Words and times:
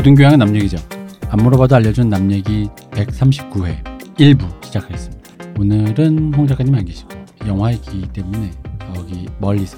모든 0.00 0.14
교양은 0.14 0.38
남 0.38 0.56
얘기죠. 0.56 0.78
안 1.28 1.42
물어봐도 1.42 1.76
알려준 1.76 2.08
남 2.08 2.32
얘기 2.32 2.70
139회 2.92 3.84
1부 4.16 4.64
시작하겠습니다. 4.64 5.30
오늘은 5.58 6.32
홍 6.32 6.46
작가님 6.46 6.74
안 6.74 6.86
계시고 6.86 7.10
영화 7.46 7.70
얘기 7.70 8.08
때문에 8.08 8.50
여기 8.96 9.28
멀리서 9.38 9.76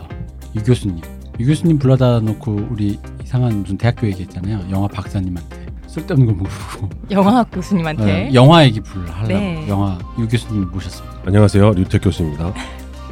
유 0.54 0.62
교수님 0.62 1.00
유 1.40 1.46
교수님 1.48 1.76
불러다 1.80 2.20
놓고 2.20 2.68
우리 2.70 3.00
이상한 3.24 3.62
무슨 3.62 3.76
대학교 3.76 4.06
얘기했잖아요. 4.06 4.64
영화 4.70 4.86
박사님한테 4.86 5.66
쓸데없는 5.88 6.26
거 6.28 6.32
물어보고 6.34 6.88
영화학 7.10 7.50
교수님한테. 7.50 8.28
어, 8.28 8.32
영화 8.32 8.64
얘기 8.64 8.78
불러 8.78 9.10
하려고 9.10 9.34
네. 9.40 9.66
영화 9.68 9.98
유 10.20 10.28
교수님 10.28 10.70
모셨습니다. 10.70 11.16
안녕하세요 11.26 11.72
류택 11.72 12.00
교수입니다. 12.00 12.54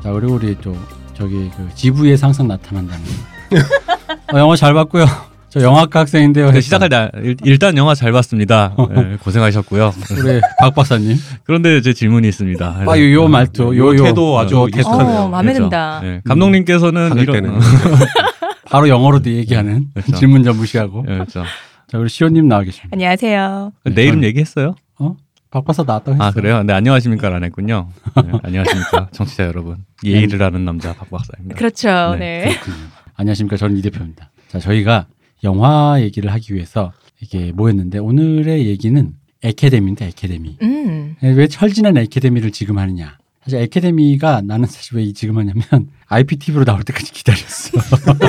자 0.01 0.13
그리고 0.13 0.35
우리 0.35 0.57
또 0.61 0.77
저기 1.15 1.51
그 1.57 1.69
지부의 1.75 2.17
상상 2.17 2.47
나타난다는 2.47 3.05
어, 4.33 4.39
영화 4.39 4.55
잘 4.55 4.75
봤고요. 4.75 5.30
저 5.51 5.61
영화과 5.63 6.01
학생인데요. 6.01 6.53
네. 6.53 6.61
시작할 6.61 6.89
때 6.89 7.11
일- 7.23 7.37
일단 7.45 7.77
영화 7.77 7.95
잘 7.95 8.13
봤습니다. 8.13 8.75
네, 8.95 9.17
고생하셨고요. 9.17 9.93
우리 10.13 10.41
박 10.61 10.75
박사님. 10.77 11.17
그런데 11.43 11.81
제 11.81 11.93
질문이 11.93 12.29
있습니다. 12.29 12.85
아, 12.87 12.99
요, 12.99 13.13
요 13.13 13.27
말투, 13.29 13.77
요, 13.77 13.89
요. 13.89 13.97
태도 14.05 14.39
아주 14.39 14.55
요. 14.55 14.69
어, 14.87 15.29
마음에 15.29 15.53
그렇죠. 15.53 15.65
든다. 15.65 16.01
네, 16.03 16.21
감독님께서는 16.25 17.11
하늘 17.11 17.23
이런 17.25 17.35
때는. 17.35 17.51
어, 17.57 17.59
바로 18.71 18.89
영어로도 18.89 19.29
얘기하는 19.31 19.87
그렇죠. 19.93 20.13
질문 20.17 20.45
좀 20.45 20.57
무시하고. 20.57 21.03
네, 21.07 21.15
그렇죠. 21.15 21.43
자, 21.89 21.99
우리 21.99 22.09
시호님 22.09 22.47
나와 22.47 22.63
계십니다. 22.63 22.91
안녕하세요. 22.93 23.73
내 23.93 24.05
이름 24.05 24.23
얘기했어요? 24.23 24.77
박 25.53 25.65
박사 25.65 25.83
나왔다고 25.83 26.13
했어. 26.13 26.23
아 26.23 26.31
그래요? 26.31 26.63
네 26.63 26.73
안녕하십니까를 26.75 27.35
안 27.39 27.43
했군요. 27.43 27.89
네, 28.25 28.31
안녕하십니까 28.45 29.09
청취자 29.11 29.47
여러분. 29.47 29.79
예의를 30.05 30.41
아는 30.41 30.65
남자 30.65 30.93
박 30.95 31.11
박사입니다. 31.11 31.57
그렇죠. 31.59 32.15
네, 32.17 32.45
네. 32.45 32.53
안녕하십니까. 33.17 33.57
저는 33.57 33.77
이 33.77 33.83
대표입니다. 33.83 34.31
자, 34.47 34.61
저희가 34.61 35.07
영화 35.45 36.01
얘기를 36.01 36.33
하기 36.33 36.55
위해서 36.55 36.93
이게 37.21 37.53
모였는데 37.53 37.99
오늘의 37.99 38.67
얘기는 38.67 39.13
에케데미인데 39.43 40.07
에케데미. 40.09 40.59
음. 40.63 41.17
왜 41.23 41.47
철진한 41.49 41.97
에케데미를 41.97 42.51
지금 42.51 42.79
하느냐? 42.79 43.17
사실 43.43 43.59
에케데미가 43.61 44.43
나는 44.43 44.67
사실 44.67 44.99
왜 44.99 45.13
지금 45.13 45.39
하냐면 45.39 45.63
IPTV로 46.09 46.65
나올 46.65 46.83
때까지 46.83 47.13
기다렸어. 47.13 47.79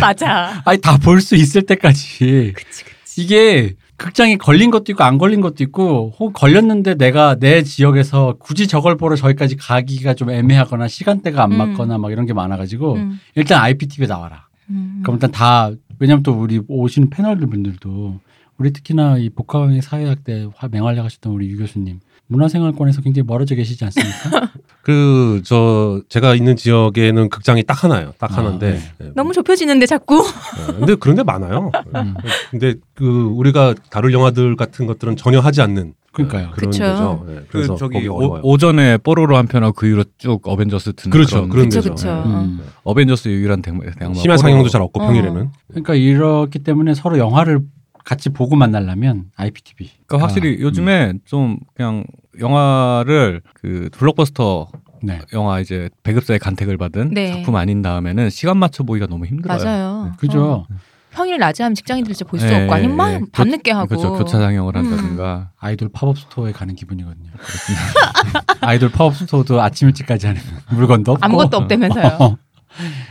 맞아. 0.00 0.62
아니 0.64 0.80
다 0.80 0.96
볼 0.98 1.20
수 1.20 1.36
있을 1.36 1.62
때까지. 1.62 2.52
그치, 2.54 2.84
그치. 2.84 3.22
이게 3.22 3.74
극장에 3.96 4.36
걸린 4.36 4.70
것도 4.70 4.92
있고 4.92 5.02
안 5.04 5.18
걸린 5.18 5.40
것도 5.40 5.62
있고 5.64 6.14
혹 6.18 6.32
걸렸는데 6.32 6.94
내가 6.94 7.36
내 7.38 7.62
지역에서 7.62 8.36
굳이 8.38 8.66
저걸 8.68 8.96
보러 8.96 9.16
저기까지 9.16 9.56
가기가 9.56 10.14
좀 10.14 10.30
애매하거나 10.30 10.88
시간대가 10.88 11.42
안 11.44 11.52
음. 11.52 11.58
맞거나 11.58 11.98
막 11.98 12.12
이런 12.12 12.26
게 12.26 12.32
많아가지고 12.32 12.94
음. 12.94 13.20
일단 13.34 13.62
IPTV에 13.62 14.06
나와라. 14.06 14.46
음. 14.70 15.00
그럼 15.02 15.16
일단 15.16 15.30
다 15.30 15.70
왜냐면 15.98 16.22
또 16.22 16.32
우리 16.32 16.60
오시는 16.68 17.10
패널들 17.10 17.46
분들도 17.48 18.20
우리 18.58 18.72
특히나 18.72 19.18
이 19.18 19.30
복합왕의 19.30 19.82
사회학 19.82 20.24
때 20.24 20.48
화- 20.56 20.68
맹활약 20.68 21.04
하셨던 21.04 21.32
우리 21.32 21.48
유 21.50 21.58
교수님 21.58 22.00
문화생활권에서 22.26 23.00
굉장히 23.02 23.26
멀어져 23.26 23.54
계시지 23.54 23.84
않습니까? 23.84 24.50
그 24.82 25.40
저 25.44 26.02
제가 26.08 26.34
있는 26.34 26.56
지역에는 26.56 27.28
극장이 27.28 27.62
딱 27.64 27.84
하나요. 27.84 28.12
딱 28.18 28.32
아, 28.32 28.36
하나인데. 28.38 28.72
네. 28.72 28.78
네. 28.98 29.12
너무 29.14 29.32
좁혀지는데 29.32 29.86
자꾸. 29.86 30.22
네. 30.22 30.74
근데 30.78 30.94
그런 30.96 31.16
데 31.16 31.22
많아요. 31.22 31.70
음. 31.94 32.14
근데 32.50 32.74
그 32.94 33.06
우리가 33.34 33.74
다룰 33.90 34.12
영화들 34.12 34.56
같은 34.56 34.86
것들은 34.86 35.16
전혀 35.16 35.40
하지 35.40 35.60
않는 35.62 35.94
그러니까요. 36.12 36.50
그런 36.52 36.70
그쵸. 36.70 36.82
데죠. 36.84 37.24
네. 37.28 37.40
그 37.50 37.76
저기. 37.76 38.08
오, 38.08 38.56
전에 38.58 38.96
뽀로로 38.98 39.36
한 39.36 39.46
편하고 39.46 39.72
그 39.74 39.86
이후로 39.86 40.04
쭉 40.16 40.40
어벤져스 40.46 40.94
듣는 40.94 41.10
그렇죠. 41.10 41.48
그런 41.48 41.68
그쵸, 41.68 41.80
데죠. 41.80 41.94
그쵸. 41.94 42.08
네. 42.08 42.34
음. 42.34 42.60
어벤져스 42.84 43.28
유일한 43.28 43.62
대대 43.62 43.78
심야 44.14 44.36
상영도 44.36 44.68
잘 44.68 44.80
없고 44.82 45.02
어. 45.02 45.06
평일에는. 45.06 45.50
그러니까 45.68 45.94
이렇기 45.94 46.60
때문에 46.60 46.94
서로 46.94 47.18
영화를 47.18 47.60
같이 48.04 48.30
보고 48.30 48.56
만나려면 48.56 49.26
IPTV. 49.36 49.90
그러니까 50.06 50.26
확실히 50.26 50.56
아, 50.56 50.60
요즘에 50.60 51.12
좀 51.26 51.58
그냥 51.74 52.04
영화를 52.40 53.42
그 53.54 53.90
블록버스터 53.92 54.68
네. 55.02 55.20
영화 55.34 55.60
이제 55.60 55.90
배급사의 56.02 56.38
간택을 56.38 56.78
받은 56.78 57.10
네. 57.12 57.32
작품 57.32 57.54
아닌 57.56 57.82
다음에는 57.82 58.30
시간 58.30 58.56
맞춰 58.56 58.82
보기가 58.82 59.06
너무 59.06 59.26
힘들어요. 59.26 59.62
맞아요. 59.62 60.12
그죠? 60.18 60.42
어. 60.42 60.66
평일 61.10 61.38
낮에 61.38 61.62
하면 61.64 61.74
직장인들 61.74 62.14
진짜 62.14 62.28
볼수 62.28 62.46
네, 62.46 62.62
없고 62.62 62.74
아니면 62.74 62.96
막 62.96 63.10
네. 63.10 63.20
밤늦게 63.32 63.72
하고. 63.72 63.88
그렇죠. 63.88 64.12
교차 64.16 64.38
상영을 64.38 64.76
음. 64.76 64.84
한다든가. 64.84 65.50
아이돌 65.58 65.88
pop-up 65.92 66.18
store에 66.18 66.52
가는 66.52 66.74
기분이거든요. 66.74 67.30
아이돌 68.60 68.90
pop-up 68.90 69.16
store도 69.16 69.60
아침 69.60 69.88
일찍까지 69.88 70.26
하는 70.26 70.40
물건도 70.70 71.12
없고 71.12 71.24
아무것도 71.24 71.56
없다면서요. 71.56 72.06
어. 72.20 72.36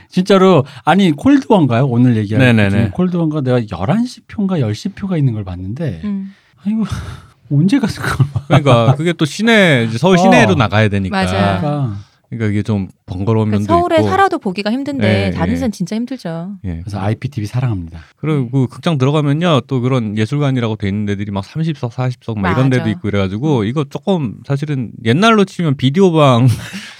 진짜로 0.09 0.63
아니 0.85 1.11
콜드원가요? 1.11 1.87
오늘 1.87 2.15
얘기하는 2.17 2.91
콜드원가 2.91 3.41
내가 3.41 3.59
11시 3.59 4.27
표인가 4.27 4.59
10시 4.59 4.95
표가 4.95 5.17
있는 5.17 5.33
걸 5.33 5.43
봤는데 5.43 6.01
음. 6.05 6.33
아이고 6.65 6.85
언제 7.51 7.79
가서 7.79 8.01
그걸 8.01 8.27
봐. 8.31 8.41
그러니까 8.47 8.95
그게 8.95 9.13
또 9.13 9.25
시내 9.25 9.87
서울 9.97 10.17
시내로 10.17 10.51
어. 10.53 10.55
나가야 10.55 10.89
되니까. 10.89 11.15
맞아요. 11.15 11.59
그러니까 11.59 11.97
그러니까 12.29 12.51
이게 12.51 12.61
좀 12.61 12.89
번거로운 13.05 13.49
면도 13.49 13.65
그러니까 13.65 13.73
서울에 13.73 13.95
있고. 13.97 14.09
살아도 14.09 14.37
보기가 14.39 14.71
힘든데 14.71 15.07
네, 15.07 15.31
다른 15.31 15.53
예. 15.53 15.57
데는 15.57 15.71
진짜 15.71 15.95
힘들죠. 15.95 16.57
예. 16.65 16.79
그래서 16.81 16.99
IPTV 16.99 17.45
사랑합니다. 17.47 17.99
그리고 18.17 18.67
극장 18.67 18.97
들어가면요 18.97 19.61
또 19.67 19.79
그런 19.81 20.17
예술관이라고 20.17 20.75
돼 20.75 20.89
있는 20.89 21.05
데들이 21.05 21.31
막 21.31 21.43
30석, 21.43 21.91
40석 21.91 22.39
막 22.39 22.51
이런. 22.51 22.69
데도 22.69 22.89
있고 22.89 23.07
이래가지고 23.07 23.63
이거 23.63 23.85
조금 23.85 24.39
사실은 24.45 24.91
옛날로 25.05 25.45
치면 25.45 25.77
비디오방 25.77 26.47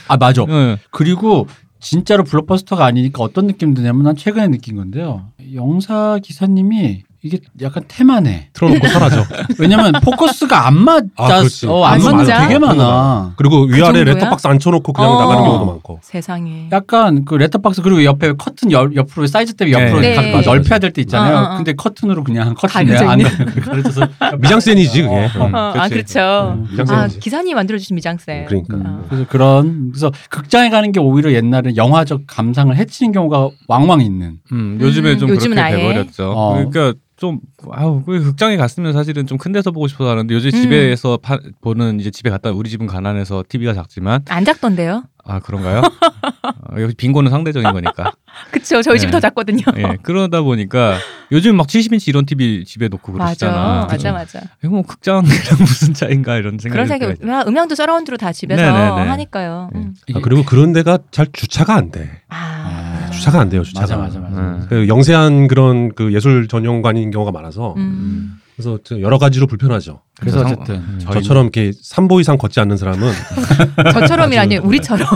아 0.07 0.15
맞아. 0.17 0.43
예. 0.47 0.77
그리고 0.91 1.45
진짜로 1.79 2.23
블록버스터가 2.23 2.85
아니니까 2.85 3.21
어떤 3.21 3.47
느낌 3.47 3.73
드냐면 3.73 4.03
난 4.03 4.15
최근에 4.15 4.47
느낀 4.47 4.77
건데요. 4.77 5.31
영사 5.53 6.19
기사님이 6.23 7.03
이게 7.23 7.39
약간 7.61 7.83
테마네. 7.87 8.49
틀어놓고 8.53 8.87
사라져. 8.87 9.25
왜냐면 9.57 9.91
포커스가 10.03 10.67
안 10.67 10.75
맞아. 10.77 11.05
아, 11.17 11.39
그렇지. 11.39 11.65
어, 11.67 11.83
안 11.83 11.99
아, 11.99 12.03
맞는 12.03 12.17
게 12.19 12.25
진짜? 12.25 12.47
되게 12.47 12.59
많아. 12.59 13.33
그리고 13.37 13.63
위아래 13.63 13.81
정도야? 13.99 14.03
letterbox 14.13 14.47
앉혀놓고 14.47 14.93
그냥 14.93 15.11
어. 15.11 15.19
나가는 15.21 15.43
경우도 15.43 15.65
많고. 15.65 15.99
세상에. 16.03 16.69
약간 16.71 17.25
그 17.25 17.33
letterbox 17.35 17.81
그리고 17.81 18.03
옆에 18.03 18.33
커튼 18.33 18.71
옆, 18.71 18.95
옆으로 18.95 19.25
사이즈 19.27 19.53
때문에 19.55 19.83
옆으로 19.85 19.99
네. 20.01 20.15
가- 20.15 20.21
네. 20.21 20.41
넓혀야 20.41 20.79
될 20.79 20.93
때 20.93 21.01
있잖아요. 21.01 21.35
어, 21.35 21.39
어, 21.39 21.53
어. 21.53 21.57
근데 21.57 21.73
커튼으로 21.73 22.23
그냥 22.23 22.53
커튼 22.53 22.69
가려져 22.73 22.99
내가 22.99 23.11
안. 23.11 23.19
가- 23.23 23.61
가려져서 23.61 24.07
미장센이지 24.39 25.01
그게. 25.01 25.13
어, 25.39 25.45
음. 25.47 25.55
어, 25.55 25.57
아 25.75 25.89
그치. 25.89 26.13
그렇죠. 26.13 26.53
음, 26.53 26.65
아 26.67 26.71
미장센이지. 26.83 27.19
기사님이 27.19 27.53
만들어주신 27.55 27.95
미장센. 27.95 28.45
그러니까. 28.45 28.75
음, 28.77 28.83
어. 28.85 29.05
그래서 29.09 29.25
그런 29.27 29.89
그래서 29.91 30.11
극장에 30.29 30.69
가는 30.69 30.91
게 30.91 30.99
오히려 30.99 31.31
옛날에 31.33 31.75
영화적 31.75 32.21
감상을 32.27 32.75
해치는 32.75 33.11
경우가 33.11 33.49
왕왕 33.67 34.01
있는. 34.01 34.37
음, 34.51 34.77
요즘에 34.79 35.13
음, 35.13 35.17
좀 35.17 35.29
요즘은 35.29 35.55
그렇게 35.55 35.61
아예? 35.73 35.77
돼버렸죠. 35.87 36.31
어. 36.31 36.53
그러니까 36.53 36.93
좀 37.17 37.39
아우 37.71 38.03
그 38.03 38.21
극장에 38.23 38.57
갔으면 38.57 38.93
사실은 38.93 39.25
좀 39.25 39.37
큰 39.37 39.51
데서 39.51 39.71
보고 39.71 39.87
싶어서 39.87 40.09
하는데 40.11 40.33
요즘 40.33 40.49
음. 40.49 40.61
집에서 40.61 41.17
파, 41.21 41.37
보는 41.61 41.99
이제 41.99 42.09
집에 42.11 42.29
갔다 42.29 42.51
우리 42.51 42.69
집은 42.69 42.87
가난해서 42.87 43.43
TV가 43.49 43.73
작지만 43.73 44.21
안 44.29 44.45
작던데요? 44.45 45.03
아 45.25 45.39
그런가요? 45.39 45.81
어, 45.81 46.79
여기 46.79 46.93
빈곤은 46.95 47.29
상대적인 47.31 47.71
거니까. 47.71 48.13
그쵸. 48.51 48.81
저희 48.81 48.97
집이 48.97 49.11
네. 49.11 49.11
더 49.11 49.19
작거든요. 49.19 49.61
예, 49.77 49.97
그러다 50.01 50.41
보니까 50.41 50.97
요즘 51.31 51.57
막 51.57 51.67
70인치 51.67 52.07
이런 52.07 52.25
TV 52.25 52.63
집에 52.65 52.87
놓고 52.87 53.11
맞아. 53.11 53.25
그러시잖아. 53.25 53.87
맞아, 53.89 54.11
맞아. 54.13 54.41
이거 54.63 54.69
뭐 54.73 54.81
극장이랑 54.83 55.27
무슨 55.59 55.93
차인가 55.93 56.37
이런 56.37 56.57
생각이 56.57 56.71
그런 56.71 56.87
생각, 56.87 57.19
들어요. 57.19 57.41
음- 57.41 57.47
음향도 57.49 57.75
서라운드로 57.75 58.17
다 58.17 58.31
집에서 58.31 58.61
네네네. 58.61 59.09
하니까요. 59.09 59.69
네. 59.73 59.79
음. 59.79 59.93
아, 60.15 60.19
그리고 60.23 60.43
그런 60.43 60.71
데가 60.73 60.99
잘 61.11 61.27
주차가 61.33 61.75
안 61.75 61.91
돼. 61.91 62.21
아. 62.29 62.86
주차가 63.17 63.39
안 63.41 63.49
돼요. 63.49 63.63
주차가. 63.63 63.97
맞아 63.97 63.97
맞아 63.97 64.19
맞아. 64.19 64.41
음. 64.41 64.65
그 64.69 64.87
영세한 64.87 65.47
그런 65.47 65.93
그 65.95 66.13
예술 66.13 66.47
전용관인 66.47 67.11
경우가 67.11 67.31
많아서 67.31 67.73
음. 67.77 68.33
그래서 68.55 68.79
저 68.83 68.99
여러 69.01 69.17
가지로 69.19 69.45
불편하죠. 69.45 70.01
그래서 70.19 70.39
상- 70.43 70.47
어쨌든 70.53 70.75
음. 70.77 70.99
저희는- 71.03 71.13
저처럼 71.13 71.43
이렇게 71.45 71.69
3보 71.71 72.19
이상 72.21 72.37
걷지 72.37 72.59
않는 72.59 72.77
사람은 72.77 73.11
저처럼이라니 73.93 74.57
우리처럼. 74.57 75.07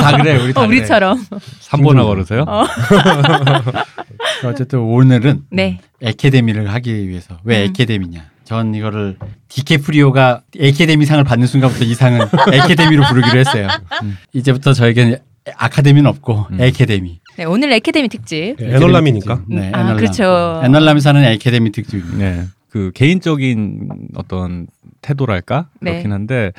다 0.00 0.16
그래 0.16 0.36
우리 0.42 0.54
다 0.54 0.62
어, 0.62 0.66
우리처럼. 0.66 1.22
3번나 1.60 2.04
걸으세요? 2.04 2.44
어. 2.48 2.64
그래. 2.88 4.48
어쨌든 4.48 4.78
오늘은 4.80 5.42
네. 5.50 5.80
에케데미를 6.00 6.72
하기 6.72 7.08
위해서 7.08 7.38
왜 7.44 7.64
음. 7.64 7.68
에케데미냐? 7.70 8.24
전 8.44 8.74
이거를 8.74 9.18
디케프리오가 9.48 10.40
에케데미상을 10.58 11.22
받는 11.24 11.46
순간부터 11.46 11.84
이 11.84 11.94
상은 11.94 12.20
에케데미로 12.52 13.04
부르기로 13.04 13.38
했어요. 13.38 13.68
음. 14.02 14.16
이제부터 14.32 14.72
저에게는 14.72 15.18
아카데미는 15.56 16.08
없고 16.08 16.46
음. 16.52 16.60
에케데미. 16.60 17.20
네, 17.38 17.44
오늘 17.44 17.72
에케데미 17.72 18.08
특집. 18.08 18.56
애널람이니까. 18.60 19.44
네, 19.46 19.70
아, 19.72 19.78
애널람. 19.80 19.96
그렇죠. 19.96 20.60
애널람이 20.64 21.00
사는 21.00 21.22
에케데미 21.22 21.70
특집입니다. 21.70 22.18
네. 22.18 22.44
그 22.68 22.90
개인적인 22.92 23.88
어떤 24.16 24.66
태도랄까 25.02 25.68
네. 25.80 25.92
그렇긴 25.92 26.12
한데 26.12 26.50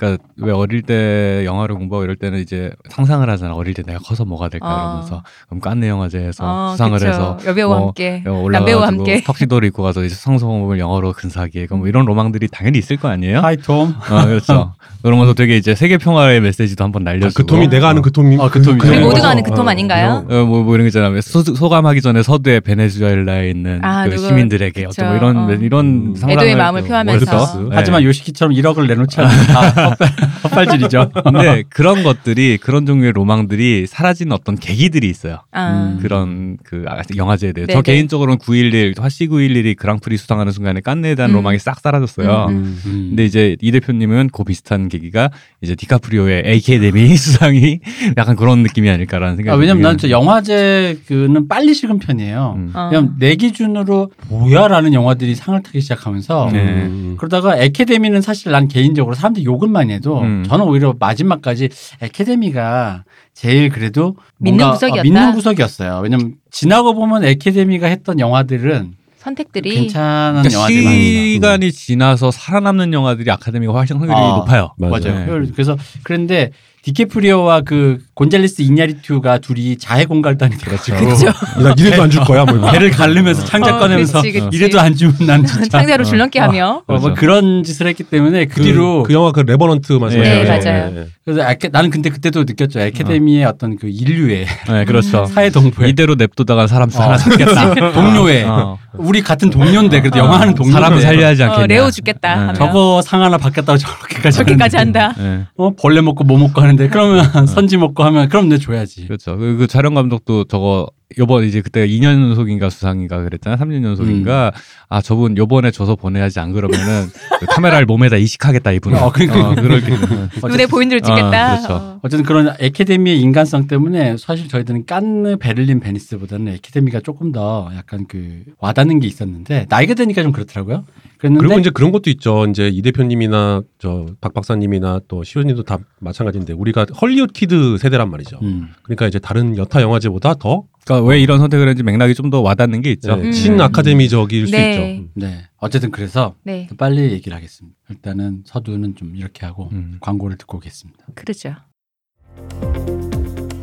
그러니까 0.00 0.24
왜 0.38 0.50
어릴 0.52 0.80
때 0.80 1.42
영화를 1.44 1.74
공부하고 1.74 2.04
이럴 2.04 2.16
때는 2.16 2.38
이제 2.38 2.72
상상을 2.88 3.28
하잖아. 3.28 3.54
어릴 3.54 3.74
때 3.74 3.82
내가 3.82 3.98
커서 3.98 4.24
뭐가 4.24 4.48
될까 4.48 4.66
어. 4.66 4.78
이러면서 4.78 5.22
그럼 5.46 5.60
깐느 5.60 5.84
영화제에서 5.84 6.42
어, 6.44 6.70
수상을 6.72 6.98
그쵸. 6.98 7.06
해서 7.08 7.38
여배우와 7.46 7.76
뭐 7.76 7.86
함께 7.88 8.24
어, 8.26 8.46
남배우와 8.50 8.86
함께 8.86 9.22
턱시도를 9.22 9.68
입고 9.68 9.82
가서 9.82 10.02
이제 10.04 10.14
수상소감을 10.14 10.78
영어로 10.78 11.12
근사하게 11.12 11.66
뭐 11.70 11.86
이런 11.86 12.06
로망들이 12.06 12.48
당연히 12.48 12.78
있을 12.78 12.96
거 12.96 13.08
아니에요? 13.08 13.40
Hi 13.40 13.58
Tom. 13.58 13.90
어, 14.10 14.24
그렇죠. 14.26 14.72
그러면서 15.02 15.34
되게 15.34 15.56
이제 15.58 15.74
세계 15.74 15.98
평화의 15.98 16.40
메시지도 16.40 16.82
한번 16.84 17.06
아, 17.06 17.12
날려주고 17.12 17.34
그 17.34 17.46
톰이 17.46 17.68
내가 17.68 17.88
아는 17.90 18.00
그 18.00 18.10
톰이 18.10 18.36
어, 18.38 18.48
그 18.50 18.62
톰이죠. 18.62 18.86
우리 18.88 18.98
네, 18.98 19.04
모두가. 19.04 19.30
아는 19.30 19.42
그 19.42 19.50
톰 19.54 19.68
아닌가요? 19.68 20.24
어, 20.30 20.44
뭐, 20.44 20.62
뭐 20.62 20.74
이런 20.74 20.84
거 20.84 20.88
있잖아요. 20.88 21.10
왜 21.10 21.20
소, 21.20 21.42
소감하기 21.42 22.00
전에 22.00 22.22
서두에 22.22 22.60
베네수엘라에 22.60 23.50
있는 23.50 23.84
아, 23.84 24.04
그 24.04 24.10
누구- 24.14 24.28
시민들에게 24.28 24.84
그쵸. 24.84 25.02
어떤 25.02 25.08
뭐 25.08 25.16
이런 25.16 25.36
어. 25.36 25.52
이런 25.52 25.86
음. 25.86 26.14
상상을 26.14 26.32
애도의 26.34 26.56
마음을 26.56 26.82
또 26.82 26.86
표하면서. 26.88 27.36
World 27.36 27.45
peace. 27.45 27.56
네. 27.64 27.76
하지만 27.76 28.02
요시키처럼 28.04 28.54
1억을 28.54 28.86
내놓지 28.86 29.20
않으면 29.20 29.46
다 29.46 29.89
헛발, 29.90 30.08
헛발질이죠. 30.44 31.10
근데 31.24 31.64
그런 31.68 32.02
것들이 32.02 32.58
그런 32.58 32.86
종류의 32.86 33.12
로망들이 33.12 33.86
사라지는 33.86 34.32
어떤 34.32 34.56
계기들이 34.56 35.08
있어요. 35.08 35.40
아. 35.52 35.70
음. 35.70 35.98
그런 36.00 36.56
그 36.64 36.84
아, 36.86 37.02
영화제에 37.16 37.52
대해. 37.52 37.66
네네. 37.66 37.76
저 37.76 37.82
개인적으로는 37.82 38.38
911 38.38 38.94
화씨 38.98 39.28
911이 39.28 39.76
그랑프리 39.76 40.16
수상하는 40.16 40.52
순간에 40.52 40.80
깐느에 40.80 41.14
대한 41.14 41.30
음. 41.30 41.36
로망이 41.36 41.58
싹 41.58 41.80
사라졌어요. 41.80 42.46
음. 42.50 42.80
음. 42.86 43.06
근데 43.10 43.24
이제 43.24 43.56
이 43.60 43.72
대표님은 43.72 44.30
그 44.32 44.44
비슷한 44.44 44.88
계기가 44.88 45.30
이제 45.60 45.74
디카프리오의 45.74 46.44
AK데미 46.46 47.16
수상이 47.16 47.80
약간 48.16 48.36
그런 48.36 48.62
느낌이 48.62 48.88
아닐까라는 48.88 49.36
생각이 49.36 49.54
아, 49.54 49.58
왜냐면 49.58 49.82
난저 49.82 50.10
영화제 50.10 50.98
그는 51.06 51.48
빨리 51.48 51.74
식은 51.74 51.98
편이에요. 51.98 52.54
음. 52.56 52.72
어. 52.74 52.88
왜냐면 52.90 53.14
내 53.18 53.34
기준으로 53.36 54.10
뭐야라는 54.28 54.92
영화들이 54.92 55.34
상을 55.34 55.60
타기 55.62 55.80
시작하면서 55.80 56.50
네. 56.52 56.58
음. 56.58 57.14
그러다가 57.18 57.56
에케데미는 57.56 58.20
사실 58.20 58.52
난 58.52 58.68
개인적으로 58.68 59.14
사람들이 59.14 59.44
욕을 59.44 59.68
많이 59.68 59.79
해도 59.88 60.20
음. 60.20 60.44
저는 60.46 60.66
오히려 60.66 60.94
마지막까지 60.98 61.70
에케데미가 62.02 63.04
제일 63.32 63.70
그래도 63.70 64.16
믿는 64.38 64.70
구석이었다? 64.72 65.00
어, 65.00 65.02
믿는 65.02 65.32
구석이었어요. 65.32 66.00
왜냐면 66.02 66.34
지나고 66.50 66.94
보면 66.94 67.24
에케데미가 67.24 67.86
했던 67.86 68.20
영화들은 68.20 68.94
선택들이 69.16 69.74
괜찮은 69.74 70.42
그러니까 70.42 70.54
영화들이. 70.54 71.32
시간이 71.34 71.72
지나서 71.72 72.30
살아남는 72.30 72.92
영화들이 72.92 73.30
아카데미가 73.30 73.72
훨씬 73.72 73.96
확률이 73.96 74.18
아, 74.18 74.36
높아요. 74.38 74.74
맞아요. 74.78 74.92
맞아요. 75.02 75.40
네. 75.40 75.50
그래서 75.52 75.76
그런데 76.02 76.50
디케프리오와 76.82 77.60
그 77.62 77.98
곤잘레스 78.14 78.62
이냐리투가 78.62 79.38
둘이 79.38 79.76
자해 79.76 80.04
공갈단이 80.06 80.56
돼가지고 80.58 80.98
그렇죠. 80.98 81.26
나 81.62 81.74
이래도 81.76 82.02
안 82.02 82.10
줄 82.10 82.22
거야 82.24 82.44
뭐. 82.44 82.70
배를 82.70 82.90
가르면서 82.90 83.44
창자 83.44 83.76
어, 83.76 83.78
꺼내면서 83.78 84.20
그치, 84.22 84.32
그치. 84.32 84.48
이래도 84.56 84.80
안 84.80 84.94
주면 84.94 85.14
난 85.26 85.44
진짜 85.46 85.78
상대로 85.78 86.02
어. 86.02 86.04
줄넘기 86.04 86.38
하며 86.38 86.82
어, 86.86 86.92
뭐 86.92 87.00
그렇죠. 87.00 87.14
그런 87.20 87.62
짓을 87.62 87.86
했기 87.86 88.02
때문에 88.02 88.46
그, 88.46 88.62
뒤로 88.62 89.02
그 89.04 89.12
영화 89.12 89.30
그 89.32 89.40
레버넌트 89.40 89.92
네, 89.92 89.98
거죠? 89.98 90.18
맞아요. 90.18 90.90
네. 90.92 91.06
그래서 91.24 91.48
에케, 91.50 91.68
나는 91.68 91.90
근데 91.90 92.10
그때도 92.10 92.44
느꼈죠. 92.44 92.80
에케데미의 92.80 93.44
어. 93.44 93.52
떤그 93.58 93.88
인류의 93.88 94.46
네, 94.68 94.84
그렇죠. 94.84 95.26
사회 95.32 95.50
동포의 95.50 95.90
이대로 95.90 96.14
냅두다가 96.14 96.66
사람 96.66 96.88
하나 96.90 97.16
죽겠다. 97.16 97.74
동료의 97.92 98.44
어. 98.44 98.78
우리 98.94 99.22
같은 99.22 99.50
동료인데 99.50 100.00
그래도 100.00 100.18
어. 100.18 100.24
영화하는 100.24 100.54
동료인데 100.54 100.80
사람 100.82 101.00
살려야 101.00 101.34
지 101.34 101.42
않겠냐. 101.44 101.62
어, 101.64 101.66
레오 101.66 101.90
죽겠다 101.90 102.46
네. 102.48 102.52
저거 102.54 103.00
상 103.02 103.22
하나 103.22 103.38
받겠다고 103.38 103.76
저렇게까지 103.78 104.36
저렇게까지. 104.38 104.76
한다. 104.76 105.14
네, 105.18 105.44
어 105.56 105.70
벌레 105.80 106.00
먹고 106.00 106.24
뭐 106.24 106.38
먹고 106.38 106.60
하는 106.60 106.69
데 106.76 106.88
그러면 106.88 107.24
선지 107.46 107.76
먹고 107.76 108.02
하면 108.04 108.28
그럼 108.28 108.48
내 108.48 108.58
줘야지. 108.58 109.06
그렇죠. 109.06 109.36
그, 109.36 109.56
그 109.56 109.66
촬영 109.66 109.94
감독도 109.94 110.44
저거 110.44 110.88
요번 111.18 111.44
이제 111.44 111.60
그때 111.60 111.86
2년 111.88 112.04
연속인가 112.30 112.70
수상인가 112.70 113.22
그랬잖아. 113.24 113.56
3년 113.56 113.82
연속인가. 113.84 114.52
음. 114.54 114.60
아 114.88 115.02
저분 115.02 115.36
요번에 115.36 115.70
줘서 115.70 115.96
보내야지 115.96 116.38
안 116.40 116.52
그러면은 116.52 117.06
그 117.40 117.46
카메라를 117.46 117.86
몸에다 117.86 118.16
이식하겠다 118.16 118.72
이분은. 118.72 118.98
어, 119.02 119.10
그러니까. 119.10 119.54
그렇기 119.60 119.86
때문에. 119.86 120.28
눈에 120.48 120.66
보이는 120.66 120.88
대로 120.90 121.00
찍겠다. 121.00 121.54
어, 121.54 121.56
그렇죠. 121.56 121.74
어. 121.74 122.00
어쨌든 122.02 122.24
그런 122.24 122.54
에케데미의 122.58 123.20
인간성 123.20 123.66
때문에 123.66 124.16
사실 124.18 124.48
저희들은 124.48 124.86
깐느, 124.86 125.36
베를린, 125.36 125.80
베니스보다는 125.80 126.52
에케데미가 126.54 127.00
조금 127.00 127.32
더 127.32 127.70
약간 127.76 128.06
그 128.08 128.42
와닿는 128.58 129.00
게 129.00 129.06
있었는데 129.08 129.66
나이가 129.68 129.94
드니까 129.94 130.22
좀 130.22 130.30
그렇더라고요. 130.32 130.84
그랬는데 131.18 131.46
그리고 131.46 131.60
이제 131.60 131.70
그런 131.70 131.90
것도 131.92 132.08
있죠. 132.10 132.46
이제 132.46 132.68
이 132.68 132.82
대표님이나 132.82 133.62
저 133.78 134.06
박 134.20 134.32
박사님이나 134.34 135.00
또 135.08 135.24
시호님도 135.24 135.64
다 135.64 135.78
마찬가지인데 135.98 136.52
우리가 136.52 136.86
헐리우드 137.00 137.32
키드 137.32 137.78
세대란 137.78 138.10
말이죠. 138.10 138.38
음. 138.42 138.68
그러니까 138.82 139.06
이제 139.06 139.18
다른 139.18 139.56
여타 139.56 139.82
영화제보다 139.82 140.34
더 140.34 140.64
그러니까 140.84 141.06
왜 141.08 141.20
이런 141.20 141.38
선택을 141.38 141.68
했는지 141.68 141.82
맥락이 141.82 142.14
좀 142.14 142.30
더 142.30 142.40
와닿는 142.40 142.80
게 142.82 142.92
있죠. 142.92 143.16
네, 143.16 143.22
음. 143.24 143.32
친 143.32 143.60
아카데미적일 143.60 144.46
수 144.46 144.52
네. 144.52 144.92
있죠. 144.94 145.08
네. 145.14 145.42
어쨌든 145.56 145.90
그래서 145.90 146.36
네, 146.44 146.68
빨리 146.78 147.10
얘기를 147.12 147.36
하겠습니다. 147.36 147.76
일단은 147.90 148.42
서두는 148.46 148.94
좀 148.94 149.16
이렇게 149.16 149.44
하고 149.44 149.68
음. 149.72 149.96
광고를 150.00 150.36
듣고 150.38 150.58
오겠습니다. 150.58 151.04
그렇죠. 151.16 151.54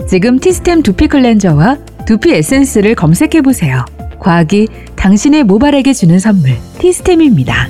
지금 0.10 0.38
티스템 0.40 0.84
두피 0.84 1.08
클렌저와 1.08 1.78
두피 2.06 2.34
에센스를 2.34 2.94
검색해 2.96 3.42
보세요. 3.42 3.86
과학이 4.20 4.68
당신의 4.96 5.44
모발에게 5.46 5.94
주는 5.94 6.20
선물 6.20 6.52
티스템입니다. 6.80 7.70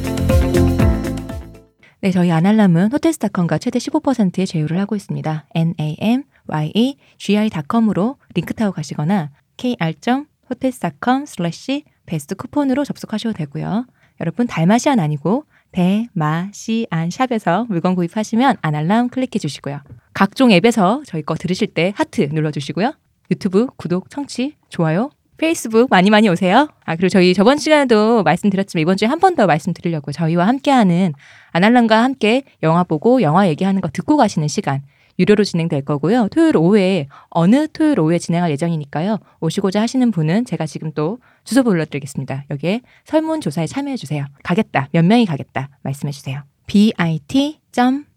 네, 2.01 2.11
저희 2.11 2.29
아날람은 2.31 2.91
호텔스닷컴과 2.91 3.57
최대 3.57 3.79
15%의 3.79 4.45
제휴를 4.45 4.79
하고 4.79 4.95
있습니다. 4.95 5.47
namyegi.com으로 5.55 8.17
링크 8.37 8.53
타고 8.53 8.71
가시거나 8.71 9.31
kr.hotels.com 9.57 11.25
slash 11.25 11.85
best 12.05 12.35
coupon으로 12.35 12.85
접속하셔도 12.85 13.33
되고요. 13.35 13.87
여러분 14.21 14.45
달마시안 14.45 14.99
아니고 14.99 15.45
대마시안 15.71 17.09
샵에서 17.09 17.65
물건 17.67 17.95
구입하시면 17.95 18.57
아날람 18.61 19.09
클릭해 19.09 19.39
주시고요. 19.39 19.81
각종 20.13 20.51
앱에서 20.51 21.01
저희 21.07 21.23
거 21.23 21.33
들으실 21.33 21.65
때 21.69 21.93
하트 21.95 22.29
눌러 22.29 22.51
주시고요. 22.51 22.93
유튜브 23.31 23.65
구독, 23.75 24.11
청취, 24.11 24.55
좋아요, 24.69 25.09
페이스북 25.37 25.89
많이 25.89 26.11
많이 26.11 26.29
오세요. 26.29 26.67
아 26.85 26.95
그리고 26.95 27.09
저희 27.09 27.33
저번 27.33 27.57
시간에도 27.57 28.21
말씀드렸지만 28.21 28.81
이번 28.83 28.97
주에 28.97 29.07
한 29.07 29.19
번 29.19 29.35
더 29.35 29.47
말씀드리려고 29.47 30.11
저희와 30.11 30.47
함께하는 30.47 31.13
아날람과 31.53 32.03
함께 32.03 32.43
영화 32.61 32.83
보고 32.83 33.23
영화 33.23 33.47
얘기하는 33.47 33.81
거 33.81 33.89
듣고 33.89 34.15
가시는 34.15 34.47
시간 34.47 34.83
유료로 35.19 35.43
진행될 35.43 35.83
거고요. 35.83 36.27
토요일 36.29 36.57
오후에 36.57 37.07
어느 37.29 37.67
토요일 37.67 37.99
오후에 37.99 38.19
진행할 38.19 38.51
예정이니까요. 38.51 39.17
오시고자 39.39 39.81
하시는 39.81 40.11
분은 40.11 40.45
제가 40.45 40.65
지금 40.65 40.91
또 40.93 41.19
주소 41.43 41.63
불러드리겠습니다. 41.63 42.45
여기에 42.49 42.81
설문조사에 43.05 43.67
참여해 43.67 43.97
주세요. 43.97 44.25
가겠다. 44.43 44.89
몇 44.91 45.03
명이 45.05 45.25
가겠다. 45.25 45.69
말씀해 45.83 46.11
주세요. 46.11 46.43
bit.ly 46.67 48.07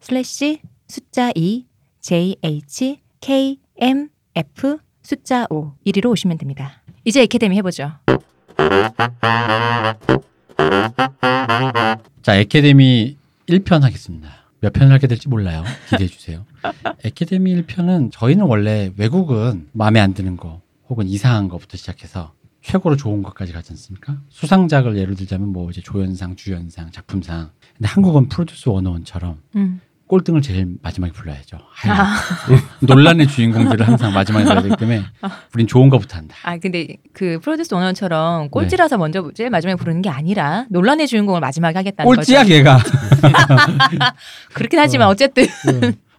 slash 0.00 0.60
숫자 0.86 1.30
2 1.34 1.66
jh 2.00 3.00
kmf 3.20 4.78
숫자 5.02 5.46
5 5.50 5.72
1위로 5.86 6.10
오시면 6.10 6.38
됩니다. 6.38 6.82
이제 7.04 7.22
에케데미 7.22 7.56
해보죠. 7.56 7.92
자, 12.22 12.36
에케데미 12.36 13.16
1편 13.48 13.80
하겠습니다. 13.80 14.43
몇 14.64 14.72
편을 14.72 14.94
하게 14.94 15.06
될지 15.08 15.28
몰라요. 15.28 15.62
기대해 15.90 16.08
주세요. 16.08 16.46
에케데미 17.04 17.54
1편은 17.62 18.10
저희는 18.10 18.46
원래 18.46 18.90
외국은 18.96 19.68
마음에 19.72 20.00
안 20.00 20.14
드는 20.14 20.38
거 20.38 20.62
혹은 20.88 21.06
이상한 21.06 21.50
거부터 21.50 21.76
시작해서 21.76 22.32
최고로 22.62 22.96
좋은 22.96 23.22
것까지 23.22 23.52
가지 23.52 23.72
않습니까? 23.72 24.16
수상작을 24.30 24.96
예를 24.96 25.16
들자면 25.16 25.48
뭐 25.50 25.68
이제 25.68 25.82
조연상, 25.82 26.34
주연상, 26.34 26.90
작품상. 26.92 27.50
근데 27.76 27.88
한국은 27.88 28.30
프로듀스 28.30 28.64
101처럼 28.70 29.36
음. 29.56 29.82
꼴등을 30.06 30.42
제일 30.42 30.68
마지막에 30.82 31.12
불러야죠. 31.12 31.56
아, 31.88 32.16
논란의 32.80 33.26
주인공들을 33.26 33.86
항상 33.88 34.12
마지막에 34.12 34.44
넣어야 34.44 34.62
되기 34.62 34.76
때문에 34.76 35.02
우린 35.54 35.66
좋은 35.66 35.88
거부터 35.88 36.18
한다. 36.18 36.36
아 36.44 36.58
근데 36.58 36.96
그 37.12 37.38
프로듀스 37.42 37.74
101처럼 37.74 38.50
꼴찌라서 38.50 38.98
먼저 38.98 39.30
제일 39.34 39.48
마지막에 39.50 39.76
부르는 39.76 40.02
게 40.02 40.10
아니라 40.10 40.66
논란의 40.70 41.06
주인공을 41.06 41.40
마지막에 41.40 41.78
하겠다는 41.78 42.04
꼴찌야 42.06 42.40
거죠. 42.42 42.48
걔가. 42.50 42.78
그렇긴 44.54 44.78
하지만 44.78 45.08
어쨌든 45.08 45.46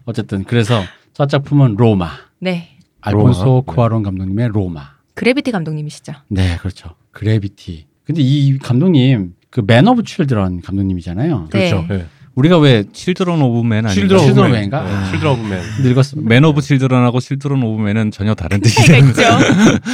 어쨌든 0.05 0.43
그래서 0.43 0.81
첫 1.13 1.29
작품은 1.29 1.75
로마. 1.77 2.09
네 2.39 2.77
알폰소 3.01 3.45
로마. 3.45 3.61
쿠아론 3.61 4.03
감독님의 4.03 4.49
로마. 4.49 4.95
그래비티 5.13 5.51
감독님이시죠. 5.51 6.13
네, 6.29 6.57
그렇죠. 6.57 6.95
그래비티. 7.11 7.87
근데 8.03 8.21
이 8.21 8.57
감독님 8.57 9.33
그 9.49 9.61
Men 9.65 9.87
of 9.87 10.03
Children 10.03 10.61
감독님이잖아요. 10.61 11.47
네. 11.53 11.69
그렇죠. 11.69 11.85
네. 11.87 12.05
우리가 12.35 12.57
왜 12.59 12.83
Children 12.91 13.41
of 13.41 13.61
Men 13.65 13.85
아닌가? 13.85 13.93
Children 13.93 14.23
Children 14.25 14.47
of 14.47 14.49
Men. 14.49 14.51
of 14.51 14.55
Men인가? 14.57 14.83
네, 14.83 15.09
Children 15.11 15.33
of 15.39 15.47
Men. 15.47 15.61
늙었습니다. 15.83 16.29
Men 16.29 16.43
of 16.43 16.61
Children하고 16.61 17.19
Children 17.21 17.63
of 17.63 17.81
Men은 17.81 18.11
전혀 18.11 18.35
다른 18.35 18.61
차이가 18.61 18.81
뜻이에요. 18.81 19.05
있죠. 19.09 19.21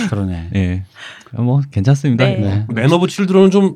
그러네. 0.09 0.49
예. 0.55 0.83
뭐 1.33 1.61
괜찮습니다. 1.71 2.25
네. 2.25 2.37
네. 2.37 2.65
Men 2.73 2.91
of 2.91 3.07
Children은 3.07 3.51
좀 3.51 3.75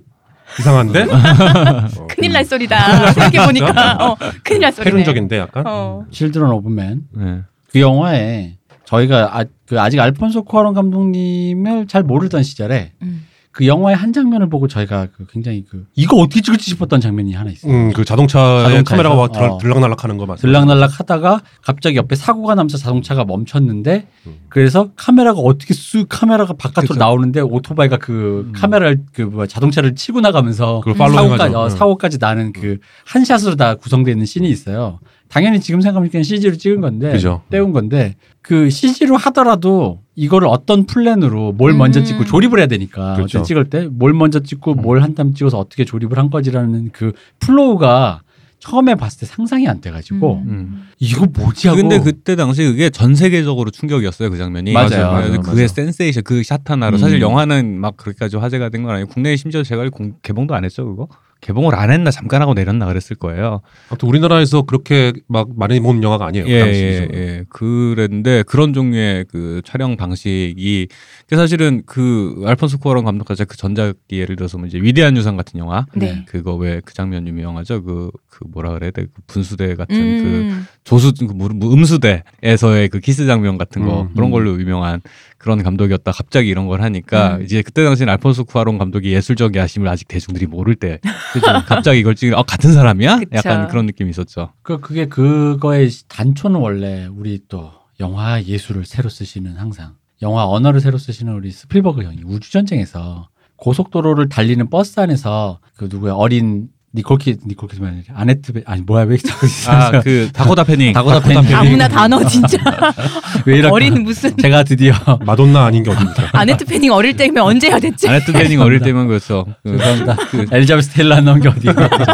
이상한데? 0.59 1.03
어, 1.09 2.07
큰일 2.07 2.31
날 2.33 2.43
소리다. 2.43 3.11
생각해 3.13 3.45
보니까 3.47 3.97
어, 3.99 4.17
큰일 4.43 4.61
날 4.61 4.71
소리네. 4.73 4.91
패륜적인데 4.91 5.37
약간. 5.37 5.63
어. 5.67 6.05
Children 6.11 6.49
of 6.51 6.69
Men. 6.69 7.01
네. 7.15 7.41
그 7.71 7.79
영화에 7.79 8.57
저희가 8.85 9.37
아, 9.39 9.45
그 9.67 9.79
아직 9.79 9.99
알폰소 9.99 10.43
쿠아론 10.43 10.73
감독님을 10.73 11.87
잘 11.87 12.03
모르던 12.03 12.43
시절에 12.43 12.93
음. 13.01 13.25
그 13.55 13.65
영화의 13.67 13.95
한 13.95 14.11
장면을 14.11 14.49
보고 14.49 14.67
저희가 14.67 15.07
그 15.15 15.25
굉장히 15.27 15.63
그 15.63 15.85
이거 15.95 16.17
어떻게 16.17 16.41
찍을지 16.41 16.69
싶었던 16.71 16.99
장면이 16.99 17.31
하나 17.31 17.49
있어요. 17.49 17.71
음, 17.71 17.93
그 17.93 18.03
자동차에 18.03 18.63
자동차에서? 18.63 18.83
카메라가 18.83 19.15
막 19.15 19.31
들- 19.31 19.43
어. 19.43 19.57
들락날락하는 19.59 20.17
거 20.17 20.25
맞아요. 20.25 20.37
들락날락 20.39 20.99
하다가 20.99 21.41
갑자기 21.61 21.95
옆에 21.95 22.17
사고가 22.17 22.55
나면서 22.55 22.77
자동차가 22.77 23.23
멈췄는데 23.23 24.07
음. 24.27 24.33
그래서 24.49 24.89
카메라가 24.97 25.39
어떻게 25.39 25.73
쑥 25.73 26.07
카메라가 26.09 26.51
바깥으로 26.55 26.89
그쵸. 26.89 26.99
나오는데 26.99 27.39
오토바이가 27.39 27.95
그 27.97 28.43
음. 28.47 28.51
카메라를 28.53 29.03
그 29.13 29.21
뭐야 29.21 29.47
자동차를 29.47 29.95
치고 29.95 30.19
나가면서 30.19 30.83
사고까지. 30.85 31.55
어, 31.55 31.63
응. 31.63 31.69
사고까지 31.69 32.17
나는 32.19 32.51
그 32.51 32.77
한 33.05 33.23
샷으로 33.23 33.55
다 33.55 33.75
구성되어 33.75 34.11
있는 34.11 34.25
씬이 34.25 34.49
있어요. 34.49 34.99
당연히 35.29 35.61
지금 35.61 35.79
생각하면 35.79 36.23
CG로 36.23 36.57
찍은 36.57 36.81
건데 36.81 37.13
그죠. 37.13 37.41
떼운 37.49 37.71
건데 37.71 38.15
그 38.41 38.69
CG로 38.69 39.15
하더라도 39.15 40.01
이거를 40.15 40.47
어떤 40.47 40.85
플랜으로 40.85 41.51
뭘 41.53 41.73
먼저 41.73 41.99
음. 41.99 42.05
찍고 42.05 42.25
조립을 42.25 42.59
해야 42.59 42.67
되니까 42.67 43.15
그렇죠. 43.15 43.43
찍을 43.43 43.69
때 43.69 43.87
뭘 43.91 44.13
먼저 44.13 44.39
찍고 44.41 44.75
뭘 44.75 45.01
한땀 45.03 45.33
찍어서 45.33 45.59
어떻게 45.59 45.83
조립을 45.85 46.17
한 46.17 46.29
거지라는 46.29 46.89
그 46.93 47.11
플로우가 47.39 48.21
처음에 48.59 48.95
봤을 48.95 49.19
때 49.19 49.25
상상이 49.27 49.67
안 49.67 49.79
돼가지고 49.81 50.41
음. 50.47 50.87
이거 50.99 51.27
뭐지 51.27 51.67
하고 51.67 51.79
근데 51.81 51.99
그때 51.99 52.35
당시 52.35 52.63
그게 52.63 52.89
전 52.89 53.13
세계적으로 53.13 53.69
충격이었어요 53.69 54.29
그 54.31 54.37
장면이. 54.37 54.71
맞아요. 54.71 54.87
그래서 54.89 55.11
맞아요, 55.11 55.31
그게 55.41 55.51
맞아요. 55.55 55.67
센세이션 55.67 56.23
그 56.23 56.41
샷 56.43 56.61
하나로 56.69 56.95
음. 56.95 56.99
사실 56.99 57.21
영화는 57.21 57.79
막 57.79 57.95
그렇게까지 57.97 58.37
화제가 58.37 58.69
된 58.69 58.83
건 58.83 58.95
아니고 58.95 59.09
국내에 59.11 59.35
심지어 59.35 59.61
제가 59.63 59.87
공- 59.89 60.13
개봉도 60.23 60.55
안 60.55 60.63
했죠 60.65 60.85
그거. 60.85 61.07
개봉을 61.45 61.75
안 61.75 61.91
했나 61.91 62.09
잠깐 62.09 62.41
하고 62.41 62.55
내렸나 62.55 62.87
그랬을 62.87 63.15
거예요. 63.17 63.61
아무튼 63.89 64.09
우리나라에서 64.09 64.63
그렇게 64.63 65.13
막 65.27 65.49
많이 65.55 65.79
본 65.79 66.01
영화가 66.01 66.25
아니에요. 66.25 66.47
예, 66.47 66.57
그 66.59 66.65
당시 66.65 66.79
예. 66.81 67.07
예. 67.13 67.43
그랬는데 67.49 68.41
그런 68.47 68.73
종류의 68.73 69.25
그 69.29 69.61
촬영 69.63 69.95
방식이 69.95 70.87
그 71.27 71.35
사실은 71.35 71.83
그 71.85 72.41
알폰소 72.47 72.79
쿠아론 72.79 73.05
감독과 73.05 73.35
그 73.47 73.57
전작이 73.57 73.93
예를 74.13 74.35
들어서 74.35 74.57
뭐 74.57 74.65
이제 74.65 74.79
위대한 74.81 75.15
유산 75.17 75.37
같은 75.37 75.59
영화 75.59 75.85
네. 75.93 76.25
그거 76.27 76.55
왜 76.55 76.81
그 76.83 76.93
장면 76.95 77.27
유명하죠 77.27 77.83
그그 77.83 78.11
뭐라 78.51 78.73
그래야 78.73 78.91
돼? 78.91 79.03
그 79.03 79.21
분수대 79.27 79.75
같은 79.75 79.95
그 79.97 80.27
음. 80.29 80.67
조수 80.83 81.13
그 81.13 81.25
무- 81.33 81.49
무- 81.53 81.73
음수대에서의 81.73 82.89
그 82.89 82.99
키스 82.99 83.25
장면 83.27 83.57
같은 83.57 83.85
거 83.85 84.03
음, 84.03 84.13
그런 84.13 84.29
음. 84.29 84.31
걸로 84.31 84.59
유명한 84.59 85.01
그런 85.37 85.61
감독이었다 85.61 86.11
갑자기 86.11 86.49
이런 86.49 86.67
걸 86.67 86.81
하니까 86.81 87.37
음. 87.37 87.43
이제 87.43 87.61
그때 87.61 87.83
당시엔 87.83 88.09
알폰소 88.09 88.45
쿠아론 88.45 88.77
감독이 88.77 89.11
예술적 89.13 89.55
야심을 89.55 89.87
아직 89.87 90.07
대중들이 90.07 90.47
모를 90.47 90.75
때 90.75 90.99
갑자기 91.41 91.99
이걸 91.99 92.15
찍으 92.15 92.35
아 92.35 92.43
같은 92.43 92.73
사람이야? 92.73 93.19
그쵸. 93.19 93.29
약간 93.33 93.67
그런 93.67 93.85
느낌이 93.85 94.09
있었죠. 94.09 94.51
그 94.61 94.79
그게 94.79 95.07
그거의 95.07 95.89
단초는 96.07 96.59
원래 96.59 97.07
우리 97.07 97.41
또 97.47 97.71
영화 97.99 98.41
예술을 98.41 98.85
새로 98.85 99.09
쓰시는 99.09 99.57
항상 99.57 99.95
영화 100.21 100.47
언어를 100.47 100.79
새로 100.81 100.97
쓰시는 100.97 101.33
우리 101.33 101.51
스필버그 101.51 102.03
형이 102.03 102.21
우주 102.25 102.51
전쟁에서 102.51 103.29
고속도로를 103.57 104.29
달리는 104.29 104.69
버스 104.69 104.99
안에서 104.99 105.59
그 105.77 105.87
누구야 105.89 106.13
어린 106.13 106.69
니콜키 106.95 107.37
니콜키드만 107.45 107.89
아니라 107.91 108.05
아네트 108.15 108.53
베 108.53 108.61
아니 108.65 108.81
뭐야 108.81 109.03
왜 109.03 109.17
자꾸 109.17 109.47
아그 109.67 110.29
다코다 110.33 110.63
패닝 110.63 110.93
다코다 110.93 111.19
패닝. 111.21 111.55
아무나 111.55 111.87
단어 111.87 112.25
진짜 112.25 112.57
왜 113.45 113.57
이럴까? 113.57 113.75
어린 113.75 114.03
무슨 114.03 114.35
제가 114.37 114.63
드디어 114.63 114.93
마돈나 115.25 115.65
아닌 115.65 115.83
게 115.83 115.91
어딥니까? 115.91 116.29
아네트 116.31 116.65
패닝 116.65 116.91
어릴 116.91 117.15
때면 117.17 117.43
언제 117.43 117.67
해야 117.67 117.79
됐지? 117.79 118.07
아네트 118.07 118.31
패닝 118.31 118.61
어릴 118.61 118.79
때면 118.79 119.07
그렇죠. 119.07 119.45
그 119.63 119.77
죄송합니다. 119.77 120.15
그 120.31 120.45
엘자베스 120.51 121.01
나온 121.01 121.39
게 121.41 121.49
어디야? 121.49 121.73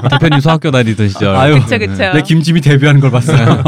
대표님 0.10 0.40
소학교 0.40 0.72
다니던 0.72 1.10
시절. 1.10 1.36
아유. 1.36 1.62
그쵸 1.62 1.78
그쵸. 1.78 2.14
내 2.14 2.22
김지미 2.22 2.62
데뷔하는 2.62 3.00
걸 3.02 3.12
봤어요. 3.12 3.64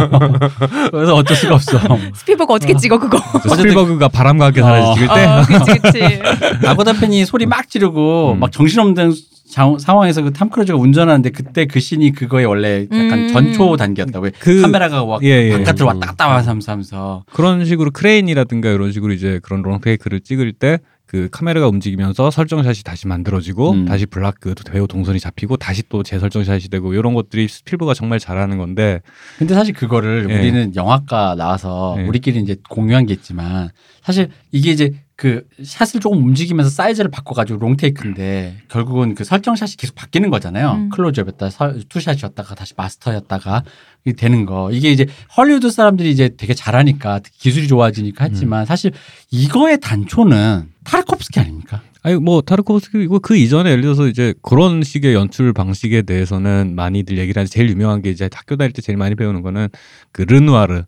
그래서 0.92 1.16
어쩔 1.16 1.38
수가 1.38 1.56
없어. 1.56 1.80
스피버그 2.16 2.54
어떻게 2.54 2.76
찍어 2.76 2.98
그거? 3.00 3.22
스필버그가 3.56 4.08
바람과 4.10 4.46
함께 4.48 4.62
사라지 4.62 5.00
찍을 5.00 5.08
때 5.16 5.26
어, 5.26 5.44
그치 5.46 5.80
그치. 5.80 6.20
다코다 6.62 6.94
패닝이 6.94 7.26
소리 7.26 7.46
막 7.46 7.70
지르고 7.70 8.34
음. 8.34 8.40
막 8.40 8.52
정신없는 8.52 9.14
자- 9.54 9.78
상황에서 9.80 10.24
그 10.24 10.34
탐 10.34 10.50
크루즈가 10.50 10.80
운전하는데 10.80 11.30
그때 11.30 11.66
그 11.66 11.80
scene이 11.80 12.12
그거에 12.14 12.44
원래 12.44 12.88
약간 12.92 13.20
음. 13.20 13.28
전초 13.32 13.78
단계였다고. 13.78 14.30
그- 14.40 14.62
카메라가 14.64 15.06
막 15.06 15.24
예, 15.24 15.28
예. 15.52 15.52
바깥으로 15.60 15.86
왔다 15.86 16.08
갔다 16.08 16.26
하면서 16.38 17.24
그런 17.32 17.64
식으로 17.64 17.92
크레인이라든가 17.92 18.70
이런 18.70 18.92
식으로 18.92 19.14
이제 19.14 19.40
그런 19.44 19.62
롱테이크를 19.62 20.22
찍을 20.22 20.54
때 20.54 20.80
그 21.06 21.30
카메라가 21.32 21.68
움직이면서 21.68 22.32
설정샷이 22.32 22.82
다시 22.84 23.08
만들어지고 23.08 23.72
음. 23.74 23.86
다시 23.86 24.08
블락 24.08 24.40
그 24.40 24.56
배우 24.72 24.88
동선이 24.88 25.20
잡히고 25.20 25.58
다시 25.58 25.84
또 25.88 26.02
재설정샷이 26.02 26.70
되고 26.72 26.92
이런 26.96 27.14
것들이 27.14 27.48
스필버가 27.48 27.94
정말 27.94 28.18
잘하는 28.18 28.58
건데 28.58 29.00
근데 29.38 29.54
사실 29.54 29.76
그거를 29.76 30.26
예. 30.32 30.34
우리는 30.40 30.76
영화과 30.76 31.36
나와서 31.36 31.98
예. 32.00 32.04
우리끼리 32.08 32.40
이제 32.40 32.56
공유한 32.68 33.06
게 33.06 33.14
있지만 33.14 33.70
사실 34.02 34.30
이게 34.52 34.72
이제 34.72 34.94
그 35.16 35.46
샷을 35.64 36.00
조금 36.00 36.18
움직이면서 36.24 36.70
사이즈를 36.72 37.12
바꿔가지고 37.12 37.60
롱테이크인데 37.60 38.58
결국은 38.68 39.14
그 39.14 39.24
설정 39.24 39.56
샷이 39.56 39.74
계속 39.78 39.94
바뀌는 39.96 40.30
거잖아요. 40.32 40.72
음. 40.72 40.90
클로즈업이었다, 40.90 41.50
설- 41.52 41.84
투샷이었다가 41.88 42.56
다시 42.56 42.74
마스터였다가 42.76 43.64
되는 44.18 44.46
거. 44.46 44.72
이게 44.72 44.92
이제 44.92 45.06
헐리우드 45.38 45.70
사람들이 45.70 46.10
이제 46.12 46.30
되게 46.36 46.54
잘하니까 46.54 47.22
기술이 47.32 47.68
좋아지니까 47.68 48.26
했지만 48.26 48.66
사실 48.66 48.92
이거의 49.32 49.80
단초는 49.80 50.70
타르코프스키 50.84 51.40
아닙니까? 51.40 51.82
아니 52.02 52.16
뭐 52.16 52.42
타르코프스키 52.42 53.02
이거 53.04 53.20
그 53.20 53.38
이전에 53.38 53.70
예를 53.70 53.82
들어서 53.84 54.08
이제 54.08 54.34
그런 54.42 54.84
식의 54.84 55.14
연출 55.14 55.54
방식에 55.54 56.02
대해서는 56.02 56.74
많이들 56.76 57.18
얘기를 57.18 57.40
하는데 57.40 57.50
제일 57.50 57.70
유명한 57.70 58.02
게 58.02 58.10
이제 58.10 58.28
학교 58.34 58.58
다닐 58.58 58.74
때 58.74 58.82
제일 58.82 58.98
많이 58.98 59.16
배우는 59.16 59.42
거는 59.42 59.70
그 60.12 60.24
르누아르 60.24 60.74
음. 60.80 60.84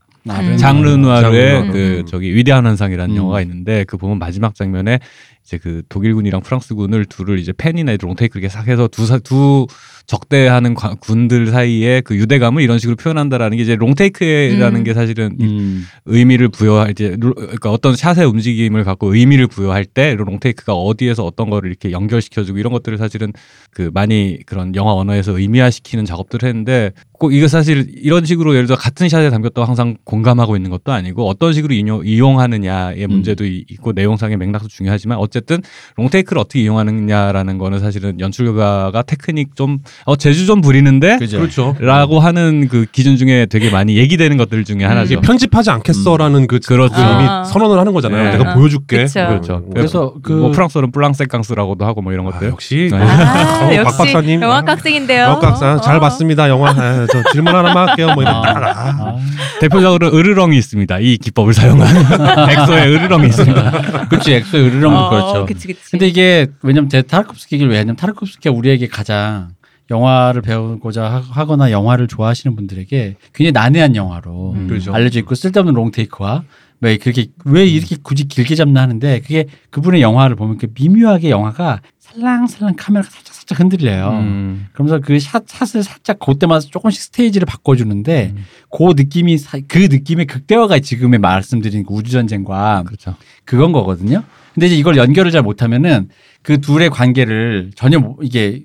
장 0.57 0.81
르누아르의 0.81 1.51
장 1.51 1.61
르누아르. 1.61 1.71
그 1.71 1.99
음. 1.99 2.05
저기 2.05 2.35
위대한 2.35 2.65
환상이라는 2.65 3.15
음. 3.15 3.17
영화가 3.17 3.41
있는데 3.41 3.83
그 3.85 3.97
보면 3.97 4.19
마지막 4.19 4.55
장면에 4.55 4.99
이제 5.45 5.59
그 5.59 5.83
독일군이랑 5.89 6.41
프랑스군을 6.41 7.05
둘을 7.05 7.37
이제 7.37 7.53
펜이나 7.55 7.95
롱테이크 8.01 8.39
이렇게 8.39 8.49
싹 8.49 8.67
해서 8.67 8.87
두, 8.87 9.05
사- 9.05 9.19
두 9.19 9.67
적대하는 10.07 10.73
관- 10.73 10.97
군들 10.97 11.47
사이에 11.47 12.01
그 12.01 12.15
유대감을 12.15 12.63
이런 12.63 12.79
식으로 12.79 12.95
표현한다라는 12.95 13.57
게 13.57 13.63
이제 13.63 13.75
롱테이크라는 13.75 14.79
음. 14.81 14.83
게 14.83 14.93
사실은 14.95 15.35
이 15.39 15.43
음. 15.45 15.85
의미를 16.05 16.49
부여할 16.49 16.91
이제 16.91 17.15
루- 17.19 17.33
그러니까 17.35 17.71
어떤 17.71 17.95
샷의 17.95 18.25
움직임을 18.25 18.83
갖고 18.83 19.13
의미를 19.13 19.45
부여할 19.47 19.85
때 19.85 20.15
롱테이크가 20.15 20.73
어디에서 20.73 21.23
어떤 21.23 21.49
거를 21.51 21.69
이렇게 21.69 21.91
연결시켜주고 21.91 22.57
이런 22.57 22.73
것들을 22.73 22.97
사실은 22.97 23.31
그 23.71 23.91
많이 23.93 24.39
그런 24.47 24.73
영화 24.75 24.93
언어에서 24.93 25.37
의미화시키는 25.37 26.05
작업들을 26.05 26.47
했는데 26.47 26.91
꼭 27.13 27.33
이거 27.33 27.47
사실 27.47 27.87
이런 27.95 28.25
식으로 28.25 28.55
예를 28.55 28.65
들어 28.67 28.77
같은 28.77 29.07
샷에 29.09 29.29
담겼다고 29.29 29.65
항상 29.65 29.95
공감하고 30.03 30.55
있는 30.55 30.69
것도 30.71 30.91
아니고 30.91 31.27
어떤 31.29 31.53
식으로 31.53 31.73
인용, 31.73 32.01
이용하느냐의 32.05 33.07
문제도 33.07 33.45
이- 33.45 33.63
있고 33.69 33.91
내용상의 33.93 34.37
맥락도 34.37 34.67
중요하지만 34.67 35.17
어 35.17 35.27
쨌든 35.35 35.61
롱테이크를 35.97 36.39
어떻게 36.39 36.61
이용하느냐라는 36.61 37.57
거는 37.57 37.79
사실은 37.79 38.19
연출가가 38.19 39.01
테크닉 39.03 39.55
좀 39.55 39.79
어 40.05 40.15
재주 40.15 40.45
좀 40.45 40.61
부리는데 40.61 41.17
그죠. 41.17 41.39
그렇죠. 41.39 41.75
라고 41.79 42.19
하는 42.19 42.67
그 42.69 42.85
기준 42.91 43.17
중에 43.17 43.45
되게 43.47 43.69
많이 43.69 43.97
얘기되는 43.97 44.37
것들 44.37 44.63
중에 44.63 44.77
음. 44.83 44.89
하나죠. 44.89 45.13
이게 45.13 45.21
편집하지 45.21 45.69
않겠어라는 45.71 46.47
그 46.47 46.59
그렇죠. 46.59 46.95
이미 46.95 47.27
아. 47.27 47.43
선언을 47.43 47.77
하는 47.79 47.93
거잖아요. 47.93 48.23
네. 48.31 48.37
내가 48.37 48.51
아. 48.51 48.53
보여줄게. 48.55 49.03
그쵸. 49.03 49.27
그렇죠. 49.27 49.63
그래서 49.73 50.13
그 50.23 50.33
뭐 50.45 50.51
프랑스어는 50.51 50.91
plan-séquence라고도 50.91 51.85
하고 51.85 52.01
뭐 52.01 52.13
이런 52.13 52.27
아, 52.27 52.31
것들. 52.31 52.49
역시 52.49 52.89
네. 52.91 52.97
아, 52.97 53.03
어, 53.03 53.67
박 53.67 53.75
역시 53.75 53.97
박사님. 53.97 54.41
영화과 54.41 54.71
학생인데요. 54.73 55.23
영화 55.23 55.47
학사 55.47 55.81
잘 55.81 55.97
어. 55.97 55.99
봤습니다. 55.99 56.47
영화 56.49 56.69
아, 56.69 57.07
저 57.11 57.23
질문 57.31 57.55
하나만 57.55 57.89
할게요. 57.89 58.11
뭐 58.13 58.21
이런 58.23 58.35
아, 58.35 58.41
딱 58.41 58.63
아. 58.63 58.69
아. 58.99 59.15
대표적으로 59.59 60.07
으르렁이 60.15 60.57
있습니다. 60.57 60.99
이 60.99 61.17
기법을 61.17 61.53
사용한 61.53 61.87
엑소의 62.51 62.93
으르렁이 62.93 63.27
있습니다. 63.27 63.71
그렇지 64.09 64.33
엑소의 64.33 64.65
으르렁도 64.67 64.99
어, 64.99 65.09
그렇죠. 65.33 65.45
그치 65.45 65.67
그치. 65.67 65.91
근데 65.91 66.07
이게 66.07 66.47
왜냐면 66.61 66.89
제 66.89 67.01
타르코프스키 67.01 67.55
얘기를 67.55 67.71
왜 67.71 67.77
하냐면 67.77 67.95
타르코프스키가 67.95 68.53
우리에게 68.55 68.87
가장 68.87 69.49
영화를 69.91 70.41
배우고자 70.41 71.03
하- 71.05 71.19
하거나 71.19 71.69
영화를 71.71 72.07
좋아하시는 72.07 72.55
분들에게 72.55 73.15
굉장히 73.33 73.51
난해한 73.51 73.95
영화로 73.95 74.53
음. 74.53 74.67
그렇죠. 74.67 74.93
알려져 74.93 75.19
있고 75.19 75.35
쓸데없는 75.35 75.73
롱테이크와 75.75 76.43
왜 76.81 76.97
그렇게 76.97 77.27
왜 77.45 77.65
이렇게 77.65 77.95
굳이 78.01 78.27
길게 78.27 78.55
잡나 78.55 78.81
하는데 78.81 79.19
그게 79.21 79.45
그분의 79.69 80.01
영화를 80.01 80.35
보면 80.35 80.57
그 80.57 80.67
미묘하게 80.77 81.29
영화가 81.29 81.81
살랑살랑 81.99 82.75
카메라가 82.77 83.09
살짝 83.09 83.33
살짝 83.35 83.59
흔들려요. 83.59 84.09
음. 84.09 84.65
그러면서 84.73 84.99
그 84.99 85.19
샷, 85.19 85.43
샷을 85.47 85.83
살짝 85.83 86.17
그때마다 86.19 86.65
조금씩 86.71 87.01
스테이지를 87.03 87.45
바꿔주는데 87.45 88.33
음. 88.35 88.43
그 88.75 88.93
느낌이 88.95 89.37
사- 89.37 89.59
그 89.67 89.77
느낌의 89.77 90.25
극대화가 90.25 90.79
지금의 90.79 91.19
말씀드린 91.19 91.83
그 91.85 91.93
우주전쟁과 91.93 92.83
그렇죠. 92.87 93.15
그건 93.45 93.71
거거든요. 93.71 94.23
근데 94.55 94.67
이제 94.67 94.75
이걸 94.77 94.95
연결을 94.97 95.31
잘 95.31 95.41
못하면은 95.41 96.07
그 96.41 96.59
둘의 96.61 96.89
관계를 96.89 97.71
전혀 97.75 97.99
못- 97.99 98.17
이게 98.23 98.63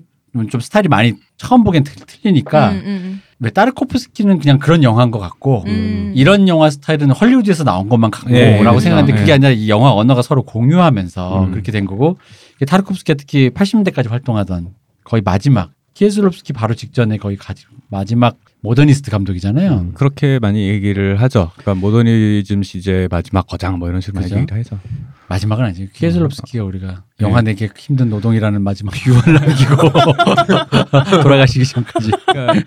좀 0.49 0.61
스타일이 0.61 0.87
많이 0.87 1.13
처음 1.35 1.65
보기엔 1.65 1.83
틀- 1.83 2.05
틀리니까 2.05 2.69
음, 2.71 2.81
음, 2.85 3.21
왜 3.39 3.49
따르코프스키는 3.49 4.39
그냥 4.39 4.57
그런 4.59 4.81
영화인 4.83 5.11
것 5.11 5.19
같고 5.19 5.65
음. 5.67 6.13
이런 6.15 6.47
영화 6.47 6.69
스타일은 6.69 7.11
hollywood에서 7.11 7.65
나온 7.65 7.89
것만 7.89 8.09
같고라고 8.11 8.39
예, 8.39 8.57
그렇죠. 8.57 8.79
생각하는데 8.79 9.19
그게 9.19 9.31
예. 9.31 9.35
아니라 9.35 9.49
이 9.51 9.67
영화 9.67 9.91
언어가 9.93 10.21
서로 10.21 10.43
공유하면서 10.43 11.43
음. 11.45 11.51
그렇게 11.51 11.73
된 11.73 11.85
거고 11.85 12.17
타르코프스키가 12.65 13.17
특히 13.17 13.49
80년대까지 13.49 14.09
활동하던 14.09 14.69
거의 15.03 15.21
마지막 15.21 15.71
키에슬롭스키 15.95 16.53
바로 16.53 16.73
직전에 16.75 17.17
거의 17.17 17.37
마지막 17.89 18.37
모더니스트 18.63 19.09
감독이잖아요. 19.09 19.71
음, 19.73 19.91
그렇게 19.95 20.37
많이 20.39 20.67
얘기를 20.69 21.19
하죠. 21.21 21.51
그러니까 21.57 21.75
모더니즘 21.81 22.61
시제 22.63 23.07
마지막 23.09 23.47
거장 23.47 23.79
뭐 23.79 23.89
이런 23.89 24.01
식으로 24.01 24.21
많이 24.21 24.29
그죠? 24.29 24.39
얘기를 24.39 24.59
하죠. 24.59 24.79
마지막은 25.27 25.63
아니지. 25.63 25.89
키에슬롭스키가 25.93 26.63
우리가 26.65 26.87
네. 26.87 27.25
영화 27.25 27.41
내기 27.41 27.69
힘든 27.77 28.09
노동이라는 28.09 28.61
마지막 28.61 28.93
유언을 29.07 29.33
남기고 29.39 29.75
돌아가시기 31.23 31.65
전까지. 31.65 32.11
그러니까 32.27 32.63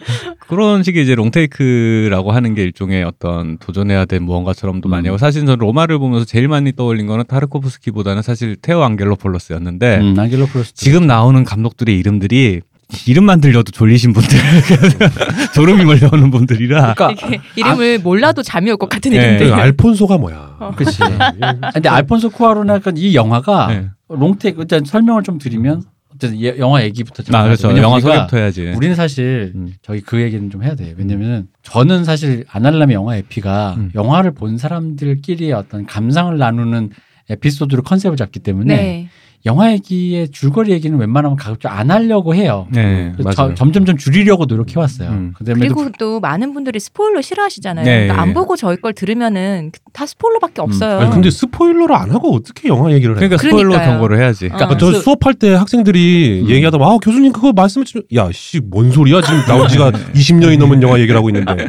그런 0.49 0.83
식의 0.83 1.03
이제 1.05 1.15
롱테이크라고 1.15 2.33
하는 2.33 2.55
게 2.55 2.63
일종의 2.63 3.05
어떤 3.05 3.59
도전해야 3.59 4.07
될 4.07 4.21
무언가처럼도 4.21 4.89
많이 4.89 5.07
음. 5.07 5.11
하고 5.11 5.19
사실 5.19 5.43
저는 5.43 5.59
로마를 5.59 5.99
보면서 5.99 6.25
제일 6.25 6.49
많이 6.49 6.73
떠올린 6.73 7.07
거는 7.07 7.27
타르코프스키보다는 7.29 8.23
사실 8.23 8.57
테오 8.57 8.83
안겔로폴로스였는데 8.83 9.99
음, 9.99 10.19
안겔로폴로스. 10.19 10.83
지금 10.83 11.07
나오는 11.07 11.45
감독들의 11.45 11.97
이름들이 11.99 12.63
이름만 13.07 13.41
들려도 13.41 13.73
졸리신 13.73 14.13
분들 14.13 14.39
졸음이 15.55 15.85
몰려오는 15.85 16.31
분들이라 16.31 16.95
그러니까 16.95 17.29
이름을 17.57 17.99
몰라도 18.01 18.43
잠이 18.43 18.71
올 18.71 18.77
것 18.77 18.89
같은 18.89 19.11
네. 19.13 19.17
이름들. 19.19 19.49
그 19.49 19.55
알폰소가 19.55 20.19
뭐야? 20.19 20.57
어. 20.61 20.73
그렇지. 20.77 20.99
근데 21.75 21.89
알폰소 21.89 22.31
쿠아로나 22.31 22.75
약간 22.75 22.97
이 22.97 23.15
영화가 23.15 23.67
네. 23.69 23.87
롱테이크 24.09 24.61
일단 24.63 24.85
설명을 24.85 25.23
좀 25.23 25.39
드리면 25.39 25.83
어쨌든 26.15 26.41
예- 26.41 26.59
영화 26.59 26.83
얘기부터 26.85 27.23
좀 27.23 27.35
아 27.35 27.43
그렇죠 27.45 27.77
영화 27.79 27.99
소개부터 28.01 28.37
해야지 28.37 28.73
우리는 28.77 28.95
사실 28.95 29.53
음. 29.55 29.73
저희 29.83 30.01
그 30.01 30.21
얘기는 30.21 30.49
좀 30.51 30.63
해야 30.63 30.75
돼요. 30.75 30.95
왜냐면은 30.97 31.49
저는 31.63 32.05
사실 32.05 32.45
아날람의 32.51 32.95
영화 32.95 33.17
에피가 33.17 33.75
음. 33.79 33.91
영화를 33.95 34.33
본 34.33 34.59
사람들끼리의 34.59 35.53
어떤 35.53 35.87
감상을 35.87 36.37
나누는 36.37 36.91
에피소드로 37.31 37.83
컨셉을 37.83 38.17
잡기 38.17 38.41
때문에 38.41 38.77
네. 38.77 39.09
영화 39.47 39.71
얘기의 39.73 40.31
줄거리 40.31 40.73
얘기는 40.73 40.99
웬만하면 40.99 41.37
가급적 41.37 41.69
안 41.71 41.91
하려고 41.91 42.35
해요. 42.35 42.67
네 42.71 43.13
맞아요. 43.19 43.35
저- 43.35 43.55
점점 43.55 43.85
좀 43.85 43.97
줄이려고 43.99 44.47
노력해 44.47 44.79
왔어요. 44.81 45.11
음. 45.11 45.35
그리고 45.45 45.91
또 45.99 46.19
많은 46.19 46.55
분들이 46.55 46.81
스포일러 46.81 47.21
싫어하시잖아요. 47.21 47.85
네. 47.85 47.93
그러니까 48.07 48.23
안 48.23 48.33
보고 48.33 48.57
저희 48.57 48.77
걸 48.81 48.95
들으면은 48.95 49.71
다 49.93 50.07
스포일러밖에 50.07 50.63
없어요. 50.63 50.99
아니, 51.01 51.11
근데 51.11 51.31
스포일러를 51.31 51.95
안 51.95 52.11
하고 52.11 52.35
어떻게 52.35 52.69
영화 52.69 52.91
얘기를 52.93 53.15
해? 53.17 53.19
그러니까 53.19 53.37
스포일러 53.37 53.69
그러니까요. 53.69 53.91
경고를 53.93 54.19
해야지 54.19 54.49
어. 54.51 54.57
아, 54.57 54.77
저 54.79 54.93
스- 54.93 55.03
수업할 55.03 55.35
때 55.35 55.53
학생들이 55.53 56.45
음. 56.45 56.49
얘기하다 56.51 56.79
아 56.81 56.97
교수님 57.03 57.33
그거 57.33 57.53
말씀해 57.53 57.85
주면 57.85 58.05
야씨 58.15 58.61
뭔 58.65 58.91
소리야 58.91 59.21
지금 59.21 59.41
나온 59.47 59.69
지가 59.69 59.91
20년이 59.91 60.59
넘은 60.59 60.83
영화 60.83 60.99
얘기를 60.99 61.17
하고 61.17 61.29
있는데 61.29 61.67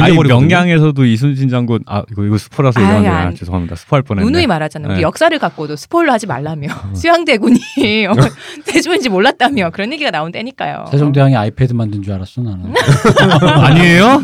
아니 0.00 0.14
명량에서도 0.18 1.02
이순신 1.04 1.48
장군 1.48 1.80
아 1.86 2.02
이거 2.12 2.24
이거 2.24 2.36
스포라서 2.36 2.78
얘기하는 2.80 3.08
거야 3.08 3.18
안- 3.28 3.34
죄송합니다 3.34 3.76
스포할 3.76 4.02
뻔했네 4.02 4.26
누누이 4.30 4.46
말하잖아요. 4.46 4.90
우리 4.90 4.96
네. 4.96 5.02
역사를 5.02 5.36
갖고도 5.38 5.76
스포일러 5.76 6.12
하지 6.12 6.26
말라며. 6.26 6.68
수양대군이 6.94 7.58
어, 8.08 8.14
대주인지 8.66 9.08
몰랐다며. 9.08 9.70
그런 9.70 9.92
얘기가 9.92 10.10
나온 10.10 10.32
때니까요. 10.32 10.86
세종대왕이 10.90 11.36
아이패드 11.36 11.72
만든 11.72 12.02
줄 12.02 12.12
알았어 12.14 12.42
나는. 12.42 12.72
아니에요? 13.42 14.20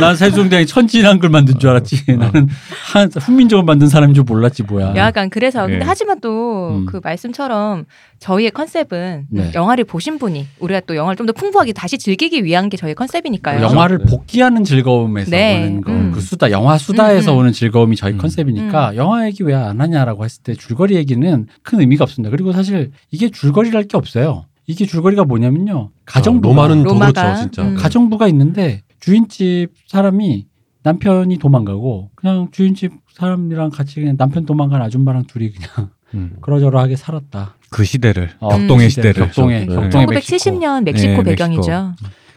난 0.00 0.16
세종대왕이 0.16 0.66
천지인 0.66 1.06
한글 1.06 1.28
만든 1.30 1.58
줄 1.58 1.70
알았지. 1.70 2.04
나는 2.18 2.48
한 2.92 3.10
훈민정음 3.10 3.64
만든 3.66 3.88
사람인 3.88 4.14
줄 4.14 4.24
몰랐지 4.24 4.62
뭐야. 4.64 4.94
약간 4.96 5.30
그래서 5.30 5.66
근데 5.66 5.80
예. 5.80 5.84
하지만 5.84 6.20
또 6.20 6.70
음. 6.70 6.86
그 6.86 7.00
말씀처럼 7.02 7.84
저희의 8.18 8.50
컨셉은 8.50 9.26
네. 9.30 9.50
영화를 9.54 9.84
보신 9.84 10.18
분이 10.18 10.46
우리가 10.58 10.80
또 10.86 10.96
영화를 10.96 11.16
좀 11.16 11.26
더 11.26 11.32
풍부하게 11.32 11.72
다시 11.72 11.98
즐기기 11.98 12.44
위한 12.44 12.68
게 12.68 12.76
저희 12.76 12.94
컨셉이니까요. 12.94 13.60
영화를 13.62 13.98
네. 13.98 14.04
복귀하는 14.06 14.64
즐거움에서 14.64 15.30
네. 15.30 15.64
오는 15.64 15.80
거, 15.80 15.92
음. 15.92 16.12
그 16.12 16.20
수다, 16.20 16.50
영화 16.50 16.78
수다에서 16.78 17.32
음, 17.32 17.36
음. 17.36 17.40
오는 17.40 17.52
즐거움이 17.52 17.96
저희 17.96 18.12
음. 18.12 18.18
컨셉이니까 18.18 18.96
영화 18.96 19.26
얘기 19.26 19.42
왜 19.42 19.54
안 19.54 19.80
하냐라고 19.80 20.24
했을 20.24 20.42
때 20.42 20.54
줄거리 20.54 20.94
얘기는 20.96 21.46
큰 21.62 21.80
의미가 21.80 22.04
없습니다. 22.04 22.30
그리고 22.30 22.52
사실 22.52 22.92
이게 23.10 23.28
줄거리랄 23.30 23.84
게 23.84 23.96
없어요. 23.96 24.44
이게 24.66 24.84
줄거리가 24.86 25.24
뭐냐면요. 25.24 25.90
가정부 26.04 26.48
로마는 26.48 26.82
더 26.84 26.88
로마가, 26.90 27.12
그렇죠 27.22 27.40
진짜 27.42 27.62
음. 27.62 27.74
가정부가 27.76 28.26
있는데 28.28 28.82
주인집 29.00 29.70
사람이 29.88 30.46
남편이 30.82 31.38
도망가고 31.38 32.10
그냥 32.14 32.48
주인집 32.52 32.92
사람이랑 33.14 33.70
같이 33.70 33.96
그냥 34.00 34.16
남편 34.16 34.46
도망간 34.46 34.80
아줌마랑 34.82 35.24
둘이 35.26 35.50
그냥 35.50 35.90
음. 36.16 36.36
그러저러하게 36.40 36.96
살았다. 36.96 37.54
그 37.70 37.84
시대를 37.84 38.30
어, 38.38 38.48
격동의 38.48 38.86
그 38.86 38.90
시대, 38.90 39.08
시대를 39.08 39.26
격동의 39.26 39.66
네. 39.66 39.74
격동의 39.74 40.06
멕시코 40.06 40.36
1970년 40.36 40.84
멕시코 40.84 41.22
네, 41.22 41.30
배경이죠. 41.30 41.94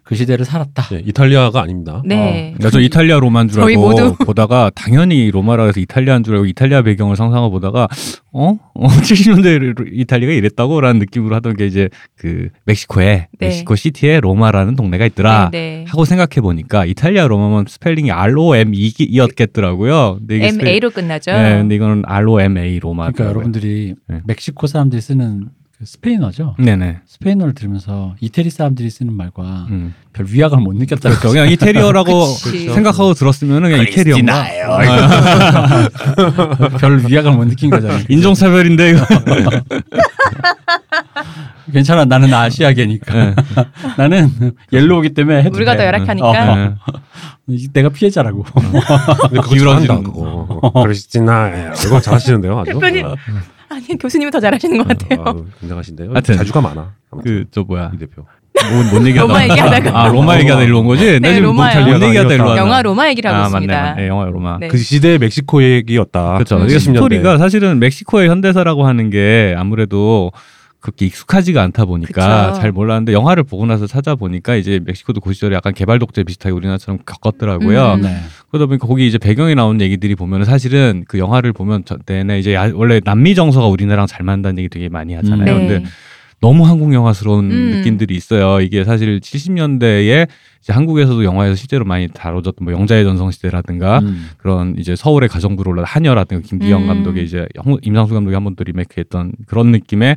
그 0.10 0.15
시대를 0.15 0.43
살았다. 0.43 0.88
네, 0.89 1.04
이탈리아가 1.06 1.62
아닙니다. 1.62 2.02
네. 2.04 2.56
그러니까 2.58 2.72
저 2.72 2.80
이탈리아 2.80 3.19
로마인 3.19 3.48
줄 3.48 3.62
저희 3.62 3.76
알고 3.76 3.89
모두. 3.89 4.15
보다가 4.26 4.72
당연히 4.74 5.30
로마라 5.30 5.65
해서 5.65 5.80
이탈리아인 5.80 6.24
줄 6.24 6.34
알고 6.34 6.48
이탈리아 6.48 6.82
배경을 6.82 7.15
상상하고 7.15 7.52
보다가 7.52 7.88
어? 8.32 8.58
어 8.74 8.88
70년대 9.06 9.88
이탈리아가 9.93 10.34
이랬다고라는 10.34 10.98
느낌으로 10.98 11.36
하던 11.36 11.56
게 11.58 11.67
이제 11.67 11.89
그 12.15 12.50
멕시코에 12.65 13.28
네. 13.39 13.48
멕시코 13.48 13.76
시티에 13.76 14.19
로마라는 14.22 14.76
동네가 14.76 15.06
있더라. 15.06 15.50
네, 15.52 15.60
네. 15.60 15.86
하고 15.88 16.06
생각해 16.06 16.41
보니까 16.41 16.86
이탈리아 16.86 17.28
로마면 17.28 17.65
스펠링이 17.67 18.10
R 18.10 18.34
O 18.41 18.56
M 18.56 18.72
E였겠더라고요. 18.74 20.17
스펠- 20.28 20.41
MA로 20.60 20.89
끝나죠. 20.89 21.32
네, 21.32 21.58
근데 21.60 21.76
이거는 21.76 22.02
R 22.08 22.28
O 22.32 22.41
M 22.41 22.58
A 22.58 22.80
로마. 22.80 23.12
그러니까 23.12 23.26
여러분들이 23.26 23.93
네. 24.08 24.22
멕시코 24.26 24.65
사람들이 24.65 25.02
쓰는 25.02 25.41
그 25.45 25.59
스페인어죠. 25.84 26.56
네네. 26.60 27.00
스페인어를 27.08 27.54
들으면서 27.54 28.13
이태리 28.20 28.50
사람들이 28.50 28.89
쓰는 28.89 29.13
말과 29.13 29.68
음. 29.70 29.94
별 30.12 30.26
위압을 30.30 30.58
못 30.58 30.76
느꼈다. 30.76 31.10
그렇죠. 31.10 31.30
그냥 31.30 31.50
이태리어라고 31.50 32.34
그치. 32.44 32.70
생각하고 32.74 33.13
들었으면 33.13 33.62
그냥 33.63 33.82
이태리어인가? 33.84 34.44
별 36.80 37.00
위압을 37.08 37.32
못 37.32 37.46
느낀 37.46 37.70
거잖아요. 37.70 38.04
인종차별인데 38.10 38.89
이거. 38.89 39.06
괜찮아. 41.72 42.04
나는 42.06 42.34
아시아계니까. 42.34 43.13
네. 43.13 43.36
나는 43.98 44.30
옐로우기 44.74 45.13
때문에 45.13 45.44
해도 45.44 45.56
우리가 45.56 45.74
돼. 45.74 45.78
더 45.78 45.86
열악하니까. 45.86 46.28
어. 46.28 46.56
네. 46.56 46.72
이- 47.48 47.70
내가 47.72 47.88
피해자라고. 47.89 48.44
근데 48.44 49.39
그거 49.42 49.58
잘한다 49.58 49.98
그거. 50.02 50.72
그러시지나 50.84 51.72
이거 51.86 52.02
잘하시는데요 52.02 52.60
아주. 52.60 52.74
대표님. 52.74 53.06
아니 53.72 53.88
교수님이 53.98 54.32
더 54.32 54.40
잘하시는 54.40 54.78
것 54.78 54.88
같아요. 54.88 55.24
아, 55.26 55.34
굉장하신데요. 55.60 56.12
하여튼. 56.12 56.38
자주가 56.38 56.62
많아. 56.62 56.94
그 57.24 57.46
저 57.52 57.64
뭐야? 57.64 57.92
이 57.94 57.98
대표. 57.98 58.26
뭔, 58.72 58.90
뭔 58.90 59.08
얘기하다 59.08 59.28
로마 59.32 59.44
얘기하다가. 59.44 60.02
아 60.04 60.08
로마 60.10 60.38
얘기하다 60.40 60.64
일로 60.64 60.80
온 60.80 60.86
거지? 60.88 61.20
네. 61.20 61.40
뭔 61.40 61.56
얘기하다 62.04 62.34
일로 62.34 62.46
왔나? 62.46 62.58
영화 62.58 62.82
로마 62.82 63.08
얘기를 63.10 63.30
하고 63.32 63.42
아 63.44 63.46
있습니다. 63.46 63.74
맞네 63.74 63.90
맞네 63.92 64.08
영화 64.08 64.26
로마. 64.26 64.58
네. 64.60 64.68
그 64.68 64.78
시대의 64.78 65.18
멕시코 65.20 65.64
얘기였다. 65.64 66.34
그렇죠. 66.34 66.58
음. 66.58 66.66
이게 66.66 66.78
70년대. 66.78 66.96
스토리가 66.96 67.38
사실은 67.38 67.80
멕시코의 67.80 68.28
현대사라고 68.30 68.86
하는 68.86 69.10
게 69.12 69.56
아무래도 69.58 70.32
그렇게 70.80 71.06
익숙하지가 71.08 71.62
않다 71.62 71.84
보니까 71.86 72.48
그쵸. 72.52 72.62
잘 72.62 72.72
몰랐는데 72.72 73.12
영화를 73.13 73.44
보고 73.44 73.65
나서 73.65 73.86
찾아보니까 73.86 74.56
이제 74.56 74.80
멕시코도 74.86 75.20
그 75.20 75.34
시절에 75.34 75.56
약간 75.56 75.74
개발 75.74 76.00
독재 76.00 76.24
비슷하게 76.24 76.54
우리나라처럼 76.54 77.00
겪었더라고요. 77.06 77.94
음. 77.96 78.02
네. 78.02 78.15
그러다 78.50 78.65
보니까 78.68 78.88
거기 78.88 79.06
이제 79.06 79.18
배경에 79.18 79.56
나온 79.56 79.82
얘기들이 79.82 80.15
보면 80.15 80.46
사실은 80.46 81.04
그 81.08 81.20
영화를 81.20 81.52
보면 81.52 81.84
저 81.86 81.98
내내 82.06 82.39
이제 82.39 82.54
야- 82.54 82.72
원래 82.74 83.02
남미 83.04 83.36
정서가 83.36 83.68
우리나라랑 83.68 84.08
잘 84.08 84.24
맞는다는 84.24 84.58
얘기 84.60 84.70
되게 84.70 84.88
많이 84.88 85.13
하잖아요. 85.15 85.54
음. 85.54 85.60
근데 85.60 85.80
네. 85.80 85.86
너무 86.42 86.65
한국 86.65 86.94
영화스러운 86.94 87.52
음. 87.52 87.72
느낌들이 87.72 88.15
있어요. 88.15 88.62
이게 88.62 88.86
사실 88.86 89.20
70년대에 89.20 90.28
이제 90.62 90.72
한국에서도 90.74 91.26
영화에서 91.26 91.56
실제로 91.56 91.84
많이 91.84 92.08
다뤄졌던 92.08 92.63
뭐 92.63 92.72
영자의 92.74 93.04
전성 93.04 93.30
시대라든가 93.32 94.00
음. 94.00 94.30
그런 94.38 94.76
이제 94.78 94.96
서울의 94.96 95.28
가정부로 95.28 95.72
올라 95.72 95.84
한여라든가 95.84 96.42
김기영 96.48 96.84
음. 96.84 96.88
감독의 96.88 97.26
이제 97.26 97.46
형- 97.62 97.78
임상수 97.82 98.13
감독이 98.13 98.34
한 98.34 98.46
번 98.46 98.56
또 98.56 98.63
리메이크했던 98.63 99.34
그런 99.48 99.72
느낌의 99.74 100.15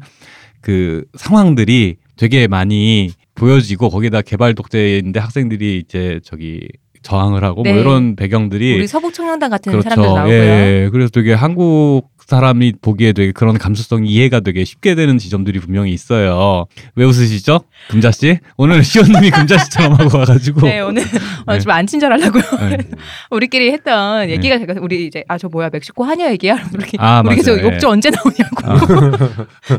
그 0.62 1.04
상황들이 1.16 1.96
되게 2.16 2.46
많이 2.46 3.10
보여지고 3.34 3.90
거기다 3.90 4.22
개발 4.22 4.54
독재인데 4.54 5.20
학생들이 5.20 5.82
이제 5.84 6.20
저기 6.24 6.68
저항을 7.02 7.42
하고 7.42 7.62
네. 7.64 7.72
뭐 7.72 7.80
이런 7.80 8.14
배경들이 8.16 8.74
우리 8.74 8.86
서북 8.86 9.12
청년단 9.12 9.50
같은 9.50 9.72
그렇죠. 9.72 9.90
사람들 9.90 10.14
나오고요. 10.14 10.34
예, 10.34 10.88
그래서 10.92 11.10
되게 11.10 11.34
한국 11.34 12.11
사람이 12.26 12.74
보기에 12.80 13.12
되게 13.12 13.32
그런 13.32 13.58
감수성 13.58 14.06
이해가 14.06 14.40
되게 14.40 14.64
쉽게 14.64 14.94
되는 14.94 15.18
지점들이 15.18 15.58
분명히 15.60 15.92
있어요. 15.92 16.66
왜 16.94 17.04
웃으시죠? 17.04 17.60
금자 17.88 18.10
씨? 18.10 18.38
오늘 18.56 18.82
시원님이 18.84 19.30
금자 19.30 19.58
씨처럼 19.58 19.92
하고 19.94 20.18
와가지고. 20.18 20.60
네 20.62 20.80
오늘 20.80 21.02
어, 21.46 21.52
네. 21.54 21.58
좀안 21.60 21.86
친절하려고요. 21.86 22.42
네. 22.70 22.78
우리끼리 23.30 23.70
했던 23.72 24.28
얘기가 24.30 24.58
제가 24.58 24.74
우리 24.80 25.06
이제 25.06 25.24
아 25.28 25.36
저 25.42 25.48
뭐야 25.48 25.70
멕시코 25.72 26.04
한여 26.04 26.30
얘기야. 26.32 26.54
우리 26.72 26.84
아, 26.98 27.20
우리 27.26 27.34
계속 27.36 27.56
맞아요. 27.56 27.66
예. 27.66 27.72
욕조 27.74 27.88
언제 27.90 28.10
나오냐고. 28.10 29.16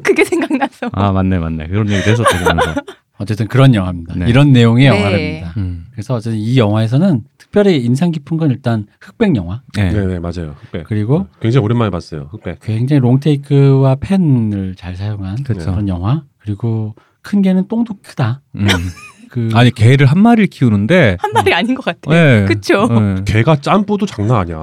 그게 0.04 0.26
생각나서. 0.26 0.90
아 0.92 1.12
맞네 1.14 1.40
맞네 1.40 1.68
그런 1.68 1.90
얘기도 1.90 2.12
했었죠 2.12 2.38
그러면서. 2.38 2.76
어쨌든 3.20 3.48
그런 3.48 3.74
영화입니다. 3.76 4.16
네. 4.18 4.26
이런 4.28 4.52
내용의 4.52 4.90
네. 4.90 4.98
영화랍니다. 4.98 5.54
음. 5.58 5.86
그래서 5.92 6.16
어쨌든 6.16 6.38
이 6.40 6.58
영화에서는 6.58 7.22
특별히 7.54 7.78
인상 7.86 8.10
깊은 8.10 8.38
건 8.38 8.50
일단 8.50 8.88
흑백 9.00 9.36
영화 9.36 9.62
네. 9.76 9.92
네, 9.92 10.06
네, 10.08 10.20
맞아요. 10.20 10.56
흑백. 10.60 10.86
그리고 10.88 11.28
굉장히 11.40 11.64
오랜만에 11.64 11.92
봤어요. 11.92 12.28
흑백. 12.32 12.60
굉장히 12.62 13.00
롱테이크와 13.00 13.98
펜을 14.00 14.74
잘 14.76 14.96
사용한 14.96 15.44
그렇죠. 15.44 15.70
그런 15.70 15.88
영화 15.88 16.24
그리고 16.40 16.96
큰 17.22 17.44
개는 17.44 17.68
똥도 17.68 17.98
크다. 18.02 18.42
음. 18.56 18.66
그 19.30 19.50
아니 19.54 19.70
개를 19.70 20.08
한 20.08 20.20
마리를 20.20 20.48
키우는데. 20.48 21.18
한 21.20 21.32
말이 21.32 21.54
아닌 21.54 21.76
것 21.76 21.86
같아. 21.86 22.10
네. 22.12 22.46
그쵸? 22.46 22.88
네. 22.88 23.22
개가 23.24 23.58
짬뿌도 23.62 24.08
장난 24.08 24.38
아니야. 24.42 24.60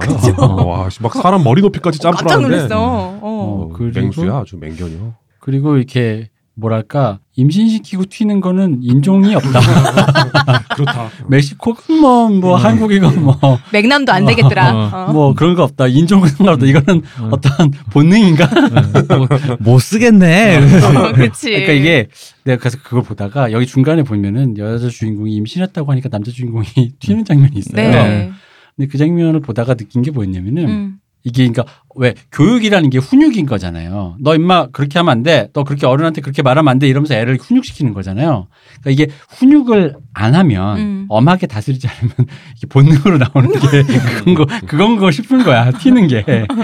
와, 0.65 0.89
씨, 0.89 1.01
막 1.01 1.13
사람 1.13 1.43
머리 1.45 1.61
높이까지 1.61 1.99
깜짝 1.99 2.27
짬뿌라는데. 2.27 2.55
놀랐어. 2.55 2.77
어. 2.77 3.19
어, 3.21 3.69
그리고- 3.73 3.99
맹수야, 4.01 4.35
아주 4.39 4.57
맹견이요. 4.57 5.13
그리고 5.39 5.77
이렇게 5.77 6.29
뭐랄까 6.55 7.19
임신시키고 7.35 8.05
튀는 8.05 8.41
거는 8.41 8.79
인종이 8.83 9.33
없다. 9.35 9.59
그렇다. 10.75 11.09
멕시코건 11.27 11.99
뭐, 11.99 12.29
뭐 12.29 12.57
음. 12.57 12.63
한국이건 12.63 13.23
뭐, 13.23 13.37
맥남도 13.71 14.11
안 14.11 14.25
되겠더라. 14.25 14.73
어. 14.73 15.05
어. 15.07 15.13
뭐 15.13 15.33
그런 15.33 15.55
거 15.55 15.63
없다. 15.63 15.87
인종은 15.87 16.27
상관없다. 16.29 16.65
이거는 16.65 17.01
어. 17.19 17.29
어떠한 17.31 17.71
본능인가? 17.91 18.49
뭐, 19.17 19.27
못 19.59 19.79
쓰겠네. 19.79 20.57
어, 20.57 21.13
그렇지. 21.13 21.49
그러니까 21.49 21.73
이게 21.73 22.07
내가 22.43 22.59
그래서 22.59 22.77
그걸 22.83 23.03
보다가 23.03 23.51
여기 23.51 23.65
중간에 23.65 24.03
보면은 24.03 24.57
여자 24.57 24.89
주인공이 24.89 25.33
임신했다고 25.35 25.89
하니까 25.91 26.09
남자 26.09 26.31
주인공이 26.31 26.65
튀는 26.99 27.25
장면이 27.25 27.57
있어요. 27.57 27.91
네. 27.91 28.31
근데 28.75 28.87
그 28.89 28.97
장면을 28.97 29.39
보다가 29.39 29.75
느낀 29.75 30.01
게 30.01 30.11
뭐였냐면은 30.11 30.67
음. 30.67 31.00
이게 31.23 31.47
그러니까 31.47 31.65
왜 31.95 32.13
교육이라는 32.31 32.89
게 32.89 32.97
훈육인 32.97 33.45
거잖아요. 33.45 34.15
너 34.19 34.35
임마 34.35 34.67
그렇게 34.67 34.97
하면 34.99 35.11
안 35.11 35.23
돼. 35.23 35.49
너 35.53 35.63
그렇게 35.63 35.85
어른한테 35.85 36.21
그렇게 36.21 36.41
말하면 36.41 36.69
안 36.71 36.79
돼. 36.79 36.87
이러면서 36.87 37.15
애를 37.15 37.37
훈육시키는 37.37 37.93
거잖아요. 37.93 38.47
그러니까 38.81 38.89
이게 38.91 39.13
훈육을 39.29 39.95
안 40.13 40.35
하면 40.35 40.77
음. 40.77 41.05
엄하게 41.09 41.47
다스리지 41.47 41.87
않으면 41.87 42.13
이게 42.57 42.67
본능으로 42.67 43.17
나오는 43.17 43.51
게 43.51 43.83
그건 44.19 44.35
거 44.35 44.45
그건 44.65 44.97
거 44.97 45.11
싶은 45.11 45.43
거야. 45.43 45.71
튀는 45.71 46.07
게. 46.07 46.23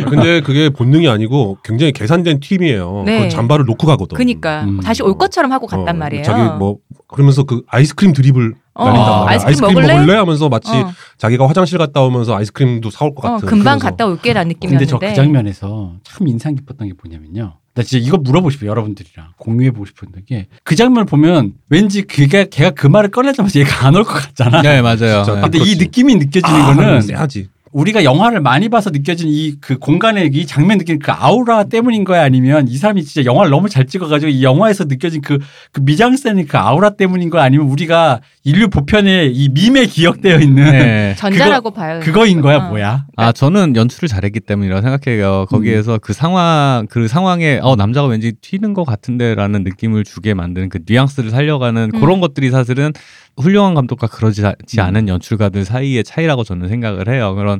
근데 0.10 0.41
그게 0.41 0.70
본능이 0.70 1.08
아니고 1.08 1.58
굉장히 1.63 1.91
계산된 1.91 2.39
팀이에요. 2.39 3.04
네. 3.06 3.24
그 3.24 3.30
잠바를 3.30 3.65
놓고 3.65 3.86
가거든. 3.86 4.15
그니까 4.17 4.63
음. 4.63 4.80
다시 4.80 5.04
올 5.04 5.17
것처럼 5.17 5.52
하고 5.52 5.67
갔단 5.67 5.96
어, 5.96 6.00
말이에요. 6.00 6.24
자기 6.24 6.58
뭐 6.58 6.78
그러면서 7.08 7.43
그 7.43 7.63
아이스크림 7.67 8.13
드립을 8.13 8.54
어, 8.78 8.86
날린단 8.86 9.26
말이야. 9.26 9.28
아이스크림 9.48 9.74
먹을래? 9.74 10.13
하면서 10.16 10.50
마치 10.50 10.72
어. 10.72 10.92
자기가 11.18 11.48
화장실 11.48 11.78
갔다 11.78 12.02
오면서 12.02 12.36
아이스크림도 12.38 12.90
사올 12.90 13.13
것 13.16 13.26
어, 13.28 13.32
같은. 13.34 13.48
금방 13.48 13.80
그러면서. 13.80 13.86
갔다 13.90 14.06
올게라는 14.06 14.54
근데 14.60 14.76
느낌이었는데. 14.76 14.86
저 14.90 15.00
그 15.00 15.13
장면에서 15.13 15.94
참 16.04 16.28
인상 16.28 16.56
깊었던 16.56 16.88
게 16.88 16.94
뭐냐면요. 17.04 17.54
나 17.74 17.84
진짜 17.84 18.04
이거 18.06 18.18
물어보고 18.18 18.50
싶어요. 18.50 18.70
여러분들이랑 18.72 19.28
공유해 19.38 19.70
보고 19.72 19.86
싶었던 19.86 20.24
게그 20.28 20.76
장면을 20.76 21.06
보면 21.06 21.54
왠지 21.70 22.02
그게 22.04 22.48
걔가 22.50 22.72
그 22.72 22.88
말을 22.88 23.12
꺼내자마자 23.12 23.60
얘가 23.60 23.86
안 23.86 23.96
올 23.96 24.04
것 24.04 24.13
같잖아. 24.13 24.62
네 24.63 24.82
맞아요. 24.82 24.98
진짜 25.24 25.36
네. 25.36 25.42
딱 25.42 25.42
근데 25.42 25.58
이 25.60 25.62
그렇지. 25.62 25.78
느낌이 25.78 26.16
느껴지는 26.16 26.60
아, 26.60 26.74
거는 26.76 27.02
세하지. 27.02 27.50
우리가 27.74 28.04
영화를 28.06 28.40
많이 28.42 28.70
봐서 28.70 28.90
느껴진 28.90 29.28
이 29.30 29.58
그 29.62 29.78
공간의 29.78 30.32
이 30.34 30.46
장면 30.48 30.78
느끼는 30.80 31.00
그 31.00 31.12
아우라 31.12 31.66
때문인 31.66 32.04
거야 32.06 32.24
아니면 32.24 32.68
이 32.68 32.78
사람이 32.78 33.04
진짜 33.04 33.26
영화를 33.30 33.52
너무 33.52 33.70
잘 33.70 33.86
찍어가지고 33.86 34.32
이 34.32 34.42
영화에서 34.42 34.86
느껴진 34.86 35.22
그, 35.22 35.38
그 35.72 35.82
미장센의 35.82 36.46
그 36.46 36.58
아우라 36.58 36.92
때문인 36.92 37.30
거야 37.30 37.44
아니면 37.44 37.68
우리가 37.68 38.22
인류 38.48 38.70
보편에 38.70 39.26
이 39.26 39.50
밈에 39.50 39.88
기억되어 39.88 40.40
있는 40.40 40.72
네. 40.72 41.16
전자라고 41.20 41.72
봐요. 41.72 42.00
그거인 42.02 42.40
거야 42.40 42.60
어. 42.60 42.70
뭐야? 42.70 43.06
아 43.18 43.34
저는 43.34 43.76
연출을 43.76 44.08
잘했기 44.08 44.40
때문이라고 44.40 44.82
생각해요. 44.82 45.48
거기에서 45.50 45.98
그 45.98 46.14
상황 46.14 46.88
그 46.90 47.10
상황에 47.10 47.60
어 47.62 47.76
남자가 47.76 48.08
왠지 48.08 48.32
튀는 48.32 48.74
것 48.74 48.86
같은데라는 48.86 49.66
느낌을 49.66 50.06
주게 50.06 50.34
만드는 50.34 50.70
그 50.70 50.80
뉘앙스를 50.88 51.30
살려가는 51.30 51.92
음. 51.94 52.00
그런 52.00 52.22
것들이 52.22 52.50
사실은 52.50 52.94
훌륭한 53.36 53.74
감독과 53.74 54.08
그러지 54.08 54.44
음. 54.44 54.80
않은 54.80 55.10
연출가들 55.10 55.66
사이의 55.66 56.06
차이라고 56.06 56.46
저는 56.46 56.70
생각을 56.70 57.10
해요. 57.10 57.36
그런 57.36 57.60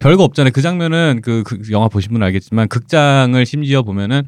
별거 0.00 0.22
없잖아요. 0.22 0.52
그 0.52 0.60
장면은 0.60 1.20
그, 1.22 1.44
그 1.46 1.60
영화 1.70 1.88
보신 1.88 2.12
분은 2.12 2.26
알겠지만 2.26 2.68
극장을 2.68 3.46
심지어 3.46 3.82
보면은 3.82 4.22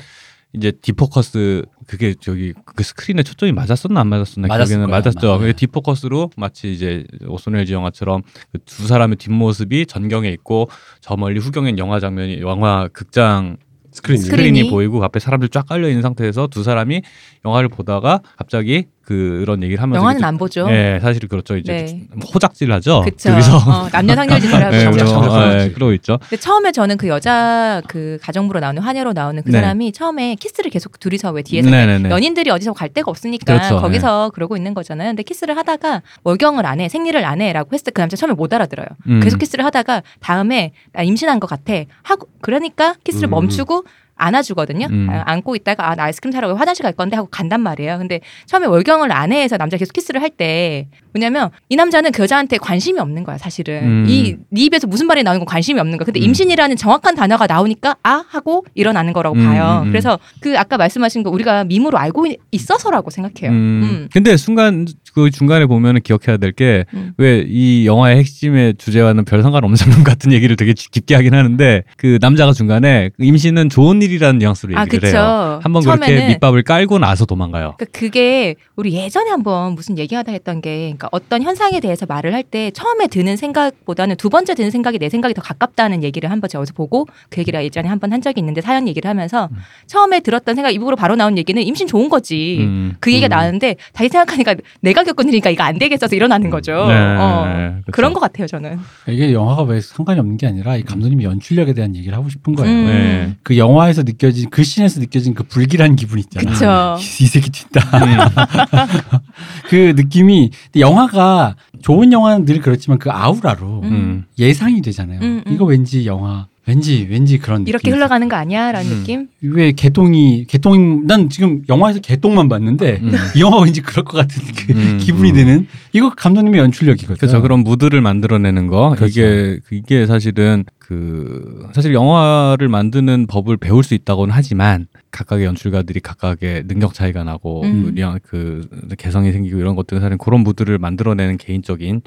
이제 0.54 0.70
defocus 0.72 1.62
그게 1.86 2.14
저기 2.20 2.54
그 2.64 2.82
스크린에 2.82 3.22
초점이 3.22 3.52
맞았었나 3.52 4.00
안 4.00 4.06
맞았었나 4.08 4.48
기억에는 4.48 4.88
맞았죠. 4.90 5.38
그게 5.38 5.52
defocus로 5.52 6.30
마치 6.36 6.72
이제 6.72 7.04
오손 7.26 7.45
웰즈 7.45 7.72
영화처럼 7.74 8.22
그 8.52 8.58
두 8.64 8.86
사람의 8.86 9.16
뒷모습이 9.16 9.86
전경에 9.86 10.28
있고 10.30 10.68
저 11.00 11.16
멀리 11.16 11.38
후경엔 11.40 11.78
영화 11.78 12.00
장면이 12.00 12.40
영화 12.40 12.88
극장 12.92 13.56
스크린. 13.90 14.18
스크린. 14.18 14.20
스크린이 14.22 14.58
스크린이? 14.58 14.70
보이고 14.70 15.02
앞에 15.04 15.18
사람들 15.18 15.48
쫙 15.48 15.66
깔려 15.66 15.88
있는 15.88 16.02
상태에서 16.02 16.46
두 16.46 16.62
사람이 16.62 17.02
영화를 17.44 17.68
보다가 17.68 18.20
갑자기 18.36 18.86
그런 19.08 19.62
얘기를 19.62 19.82
하면서 19.82 19.98
영화는 20.00 20.18
이제 20.20 20.26
안 20.26 20.36
보죠. 20.38 20.66
네, 20.66 21.00
사실 21.00 21.26
그렇죠. 21.28 21.56
이제 21.56 21.72
네. 21.72 22.06
호작질 22.34 22.70
하죠. 22.72 23.02
그쵸. 23.02 23.30
둘이서 23.30 23.56
어, 23.56 23.88
남녀 23.90 24.14
상렬짓을 24.14 24.54
하고 24.54 24.70
네, 24.70 24.84
그쵸. 24.84 24.90
그러죠. 24.90 25.20
그러고, 25.20 25.34
그렇죠. 25.34 25.56
네, 25.56 25.70
그러고 25.72 25.92
있죠. 25.94 26.18
근데 26.18 26.36
처음에 26.36 26.72
저는 26.72 26.96
그 26.98 27.08
여자 27.08 27.82
그 27.88 28.18
가정부로 28.22 28.60
나오는 28.60 28.82
하녀로 28.82 29.12
나오는 29.14 29.42
그 29.42 29.50
네. 29.50 29.60
사람이 29.60 29.92
처음에 29.92 30.34
키스를 30.34 30.70
계속 30.70 31.00
둘이서 31.00 31.30
왜 31.32 31.42
뒤에서 31.42 31.70
네네네. 31.70 32.10
연인들이 32.10 32.50
어디서 32.50 32.72
갈 32.74 32.90
데가 32.90 33.10
없으니까 33.10 33.54
그렇죠, 33.54 33.80
거기서 33.80 34.30
그러고 34.34 34.56
있는 34.56 34.74
거잖아요. 34.74 35.10
근데 35.10 35.22
키스를 35.22 35.56
하다가 35.56 36.02
월경을 36.24 36.66
안 36.66 36.80
해, 36.80 36.88
생리를 36.88 37.24
안 37.24 37.40
해라고 37.40 37.70
했을 37.72 37.84
때 37.84 37.98
그 37.98 38.00
남자 38.00 38.16
처음에 38.16 38.34
못 38.34 38.52
알아들어요. 38.52 38.86
음. 39.08 39.20
계속 39.20 39.38
키스를 39.38 39.64
하다가 39.64 40.02
다음에 40.20 40.72
나 40.92 41.02
임신한 41.02 41.40
것 41.40 41.48
같아 41.48 41.72
하고 42.02 42.28
그러니까 42.40 42.94
키스를 43.02 43.28
음. 43.28 43.30
멈추고 43.30 43.84
안아주거든요. 44.18 44.86
음. 44.90 45.08
아, 45.10 45.22
안고 45.26 45.56
있다가 45.56 45.90
아, 45.90 45.94
나 45.94 46.04
아이스크림 46.04 46.32
사러 46.32 46.52
화장실 46.54 46.82
갈 46.82 46.92
건데 46.92 47.16
하고 47.16 47.28
간단 47.30 47.60
말이에요. 47.60 47.98
근데 47.98 48.20
처음에 48.46 48.66
월경을 48.66 49.10
안 49.12 49.32
해서 49.32 49.56
남자 49.56 49.76
계속 49.76 49.92
키스를 49.92 50.20
할 50.22 50.28
때 50.30 50.88
뭐냐면 51.12 51.50
이 51.68 51.76
남자는 51.76 52.12
그 52.12 52.22
여자한테 52.22 52.58
관심이 52.58 52.98
없는 53.00 53.24
거야 53.24 53.38
사실은 53.38 53.82
음. 53.84 54.06
이네 54.08 54.38
입에서 54.66 54.86
무슨 54.86 55.06
말이 55.06 55.22
나오는 55.22 55.38
건 55.40 55.46
관심이 55.46 55.78
없는 55.80 55.98
거야. 55.98 56.04
근데 56.04 56.20
음. 56.20 56.24
임신이라는 56.24 56.76
정확한 56.76 57.14
단어가 57.14 57.46
나오니까 57.46 57.96
아 58.02 58.24
하고 58.28 58.64
일어나는 58.74 59.12
거라고 59.12 59.36
음, 59.36 59.44
봐요. 59.46 59.80
음, 59.82 59.88
음. 59.88 59.92
그래서 59.92 60.18
그 60.40 60.58
아까 60.58 60.76
말씀하신 60.76 61.22
거 61.22 61.30
우리가 61.30 61.64
밈으로 61.64 61.98
알고 61.98 62.26
있- 62.26 62.38
있어서라고 62.52 63.10
생각해요. 63.10 63.50
음. 63.50 63.80
음. 63.82 64.08
근데 64.12 64.36
순간 64.36 64.86
그 65.14 65.30
중간에 65.30 65.66
보면은 65.66 66.00
기억해야 66.02 66.36
될게 66.36 66.84
음. 66.94 67.12
왜이 67.16 67.86
영화의 67.86 68.18
핵심의 68.18 68.74
주제와는 68.78 69.24
별 69.24 69.42
상관없는 69.42 69.76
장면 69.76 70.04
같은 70.04 70.32
얘기를 70.32 70.56
되게 70.56 70.74
지- 70.74 70.90
깊게 70.90 71.14
하긴 71.14 71.34
하는데 71.34 71.82
그 71.96 72.18
남자가 72.20 72.52
중간에 72.52 73.10
임신은 73.18 73.68
좋은 73.70 74.02
일이라는 74.02 74.38
뉘앙스로 74.38 74.76
아 74.78 74.82
얘기를 74.82 75.00
그쵸. 75.00 75.16
해요. 75.16 75.60
한번 75.62 75.82
그렇게 75.82 76.28
밑밥을 76.28 76.62
깔고 76.62 76.98
나서 76.98 77.24
도망가요. 77.24 77.74
그러니까 77.78 77.98
그게 77.98 78.54
우리 78.76 78.92
예전에 78.94 79.30
한번 79.30 79.74
무슨 79.74 79.98
얘기하다 79.98 80.32
했던 80.32 80.60
게 80.60 80.88
그러니까 80.98 81.08
어떤 81.12 81.42
현상에 81.42 81.80
대해서 81.80 82.04
말을 82.06 82.34
할 82.34 82.42
때 82.48 82.70
처음에 82.70 83.08
드는 83.08 83.36
생각보다는 83.36 84.16
두 84.16 84.30
번째 84.30 84.54
드는 84.54 84.70
생각이 84.70 84.98
내 84.98 85.08
생각이 85.10 85.34
더 85.34 85.42
가깝다는 85.42 86.02
얘기를 86.02 86.30
한 86.30 86.40
번 86.40 86.48
제가 86.48 86.62
어디서 86.62 86.72
보고 86.74 87.06
그 87.30 87.40
얘기를 87.40 87.62
예전에 87.62 87.88
한 87.88 87.98
번 87.98 88.12
한 88.12 88.22
적이 88.22 88.40
있는데 88.40 88.60
사연 88.62 88.88
얘기를 88.88 89.08
하면서 89.08 89.48
음. 89.52 89.56
처음에 89.86 90.20
들었던 90.20 90.54
생각 90.54 90.70
입으로 90.70 90.96
바로 90.96 91.14
나온 91.14 91.36
얘기는 91.36 91.60
임신 91.62 91.86
좋은 91.86 92.08
거지. 92.08 92.58
음. 92.60 92.94
그 93.00 93.10
얘기가 93.12 93.26
음. 93.28 93.30
나왔는데 93.30 93.76
다시 93.92 94.08
생각하니까 94.08 94.54
내가 94.80 95.04
겪은 95.04 95.28
일이니까 95.28 95.50
이거 95.50 95.62
안 95.64 95.78
되겠어서 95.78 96.16
일어나는 96.16 96.48
거죠. 96.48 96.86
네, 96.86 96.94
어. 96.94 97.44
네, 97.54 97.68
그쵸. 97.80 97.92
그런 97.92 98.14
것 98.14 98.20
같아요 98.20 98.46
저는. 98.46 98.78
이게 99.08 99.32
영화가 99.34 99.64
왜 99.64 99.80
상관이 99.80 100.18
없는 100.20 100.36
게 100.38 100.46
아니라 100.46 100.76
이 100.76 100.82
감독님이 100.84 101.24
연출력에 101.24 101.74
대한 101.74 101.94
얘기를 101.96 102.16
하고 102.16 102.28
싶은 102.30 102.54
거예요. 102.54 102.72
음. 102.72 102.86
네. 102.86 103.36
그 103.42 103.58
영화에서 103.58 104.04
느껴진 104.04 104.48
그 104.48 104.62
scene에서 104.64 105.00
느껴진 105.00 105.34
그 105.34 105.42
불길한 105.42 105.96
기분 105.96 106.18
있잖아. 106.20 106.50
그쵸. 106.50 106.96
이 107.22 107.26
새끼 107.26 107.50
튄다. 107.50 107.82
음. 108.02 109.18
그 109.68 109.92
느낌이 109.96 110.50
영화가 110.88 111.56
좋은 111.82 112.12
영화는 112.12 112.44
늘 112.44 112.60
그렇지만 112.60 112.98
그 112.98 113.10
아우라로 113.10 113.80
음. 113.84 113.92
음. 113.92 114.24
예상이 114.38 114.82
되잖아요. 114.82 115.20
음, 115.22 115.42
음. 115.46 115.52
이거 115.52 115.64
왠지 115.64 116.06
영화 116.06 116.46
왠지 116.68 117.06
왠지 117.08 117.38
그런 117.38 117.66
이렇게 117.66 117.90
흘러가는 117.90 118.28
거 118.28 118.36
아니야라는 118.36 118.90
음. 118.90 118.98
느낌. 118.98 119.28
왜 119.40 119.72
개똥이 119.72 120.44
개똥 120.48 121.06
난 121.06 121.30
지금 121.30 121.62
영화에서 121.68 122.00
개똥만 122.00 122.50
봤는데 122.50 123.00
음. 123.02 123.12
이 123.34 123.40
영화 123.40 123.62
왠지 123.62 123.80
그럴 123.80 124.04
것 124.04 124.18
같은 124.18 124.42
그 124.54 124.72
음. 124.74 124.98
기분이 125.00 125.32
드는 125.32 125.66
이거 125.94 126.10
감독님의 126.10 126.60
연출력이거든요. 126.60 127.16
그렇죠. 127.16 127.40
그런 127.40 127.60
무드를 127.60 128.02
만들어내는 128.02 128.66
거 128.66 128.90
그렇죠. 128.90 129.06
이게 129.06 129.60
이게 129.70 130.06
사실은 130.06 130.64
그 130.78 131.68
사실 131.72 131.94
영화를 131.94 132.68
만드는 132.68 133.26
법을 133.26 133.56
배울 133.56 133.82
수 133.82 133.94
있다고는 133.94 134.34
하지만 134.34 134.88
각각의 135.10 135.46
연출가들이 135.46 136.00
각각의 136.00 136.66
능력 136.66 136.94
차이가 136.94 137.24
나고 137.24 137.62
음. 137.62 137.94
그그 138.22 138.96
개성이 138.98 139.32
생기고 139.32 139.58
이런 139.58 139.76
것들은 139.76 140.00
사실 140.00 140.18
그런 140.18 140.40
무드를 140.40 140.78
만들어내는 140.78 141.36
개인적인 141.38 142.02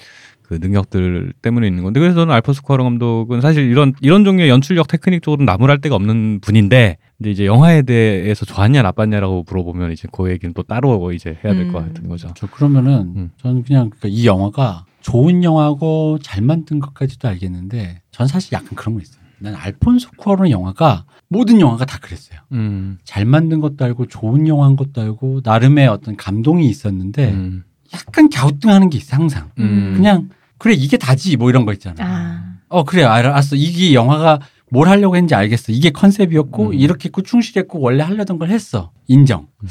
그 0.51 0.59
능력들 0.61 1.31
때문에 1.41 1.65
있는 1.65 1.83
건데 1.83 2.01
그래서 2.01 2.15
저는 2.15 2.33
알포스 2.33 2.61
쿠아론 2.63 2.85
감독은 2.85 3.39
사실 3.39 3.69
이런 3.69 3.93
이런 4.01 4.25
종류의 4.25 4.49
연출력 4.49 4.89
테크닉 4.89 5.21
쪽으로 5.21 5.45
나무랄 5.45 5.79
데가 5.79 5.95
없는 5.95 6.41
분인데 6.41 6.97
근데 7.17 7.31
이제 7.31 7.45
영화에 7.45 7.83
대해서 7.83 8.45
좋았냐 8.45 8.81
나빴냐라고 8.81 9.45
물어보면 9.47 9.93
이제 9.93 10.09
그 10.11 10.29
얘기는 10.29 10.53
또 10.53 10.63
따로 10.63 11.13
이제 11.13 11.37
해야 11.43 11.53
될것 11.53 11.81
음. 11.81 11.87
같은 11.87 12.09
거죠. 12.09 12.33
저 12.35 12.47
그러면은 12.47 13.13
음. 13.15 13.31
저는 13.37 13.63
그냥 13.63 13.91
그러니까 13.91 14.09
이 14.09 14.25
영화가 14.25 14.85
좋은 14.99 15.43
영화고 15.43 16.19
잘 16.21 16.41
만든 16.43 16.79
것까지도 16.79 17.29
알겠는데 17.29 18.01
전 18.11 18.27
사실 18.27 18.51
약간 18.53 18.69
그런 18.75 18.95
거 18.95 19.01
있어요. 19.01 19.20
난 19.41 19.55
알폰소 19.55 20.11
쿠아론 20.17 20.51
영화가 20.51 21.05
모든 21.27 21.59
영화가 21.59 21.85
다 21.85 21.97
그랬어요. 21.99 22.39
음. 22.51 22.99
잘 23.03 23.25
만든 23.25 23.59
것도 23.59 23.83
알고 23.83 24.05
좋은 24.07 24.47
영화인 24.47 24.75
것도 24.75 25.01
알고 25.01 25.41
나름의 25.43 25.87
어떤 25.87 26.15
감동이 26.15 26.69
있었는데 26.69 27.31
음. 27.31 27.63
약간 27.93 28.29
갸우뚱하는 28.29 28.89
게 28.89 28.97
있어 28.97 29.17
항상. 29.17 29.49
음. 29.59 29.93
그냥 29.95 30.29
그래 30.57 30.73
이게 30.73 30.97
다지 30.97 31.37
뭐 31.37 31.49
이런 31.49 31.65
거 31.65 31.73
있잖아. 31.73 31.95
아. 31.99 32.57
어 32.67 32.83
그래 32.83 33.03
알았어 33.03 33.55
이게 33.55 33.93
영화가 33.93 34.39
뭘 34.69 34.87
하려고 34.87 35.15
했는지 35.15 35.33
알겠어. 35.35 35.71
이게 35.71 35.89
컨셉이었고 35.89 36.67
음. 36.67 36.73
이렇게 36.73 37.05
했고 37.05 37.21
충실했고 37.23 37.79
원래 37.79 38.03
하려던 38.03 38.37
걸 38.37 38.49
했어. 38.49 38.91
인정. 39.07 39.47
음. 39.63 39.67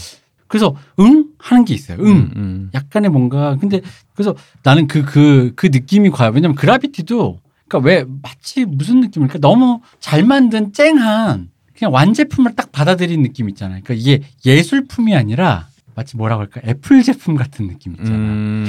그래서 0.48 0.74
응 0.98 1.26
하는 1.38 1.64
게 1.64 1.74
있어요. 1.74 1.98
응. 2.00 2.06
음. 2.06 2.30
음. 2.37 2.70
약간의 2.74 3.11
뭔가 3.11 3.56
근데 3.56 3.80
그래서 4.14 4.35
나는 4.64 4.88
그 4.88 5.04
그그 5.04 5.68
느낌이 5.68 6.11
과연 6.11 6.35
왜냐면 6.35 6.56
그라비티도 6.56 7.38
그러니까 7.70 7.78
왜 7.88 8.04
마치 8.22 8.64
무슨 8.64 9.00
느낌일까 9.00 9.38
너무 9.38 9.80
잘 10.00 10.24
만든 10.24 10.72
쨍한 10.72 11.50
그냥 11.72 11.92
완제품을 11.94 12.56
딱 12.56 12.72
받아들인 12.72 13.22
느낌 13.22 13.48
있잖아요. 13.48 13.80
그러니까 13.85 13.94
이게 13.94 14.22
예술품이 14.44 15.14
아니라 15.14 15.68
마치 15.94 16.16
뭐라고 16.16 16.40
할까 16.42 16.61
애플 16.66 17.02
제품 17.02 17.37
같은 17.37 17.68
느낌 17.68 17.92
있잖아. 17.92 18.11
음. 18.16 18.64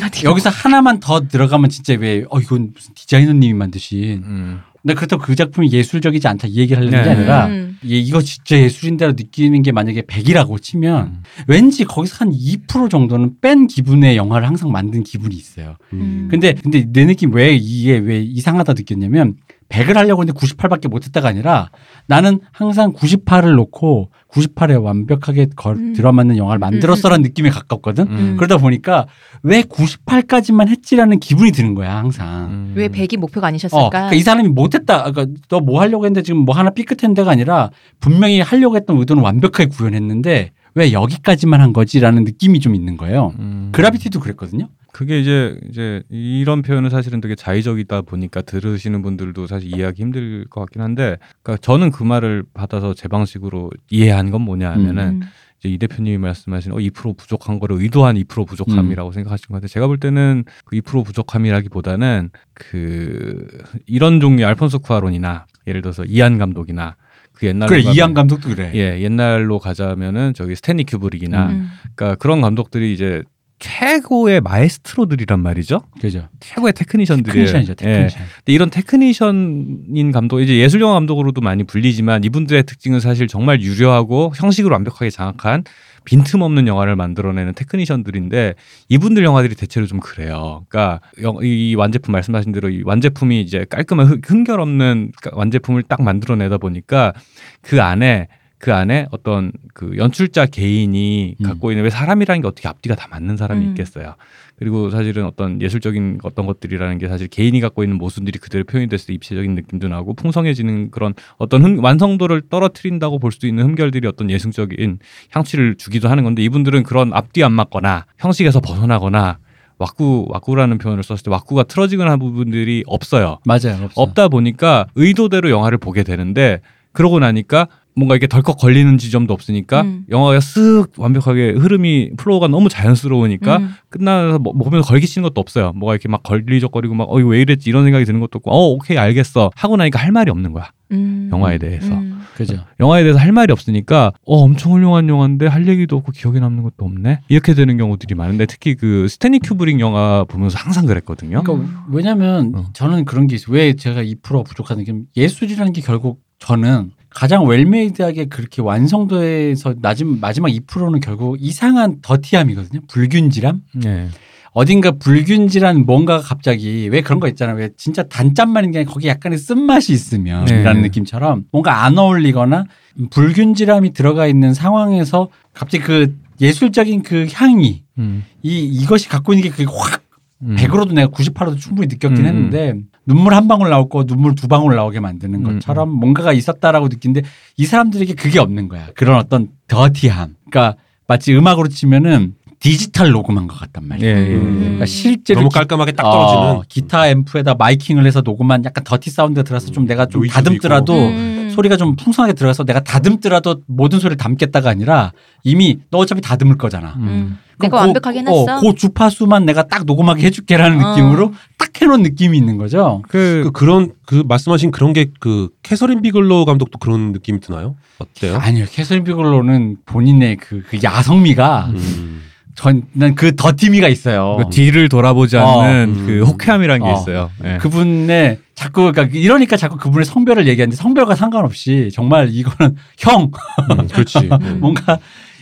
같은 0.00 0.24
여기서 0.24 0.50
하나만 0.50 0.98
더 0.98 1.26
들어가면 1.28 1.70
진짜 1.70 1.94
왜 1.94 2.24
어 2.28 2.40
이건 2.40 2.72
무슨 2.74 2.92
디자이너님이 2.94 3.54
만드신 3.54 4.22
음. 4.24 4.60
근데 4.82 4.94
그렇다고 4.94 5.22
그 5.22 5.34
작품이 5.34 5.70
예술적이지 5.72 6.26
않다 6.26 6.48
이 6.48 6.56
얘기를 6.56 6.78
하려는 6.78 7.02
게 7.02 7.08
네. 7.08 7.16
아니라 7.16 7.46
음. 7.48 7.78
예, 7.84 7.98
이거 7.98 8.20
진짜 8.22 8.58
예술인데로 8.58 9.12
느끼는 9.12 9.62
게 9.62 9.72
만약에 9.72 10.02
100이라고 10.02 10.60
치면 10.60 11.06
음. 11.06 11.22
왠지 11.46 11.84
거기서 11.84 12.16
한 12.20 12.32
2% 12.32 12.90
정도는 12.90 13.36
뺀 13.40 13.66
기분의 13.66 14.16
영화를 14.16 14.46
항상 14.46 14.72
만든 14.72 15.02
기분이 15.02 15.34
있어요. 15.34 15.76
음. 15.92 16.28
근데 16.30 16.54
근데 16.54 16.86
내 16.88 17.04
느낌 17.04 17.32
왜 17.34 17.54
이게 17.54 17.98
왜 17.98 18.20
이상하다 18.20 18.72
느꼈냐면 18.74 19.34
100을 19.70 19.94
하려고 19.94 20.22
했는데 20.22 20.38
98밖에 20.38 20.88
못 20.88 21.06
했다가 21.06 21.28
아니라 21.28 21.70
나는 22.06 22.40
항상 22.52 22.92
98을 22.92 23.54
놓고 23.54 24.10
98에 24.30 24.82
완벽하게 24.82 25.46
걸, 25.56 25.76
음. 25.76 25.92
들어맞는 25.94 26.36
영화를 26.36 26.58
만들었어라는 26.58 27.22
느낌에 27.22 27.50
가깝거든. 27.50 28.06
음. 28.08 28.36
그러다 28.36 28.58
보니까 28.58 29.06
왜 29.42 29.62
98까지만 29.62 30.68
했지라는 30.68 31.18
기분이 31.20 31.52
드는 31.52 31.74
거야 31.74 31.96
항상. 31.96 32.46
음. 32.50 32.72
왜 32.76 32.88
100이 32.88 33.16
목표가 33.16 33.46
어, 33.46 33.48
아니셨을까? 33.48 33.88
그러니까 33.88 34.14
이 34.14 34.20
사람이 34.20 34.48
못했다. 34.48 35.10
그러니까 35.10 35.26
너 35.48 35.60
뭐 35.60 35.80
하려고 35.80 36.04
했는데 36.04 36.22
지금 36.22 36.40
뭐 36.40 36.54
하나 36.56 36.70
삐끗했는데가 36.70 37.30
아니라 37.30 37.70
분명히 38.00 38.40
하려고 38.40 38.74
했던 38.76 38.98
의도는 38.98 39.22
완벽하게 39.22 39.66
구현했는데 39.68 40.52
왜 40.74 40.92
여기까지만 40.92 41.60
한 41.60 41.72
거지라는 41.72 42.24
느낌이 42.24 42.60
좀 42.60 42.74
있는 42.74 42.96
거예요. 42.96 43.34
음. 43.38 43.68
그라비티도 43.72 44.18
그랬거든요. 44.20 44.68
그게 44.92 45.20
이제 45.20 45.58
이제 45.70 46.02
이런 46.08 46.62
표현은 46.62 46.90
사실은 46.90 47.20
되게 47.20 47.34
자의적이다 47.34 48.02
보니까 48.02 48.42
들으시는 48.42 49.02
분들도 49.02 49.46
사실 49.46 49.74
이해하기 49.74 50.02
힘들 50.02 50.44
것 50.50 50.60
같긴 50.60 50.82
한데, 50.82 51.16
그러니까 51.42 51.60
저는 51.62 51.90
그 51.90 52.02
말을 52.02 52.44
받아서 52.54 52.94
제 52.94 53.08
방식으로 53.08 53.70
이해한 53.90 54.30
건 54.30 54.42
뭐냐 54.42 54.70
하면은 54.72 55.04
음. 55.08 55.20
이제 55.60 55.68
이 55.68 55.78
대표님이 55.78 56.18
말씀하신 56.18 56.72
어, 56.72 56.76
2% 56.76 57.16
부족한 57.16 57.58
거를 57.58 57.76
의도한 57.80 58.16
2% 58.16 58.46
부족함이라고 58.46 59.12
생각하시는 59.12 59.48
것 59.48 59.54
같아요. 59.56 59.68
제가 59.68 59.86
볼 59.86 59.98
때는 59.98 60.44
그 60.64 60.76
2% 60.76 61.04
부족함이라기보다는 61.04 62.30
그 62.54 63.46
이런 63.86 64.20
종류의 64.20 64.46
알폰소 64.46 64.78
쿠아론이나 64.80 65.46
예를 65.66 65.82
들어서 65.82 66.04
이안 66.04 66.38
감독이나 66.38 66.96
그 67.32 67.46
옛날로 67.46 67.68
그래 67.68 67.82
가면- 67.82 67.94
이안 67.96 68.14
감독도 68.14 68.48
그래. 68.50 68.70
예 68.74 69.00
옛날로 69.02 69.58
가자면은 69.58 70.34
저기 70.34 70.54
스탠리 70.56 70.84
큐브릭이나 70.84 71.48
음. 71.50 71.68
그러니까 71.94 72.16
그런 72.16 72.40
감독들이 72.40 72.92
이제 72.92 73.22
최고의 73.60 74.40
마에스트로들이란 74.40 75.40
말이죠. 75.40 75.82
그죠. 76.00 76.28
최고의 76.40 76.72
technician들이에요. 76.72 77.46
technician이죠. 77.46 77.72
예. 77.86 77.92
technician. 77.92 78.22
근데 78.38 78.52
이런 78.52 78.70
technician인 78.70 80.10
감독, 80.12 80.40
이제 80.40 80.56
예술 80.56 80.80
영화 80.80 80.94
감독으로도 80.94 81.40
많이 81.42 81.62
불리지만 81.64 82.24
이분들의 82.24 82.62
특징은 82.64 83.00
사실 83.00 83.28
정말 83.28 83.60
유려하고 83.62 84.32
형식을 84.34 84.70
완벽하게 84.72 85.10
장악한 85.10 85.64
빈틈없는 86.06 86.66
영화를 86.66 86.96
만들어내는 86.96 87.52
테크니션들인데 87.54 88.54
이분들 88.88 89.22
영화들이 89.22 89.54
대체로 89.54 89.86
좀 89.86 90.00
그래요. 90.00 90.64
그러니까 90.70 91.00
영- 91.22 91.38
이 91.42 91.74
완제품 91.74 92.12
말씀하신 92.12 92.52
대로 92.52 92.70
이 92.70 92.82
완제품이 92.84 93.42
이제 93.42 93.66
깔끔한 93.68 94.06
흠- 94.06 94.20
흠결 94.24 94.58
없는 94.60 95.12
완제품을 95.32 95.82
딱 95.82 96.00
만들어내다 96.02 96.56
보니까 96.56 97.12
그 97.60 97.82
안에 97.82 98.28
그 98.60 98.74
안에 98.74 99.06
어떤 99.10 99.52
그 99.72 99.96
연출자 99.96 100.44
개인이 100.46 101.34
음. 101.40 101.44
갖고 101.44 101.72
있는 101.72 101.82
왜 101.82 101.88
사람이라는 101.90 102.42
게 102.42 102.46
어떻게 102.46 102.68
앞뒤가 102.68 102.94
다 102.94 103.08
맞는 103.10 103.38
사람이 103.38 103.64
음. 103.64 103.70
있겠어요. 103.70 104.14
그리고 104.56 104.90
사실은 104.90 105.24
어떤 105.24 105.62
예술적인 105.62 106.18
어떤 106.22 106.44
것들이라는 106.44 106.98
게 106.98 107.08
사실 107.08 107.26
개인이 107.28 107.58
갖고 107.60 107.82
있는 107.82 107.96
모순들이 107.96 108.38
그대로 108.38 108.64
표현이 108.64 108.88
됐을 108.90 109.06
때 109.06 109.12
입체적인 109.14 109.54
느낌도 109.54 109.88
나고 109.88 110.12
풍성해지는 110.12 110.90
그런 110.90 111.14
어떤 111.38 111.62
흠- 111.64 111.82
완성도를 111.82 112.42
떨어뜨린다고 112.50 113.18
볼 113.18 113.30
수 113.32 113.46
있는 113.46 113.64
흠결들이 113.64 114.06
어떤 114.06 114.28
예술적인 114.30 114.98
향취를 115.30 115.76
주기도 115.76 116.10
하는 116.10 116.22
건데 116.24 116.42
이분들은 116.42 116.82
그런 116.82 117.14
앞뒤 117.14 117.42
안 117.42 117.52
맞거나 117.52 118.04
형식에서 118.18 118.60
벗어나거나 118.60 119.38
왁구 119.78 120.26
왁구라는 120.28 120.76
표현을 120.76 121.02
썼을 121.02 121.20
때 121.24 121.30
왁구가 121.30 121.62
틀어지거나 121.62 122.10
한 122.10 122.18
부분들이 122.18 122.84
없어요. 122.86 123.38
맞아요. 123.46 123.84
없어. 123.84 124.02
없다 124.02 124.28
보니까 124.28 124.86
의도대로 124.96 125.48
영화를 125.48 125.78
보게 125.78 126.02
되는데 126.02 126.60
그러고 126.92 127.18
나니까 127.20 127.68
뭔가 127.94 128.16
이게 128.16 128.26
덜컥 128.26 128.58
걸리는 128.58 128.96
지점도 128.96 129.34
없으니까 129.34 129.82
음. 129.82 130.04
영화가 130.08 130.38
쓱 130.38 130.98
완벽하게 130.98 131.50
흐름이 131.52 132.12
flow가 132.16 132.48
너무 132.48 132.68
자연스러우니까 132.70 133.58
음. 133.58 133.74
끝나서 133.90 134.38
뭐, 134.38 134.54
보면서 134.54 134.88
걸거치는 134.88 135.28
것도 135.28 135.40
없어요. 135.40 135.72
뭐가 135.74 135.94
이렇게 135.94 136.08
막 136.08 136.22
걸리적거리고 136.22 136.94
막 136.94 137.10
어 137.10 137.18
이거 137.18 137.28
왜 137.30 137.40
이랬지 137.40 137.68
이런 137.68 137.82
생각이 137.84 138.04
드는 138.04 138.20
것도 138.20 138.36
없고 138.36 138.50
어 138.52 138.68
오케이 138.68 138.96
알겠어 138.96 139.50
하고 139.56 139.76
나니까 139.76 139.98
할 139.98 140.12
말이 140.12 140.30
없는 140.30 140.52
거야 140.52 140.70
음. 140.92 141.28
영화에 141.32 141.58
대해서 141.58 141.92
음. 141.92 142.20
그죠. 142.36 142.58
영화에 142.78 143.02
대해서 143.02 143.18
할 143.18 143.32
말이 143.32 143.52
없으니까 143.52 144.12
어 144.24 144.36
엄청 144.38 144.72
훌륭한 144.72 145.08
영화인데 145.08 145.48
할 145.48 145.66
얘기도 145.66 145.96
없고 145.96 146.12
기억에 146.12 146.38
남는 146.38 146.62
것도 146.62 146.84
없네 146.84 147.22
이렇게 147.28 147.54
되는 147.54 147.76
경우들이 147.76 148.14
많은데 148.14 148.46
특히 148.46 148.76
그 148.76 149.08
스탠리 149.08 149.40
큐브릭 149.40 149.80
영화 149.80 150.24
보면서 150.24 150.56
항상 150.58 150.86
그랬거든요. 150.86 151.42
그러니까 151.42 151.84
왜냐면 151.90 152.52
어. 152.54 152.64
저는 152.72 153.04
그런 153.04 153.26
게 153.26 153.34
있어요. 153.34 153.56
왜 153.56 153.74
제가 153.74 154.02
2% 154.02 154.44
부족하는 154.46 154.84
게 154.84 154.92
예술이라는 155.16 155.72
게 155.72 155.80
결국 155.80 156.22
저는 156.38 156.92
가장 157.10 157.46
웰메이드하게 157.46 158.26
그렇게 158.26 158.62
완성도에서 158.62 159.74
낮은 159.80 160.20
마지막 160.20 160.48
2%는 160.48 161.00
결국 161.00 161.36
이상한 161.40 161.98
더티함이거든요. 162.02 162.80
불균질함. 162.88 163.62
네. 163.74 164.08
어딘가 164.52 164.92
불균질한 164.92 165.86
뭔가가 165.86 166.22
갑자기 166.22 166.88
왜 166.90 167.02
그런 167.02 167.20
거 167.20 167.28
있잖아요. 167.28 167.56
왜 167.56 167.70
진짜 167.76 168.02
단짠만 168.02 168.64
있는 168.64 168.72
게 168.72 168.78
아니라 168.80 168.92
거기 168.92 169.06
약간의 169.06 169.38
쓴맛이 169.38 169.92
있으면 169.92 170.44
네. 170.46 170.62
라는 170.62 170.82
느낌처럼 170.82 171.44
뭔가 171.52 171.84
안 171.84 171.96
어울리거나 171.98 172.64
불균질함이 173.10 173.92
들어가 173.92 174.26
있는 174.26 174.52
상황에서 174.54 175.28
갑자기 175.54 175.84
그 175.84 176.16
예술적인 176.40 177.02
그 177.02 177.28
향이 177.32 177.84
음. 177.98 178.24
이 178.42 178.64
이것이 178.64 179.08
갖고 179.08 179.32
있는 179.32 179.44
게 179.44 179.50
그게 179.50 179.64
확 179.64 180.02
음. 180.42 180.56
100으로도 180.56 180.94
내가 180.94 181.08
98로도 181.08 181.58
충분히 181.58 181.86
느꼈긴 181.88 182.24
음. 182.24 182.26
했는데 182.26 182.74
눈물 183.06 183.34
한 183.34 183.48
방울 183.48 183.70
나올 183.70 183.88
거 183.88 184.04
눈물 184.04 184.34
두 184.34 184.46
방울 184.48 184.76
나오게 184.76 185.00
만드는 185.00 185.44
음, 185.44 185.54
것처럼 185.54 185.90
뭔가가 185.90 186.32
있었다라고 186.32 186.88
느끼는데 186.88 187.22
이 187.56 187.66
사람들에게 187.66 188.14
그게 188.14 188.38
없는 188.38 188.68
거야. 188.68 188.88
그런 188.94 189.18
어떤 189.18 189.48
더티함. 189.68 190.36
그러니까 190.50 190.76
마치 191.06 191.34
음악으로 191.34 191.68
치면은 191.68 192.34
디지털 192.60 193.10
녹음한 193.10 193.46
것 193.46 193.58
같단 193.58 193.88
말이야. 193.88 194.06
예, 194.08 194.14
예, 194.14 194.30
예. 194.32 194.34
음. 194.36 194.58
그러니까 194.60 194.86
실제로 194.86 195.40
너무 195.40 195.48
기- 195.48 195.54
깔끔하게 195.54 195.92
딱 195.92 196.02
떨어지는 196.02 196.42
어, 196.42 196.62
기타 196.68 197.08
앰프에다 197.08 197.54
마이킹을 197.54 198.06
해서 198.06 198.20
녹음한 198.20 198.64
약간 198.66 198.84
더티 198.84 199.08
사운드가 199.10 199.44
들어서 199.44 199.70
좀 199.72 199.86
내가 199.86 200.04
좀 200.06 200.26
다듬더라도 200.26 200.92
음. 200.94 201.39
소리가 201.50 201.76
좀 201.76 201.96
풍성하게 201.96 202.34
들어가서 202.34 202.64
내가 202.64 202.80
다듬더라도 202.80 203.62
모든 203.66 203.98
소리를 203.98 204.16
담겠다가 204.16 204.70
아니라 204.70 205.12
이미 205.44 205.78
너 205.90 205.98
어차피 205.98 206.20
다듬을 206.20 206.56
거잖아. 206.58 206.94
음. 206.98 207.38
그럼 207.58 207.70
내가 207.70 207.76
그- 207.78 207.80
완벽하게 207.86 208.18
해놨어. 208.20 208.56
어, 208.56 208.60
그 208.60 208.74
주파수만 208.74 209.44
내가 209.44 209.66
딱 209.66 209.84
녹음하게 209.84 210.24
해줄게라는 210.26 210.82
어. 210.84 210.90
느낌으로 210.90 211.32
딱 211.58 211.68
해놓은 211.80 212.02
느낌이 212.02 212.36
있는 212.36 212.56
거죠. 212.56 213.02
그 213.08 213.42
그 213.44 213.50
그런 213.52 213.92
그 214.06 214.22
말씀하신 214.26 214.70
그런 214.70 214.92
게 214.92 215.06
그 215.20 215.48
캐서린 215.62 216.00
비글로 216.02 216.44
감독도 216.46 216.78
그런 216.78 217.12
느낌이 217.12 217.40
드나요? 217.40 217.76
어때요? 217.98 218.36
아니요, 218.38 218.64
캐서린 218.70 219.04
비글로는 219.04 219.76
본인의 219.86 220.36
그, 220.38 220.62
그 220.68 220.78
야성미가 220.82 221.66
음. 221.74 222.22
전난 222.54 223.14
그 223.14 223.34
더티미가 223.36 223.88
있어요. 223.88 224.36
그 224.38 224.50
뒤를 224.50 224.88
돌아보지 224.88 225.36
않는 225.38 225.96
어. 226.02 226.06
그 226.06 226.22
호쾌함이라는 226.24 226.84
게 226.84 226.90
어. 226.92 226.94
있어요. 227.00 227.30
예. 227.44 227.58
그분의 227.58 228.38
자꾸 228.60 228.92
그러니까 228.92 229.18
이러니까 229.18 229.56
자꾸 229.56 229.76
그분의 229.76 230.04
성별을 230.04 230.46
얘기하는데 230.46 230.76
성별과 230.76 231.14
상관없이 231.14 231.88
정말 231.92 232.28
이거는 232.30 232.76
형 232.98 233.30
음, 233.70 233.88
그렇지. 233.88 234.18
음. 234.30 234.58
뭔가 234.60 234.98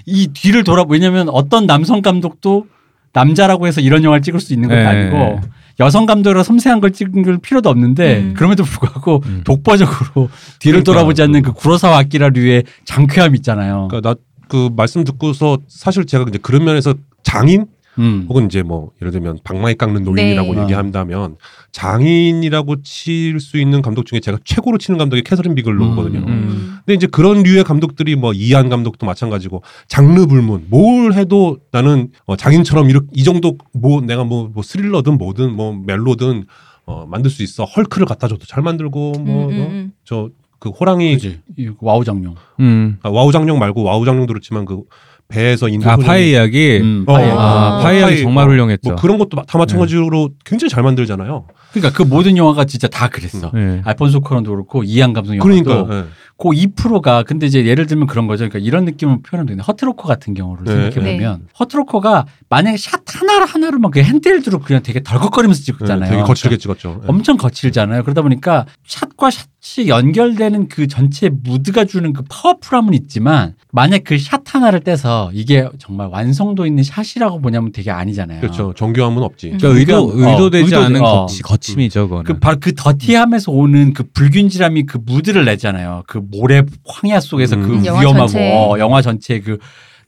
이 0.06 0.28
뒤를 0.28 0.64
돌아 0.64 0.84
왜냐면 0.88 1.28
어떤 1.28 1.66
남성 1.66 2.00
감독도 2.00 2.66
남자라고 3.12 3.66
해서 3.66 3.80
이런 3.80 4.04
영화를 4.04 4.22
찍을 4.22 4.40
수 4.40 4.54
있는 4.54 4.68
것도 4.68 4.78
네. 4.78 4.86
아니고 4.86 5.40
여성 5.80 6.06
감독으로 6.06 6.42
섬세한 6.42 6.80
걸 6.80 6.92
찍을 6.92 7.38
필요도 7.38 7.68
없는데 7.68 8.18
음. 8.18 8.34
그럼에도 8.36 8.64
불구하고 8.64 9.22
음. 9.26 9.42
독보적으로 9.44 10.28
뒤를 10.60 10.82
그러니까. 10.82 10.92
돌아보지 10.92 11.22
않는 11.22 11.42
그 11.42 11.52
구로사와 11.52 11.98
아키라류의 11.98 12.64
장쾌함 12.84 13.34
있잖아요. 13.34 13.88
그러니까 13.90 14.14
나 14.14 14.28
그 14.48 14.70
말씀 14.74 15.04
듣고서 15.04 15.58
사실 15.68 16.06
제가 16.06 16.24
이제 16.28 16.38
그런 16.38 16.64
면에서 16.64 16.94
장인 17.22 17.66
음. 17.98 18.26
혹은 18.28 18.46
이제 18.46 18.62
뭐 18.62 18.90
예를 19.02 19.10
들면 19.12 19.38
방망이 19.44 19.74
깎는 19.74 20.04
노인이라고 20.04 20.54
네. 20.54 20.62
얘기한다면 20.62 21.36
장인이라고 21.72 22.82
칠 22.82 23.40
수 23.40 23.58
있는 23.58 23.82
감독 23.82 24.06
중에 24.06 24.20
제가 24.20 24.38
최고로 24.44 24.78
치는 24.78 24.98
감독이 24.98 25.22
캐서린 25.22 25.54
비글로거든요. 25.54 26.18
음. 26.20 26.28
음. 26.28 26.76
근데 26.84 26.94
이제 26.94 27.06
그런 27.06 27.42
류의 27.42 27.64
감독들이 27.64 28.16
뭐 28.16 28.32
이한 28.32 28.68
감독도 28.68 29.06
마찬가지고 29.06 29.62
장르 29.86 30.26
불문 30.26 30.66
뭘 30.68 31.12
해도 31.12 31.58
나는 31.72 32.08
어, 32.26 32.36
장인처럼 32.36 32.90
이렇게 32.90 33.06
이 33.12 33.22
정도 33.24 33.56
뭐 33.72 34.00
내가 34.00 34.24
뭐, 34.24 34.50
뭐 34.52 34.62
스릴러든 34.62 35.18
뭐든 35.18 35.52
뭐 35.54 35.72
멜로든 35.86 36.44
어, 36.86 37.06
만들 37.06 37.30
수 37.30 37.42
있어 37.42 37.64
헐크를 37.64 38.06
갖다 38.06 38.28
줘도 38.28 38.46
잘 38.46 38.62
만들고 38.62 39.12
음, 39.18 39.24
뭐 39.24 39.48
음, 39.48 39.92
저그 40.04 40.70
호랑이 40.70 41.14
그지 41.14 41.40
이 41.58 41.70
와호장룡. 41.80 42.34
음. 42.60 42.96
아, 43.02 43.10
와호장룡 43.10 43.58
말고 43.58 43.82
와호장룡도 43.82 44.32
그렇지만 44.32 44.64
그 44.64 44.82
배에서 45.28 45.68
인도 45.68 45.88
아 45.88 45.94
소년이 45.94 46.06
파이 46.06 46.30
이야기. 46.30 46.78
음, 46.80 47.04
어, 47.06 47.12
파이. 47.12 47.30
어, 47.30 47.38
아, 47.38 47.78
어, 47.78 47.82
파이 47.82 47.98
이야기 47.98 48.22
정말 48.22 48.46
어, 48.46 48.50
훌륭했죠. 48.50 48.90
뭐 48.90 48.96
그런 48.96 49.18
것도 49.18 49.42
다 49.46 49.58
마찬가지로 49.58 50.30
굉장히 50.44 50.70
잘 50.70 50.82
만들잖아요. 50.82 51.44
그러니까 51.72 51.96
그 51.96 52.02
모든 52.02 52.36
영화가 52.36 52.64
진짜 52.64 52.88
다 52.88 53.08
그랬어. 53.08 53.50
네. 53.52 53.82
알폰소 53.84 54.20
쿠아론도 54.20 54.50
그렇고 54.50 54.82
이안 54.84 55.12
감독 55.12 55.36
영화도 55.36 55.44
그러니까 55.44 55.94
예. 55.94 56.04
그 56.40 56.50
2%가 56.50 57.24
근데 57.24 57.46
이제 57.46 57.64
예를 57.66 57.86
들면 57.86 58.06
그런 58.06 58.28
거죠. 58.28 58.48
그러니까 58.48 58.60
이런 58.60 58.84
느낌을 58.84 59.22
표현하면 59.22 59.46
되는데 59.46 59.64
허트로커 59.66 60.06
같은 60.06 60.34
경우를 60.34 60.64
네. 60.64 60.90
생각해 60.92 61.16
보면 61.18 61.48
허트로커가 61.58 62.26
만약에 62.48 62.76
샷 62.76 63.00
하나 63.06 63.44
하나를 63.44 63.80
막 63.80 63.90
그 63.90 64.00
handheld로 64.00 64.60
그냥 64.60 64.82
되게 64.84 65.02
덜컥거리면서 65.02 65.60
네, 65.60 65.64
찍었잖아요. 65.64 66.10
되게 66.10 66.22
거칠게 66.22 66.56
그러니까 66.56 66.62
찍었죠. 66.80 67.00
네. 67.02 67.06
엄청 67.08 67.36
거칠잖아요. 67.36 68.04
그러다 68.04 68.22
보니까 68.22 68.66
샷과 68.86 69.30
샷이 69.30 69.88
연결되는 69.88 70.68
그 70.68 70.86
전체 70.86 71.28
무드가 71.28 71.84
주는 71.84 72.12
그 72.12 72.22
powerful함은 72.28 72.94
있지만 72.94 73.54
만약 73.72 74.04
그 74.04 74.16
샷 74.18 74.42
하나를 74.54 74.80
떼서 74.80 75.30
이게 75.34 75.68
정말 75.78 76.06
완성도 76.08 76.66
있는 76.66 76.82
샷이라고 76.84 77.40
보냐면 77.40 77.72
되게 77.72 77.90
아니잖아요. 77.90 78.40
그렇죠. 78.40 78.72
정교함은 78.76 79.22
없지. 79.22 79.52
음. 79.52 79.58
그러니까 79.58 79.78
의도 79.80 80.06
그러니까, 80.06 80.28
어, 80.28 80.32
의도되지 80.32 80.70
의도돼- 80.72 80.84
않은 80.84 81.02
어. 81.02 81.20
거치, 81.26 81.42
거침이죠, 81.42 82.08
그거는. 82.08 82.24
그 82.24 82.38
바로 82.38 82.58
그 82.60 82.74
더티함에서 82.74 83.50
오는 83.52 83.92
그 83.92 84.04
불균질함이 84.12 84.86
그 84.86 84.98
무드를 85.04 85.44
내잖아요. 85.44 86.04
그 86.06 86.18
모래 86.30 86.62
황야 86.86 87.20
속에서 87.20 87.56
그 87.56 87.74
음. 87.74 87.86
영화 87.86 88.00
위험하고 88.00 88.28
전체에. 88.28 88.52
어, 88.52 88.78
영화 88.78 89.02
전체에 89.02 89.40
그 89.40 89.58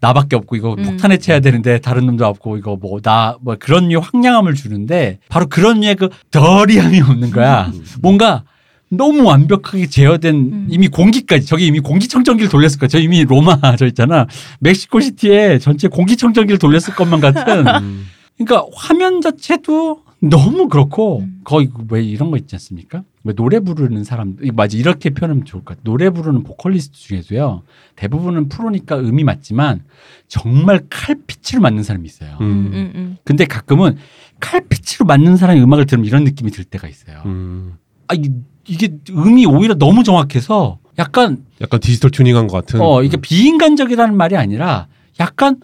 나밖에 0.00 0.36
없고 0.36 0.56
이거 0.56 0.74
음. 0.78 0.82
폭탄에 0.82 1.18
채야 1.18 1.40
되는데 1.40 1.78
다른 1.78 2.06
놈도 2.06 2.24
없고 2.26 2.56
이거 2.56 2.76
뭐 2.76 3.00
나뭐 3.02 3.56
그런 3.58 3.88
류의 3.88 4.02
황량함을 4.02 4.54
주는데 4.54 5.18
바로 5.28 5.46
그런 5.48 5.80
류의 5.80 5.96
그 5.96 6.08
덜이함이 6.30 7.00
없는 7.00 7.30
거야. 7.30 7.70
음. 7.74 7.84
뭔가 8.00 8.44
너무 8.88 9.22
완벽하게 9.22 9.86
제어된 9.86 10.34
음. 10.34 10.66
이미 10.68 10.88
공기까지 10.88 11.46
저기 11.46 11.66
이미 11.66 11.80
공기청정기를 11.80 12.50
돌렸을 12.50 12.78
거야. 12.78 12.88
저 12.88 12.98
이미 12.98 13.24
로마 13.24 13.58
저 13.78 13.86
있잖아. 13.86 14.26
멕시코 14.58 15.00
시티에 15.00 15.58
전체 15.58 15.86
공기청정기를 15.88 16.58
돌렸을 16.58 16.94
것만 16.96 17.20
같은 17.20 17.66
음. 17.66 18.06
그러니까 18.36 18.66
화면 18.74 19.20
자체도 19.20 20.02
너무 20.20 20.68
그렇고 20.68 21.20
음. 21.20 21.40
거의 21.44 21.68
왜 21.90 22.02
이런 22.02 22.30
거 22.30 22.36
있지 22.36 22.54
않습니까? 22.56 23.02
왜 23.24 23.34
노래 23.34 23.60
부르는 23.60 24.02
사람 24.04 24.36
이- 24.42 24.50
맞아 24.50 24.76
이렇게 24.78 25.10
표현하면 25.10 25.44
좋을 25.44 25.62
것 25.64 25.76
같아. 25.76 25.80
노래 25.84 26.08
부르는 26.10 26.42
보컬리스트 26.42 26.98
중에도요 26.98 27.62
대부분은 27.96 28.48
프로니까 28.48 28.98
음이 28.98 29.24
맞지만 29.24 29.82
정말 30.26 30.80
칼pitch로 30.88 31.60
맞는 31.60 31.82
사람이 31.82 32.06
있어요. 32.06 32.38
음, 32.40 32.46
음. 32.46 32.70
음, 32.72 32.92
음. 32.94 33.16
근데 33.24 33.44
가끔은 33.44 33.96
칼pitch로 34.40 35.06
맞는 35.06 35.36
사람의 35.36 35.62
음악을 35.62 35.84
들으면 35.86 36.06
이런 36.06 36.24
느낌이 36.24 36.50
들 36.50 36.64
때가 36.64 36.88
있어요. 36.88 37.22
음. 37.26 37.74
아 38.08 38.14
이, 38.14 38.30
이게 38.66 38.96
음이 39.10 39.44
오히려 39.46 39.74
너무 39.74 40.02
정확해서 40.02 40.78
약간 40.98 41.44
약간 41.60 41.78
디지털 41.80 42.10
튜닝한 42.10 42.46
것 42.46 42.56
같은. 42.56 42.80
어 42.80 43.02
이게 43.02 43.16
비인간적이라는 43.18 44.16
말이 44.16 44.36
아니라 44.36 44.86
약간 45.20 45.60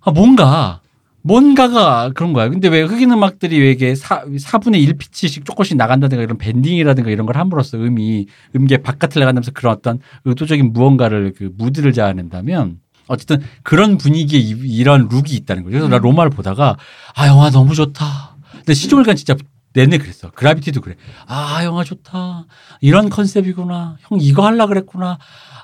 아, 0.00 0.10
뭔가 0.10 0.80
뭔가가 1.26 2.10
그런 2.14 2.34
거야. 2.34 2.50
근데 2.50 2.68
왜 2.68 2.82
흑인 2.82 3.10
음악들이 3.10 3.58
왜 3.58 3.70
이게 3.70 3.94
사, 3.94 4.24
4분의 4.24 4.82
1 4.82 4.98
피치씩 4.98 5.46
조금씩 5.46 5.76
나간다든가 5.78 6.22
이런 6.22 6.36
밴딩이라든가 6.36 7.10
이런 7.10 7.24
걸 7.26 7.38
함으로써 7.38 7.78
음이 7.78 8.26
음계 8.54 8.76
바깥을 8.82 9.20
나간다면서 9.20 9.52
그런 9.52 9.72
어떤 9.74 10.00
의도적인 10.26 10.74
무언가를 10.74 11.32
그 11.34 11.50
무드를 11.56 11.94
자아낸다면 11.94 12.78
어쨌든 13.06 13.42
그런 13.62 13.96
분위기에 13.96 14.38
이- 14.38 14.50
이런 14.78 15.08
룩이 15.10 15.30
있다는 15.30 15.62
거죠. 15.64 15.72
그래서 15.72 15.88
나 15.88 15.96
음. 15.96 16.02
로마를 16.02 16.30
보다가 16.30 16.76
아 17.14 17.26
영화 17.26 17.50
너무 17.50 17.74
좋다. 17.74 18.36
근데 18.56 18.74
시종일관 18.74 19.16
진짜 19.16 19.34
내내 19.72 19.96
그랬어. 19.98 20.30
그라비티도 20.30 20.82
그래. 20.82 20.94
아 21.26 21.64
영화 21.64 21.84
좋다. 21.84 22.44
이런 22.82 23.08
컨셉이구나. 23.08 23.96
형 24.02 24.18
이거 24.20 24.44
할라 24.46 24.66
그랬구나. 24.66 25.18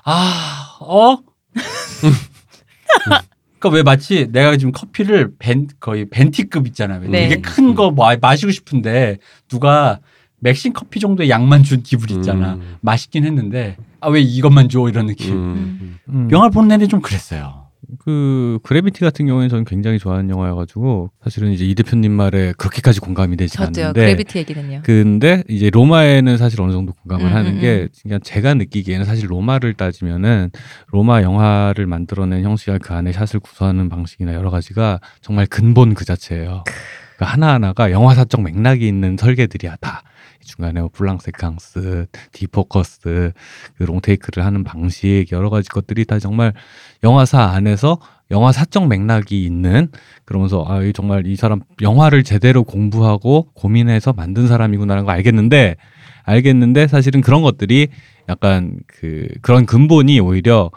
아 0.05 0.77
어? 0.81 1.19
그러니까 3.61 3.69
왜 3.77 3.83
마치 3.83 4.27
내가 4.31 4.57
지금 4.57 4.71
커피를 4.71 5.31
벤 5.37 5.67
거의 5.79 6.09
벤티급 6.09 6.65
있잖아. 6.67 6.95
왜 6.97 7.07
네. 7.07 7.29
되게 7.29 7.41
큰 7.41 7.75
거 7.75 7.91
마시고 8.19 8.51
싶은데 8.51 9.17
누가 9.47 9.99
맥신 10.39 10.73
커피 10.73 10.99
정도의 10.99 11.29
양만 11.29 11.63
준 11.63 11.83
기분 11.83 12.09
있잖아. 12.17 12.55
음. 12.55 12.77
맛있긴 12.81 13.23
했는데 13.23 13.77
아 14.01 14.09
왜 14.09 14.19
이것만 14.19 14.67
줘 14.69 14.89
이런 14.89 15.05
느낌. 15.05 15.33
음. 15.33 15.99
음. 16.09 16.29
영화를 16.31 16.51
보는 16.51 16.69
내내 16.69 16.87
좀 16.87 17.01
그랬어요. 17.01 17.60
그 17.99 18.59
그래비티 18.63 18.99
같은 19.01 19.25
경우에는 19.25 19.49
저는 19.49 19.65
굉장히 19.65 19.99
좋아하는 19.99 20.29
영화여가지고 20.29 21.11
사실은 21.23 21.51
이제 21.51 21.65
이 21.65 21.75
대표님 21.75 22.11
말에 22.11 22.53
그렇게까지 22.57 22.99
공감이 22.99 23.35
되지 23.37 23.57
졌죠. 23.57 23.81
않는데 23.81 24.01
그래비티 24.01 24.37
얘기는요. 24.39 24.81
근데 24.83 25.43
이제 25.49 25.69
로마에는 25.69 26.37
사실 26.37 26.61
어느 26.61 26.71
정도 26.71 26.93
공감을 26.93 27.25
음, 27.31 27.35
하는 27.35 27.55
음, 27.55 27.61
게 27.61 27.87
그냥 28.01 28.19
제가 28.23 28.53
느끼기에는 28.53 29.05
사실 29.05 29.29
로마를 29.29 29.73
따지면은 29.73 30.51
로마 30.87 31.21
영화를 31.21 31.87
만들어낸 31.87 32.43
형식과 32.43 32.77
그 32.77 32.93
안에 32.93 33.11
샷을 33.11 33.39
구성하는 33.39 33.89
방식이나 33.89 34.33
여러 34.33 34.49
가지가 34.49 34.99
정말 35.21 35.45
근본 35.47 35.93
그 35.93 36.05
자체예요. 36.05 36.63
그 37.17 37.25
하나하나가 37.25 37.91
영화사적 37.91 38.41
맥락이 38.41 38.87
있는 38.87 39.17
설계들이야 39.17 39.75
다. 39.81 40.03
중간에 40.51 40.81
뭐 40.81 40.89
블랑세캉스, 40.91 42.07
디포커스, 42.33 43.31
그 43.77 43.83
롱테이크를 43.83 44.43
하는 44.43 44.63
방식 44.63 45.27
여러 45.31 45.49
가지 45.49 45.69
것들이 45.69 46.05
다 46.05 46.19
정말 46.19 46.53
영화사 47.03 47.43
안에서 47.43 47.99
영화 48.31 48.51
사적 48.51 48.87
맥락이 48.87 49.43
있는 49.43 49.89
그러면서 50.25 50.65
아, 50.67 50.83
이 50.83 50.93
정말 50.93 51.25
이 51.25 51.35
사람 51.35 51.61
영화를 51.81 52.23
제대로 52.23 52.63
공부하고 52.63 53.47
고민해서 53.53 54.13
만든 54.13 54.47
사람이구나라는 54.47 55.05
거 55.05 55.11
알겠는데 55.11 55.77
알겠는데 56.23 56.87
사실은 56.87 57.21
그런 57.21 57.41
것들이 57.41 57.87
약간 58.29 58.75
그 58.87 59.27
그런 59.41 59.65
근본이 59.65 60.19
오히려 60.19 60.69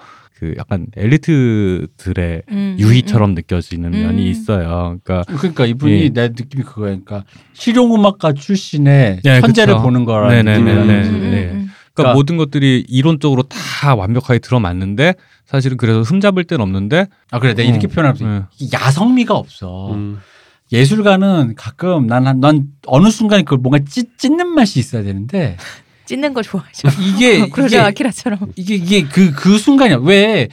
그 0.45 0.55
약간 0.59 0.87
엘리트들의 0.95 2.43
음, 2.51 2.77
유희처럼 2.79 3.31
음, 3.31 3.35
느껴지는 3.35 3.95
음. 3.95 4.03
면이 4.03 4.29
있어요. 4.29 4.99
그러니까 5.03 5.23
그러니까 5.39 5.65
이분이 5.65 6.03
예. 6.03 6.09
내 6.11 6.29
느낌이 6.29 6.63
그거예요. 6.65 7.01
그러니까 7.03 7.25
실용음악가 7.55 8.35
출신의 8.35 9.21
네, 9.25 9.41
천재를 9.41 9.75
그쵸. 9.75 9.83
보는 9.83 10.05
거라는 10.05 10.45
네네네, 10.45 10.59
느낌이 10.59 10.71
네, 10.71 10.79
나는 10.79 11.05
음, 11.09 11.15
음, 11.15 11.31
네. 11.31 11.37
음. 11.45 11.51
그러니까 11.55 11.71
그러니까- 11.95 12.15
모든 12.15 12.37
것들이 12.37 12.85
이론적으로 12.89 13.45
다 13.45 13.95
완벽하게 13.95 14.41
들어맞는데 14.41 15.15
사실은 15.47 15.77
그래서 15.79 16.03
흠잡을 16.03 16.45
땐 16.45 16.61
없는데 16.61 17.07
아 17.31 17.39
그래 17.39 17.55
내가 17.55 17.69
이렇게 17.71 17.87
어, 17.87 17.91
표현하면 17.91 18.47
네. 18.61 18.69
야성미가 18.73 19.35
없어. 19.35 19.95
음. 19.95 20.19
예술가는 20.73 21.55
가끔 21.57 22.07
난, 22.07 22.25
난, 22.25 22.41
난 22.41 22.65
어느 22.87 23.11
순간에 23.11 23.43
그걸 23.43 23.59
뭔가 23.59 23.79
찢, 23.89 24.19
찢는 24.19 24.49
맛이 24.49 24.79
있어야 24.81 25.03
되는데 25.05 25.57
찢는 26.07 26.35
거 26.35 26.43
좋아하죠. 26.43 26.89
이게 27.01 27.47
그러죠 27.51 27.77
이게 27.77 27.79
아키라처럼. 27.79 28.53
이게 28.57 28.75
이게 28.75 29.03
그그 29.05 29.59
순간이야. 29.59 29.99
왜 29.99 30.49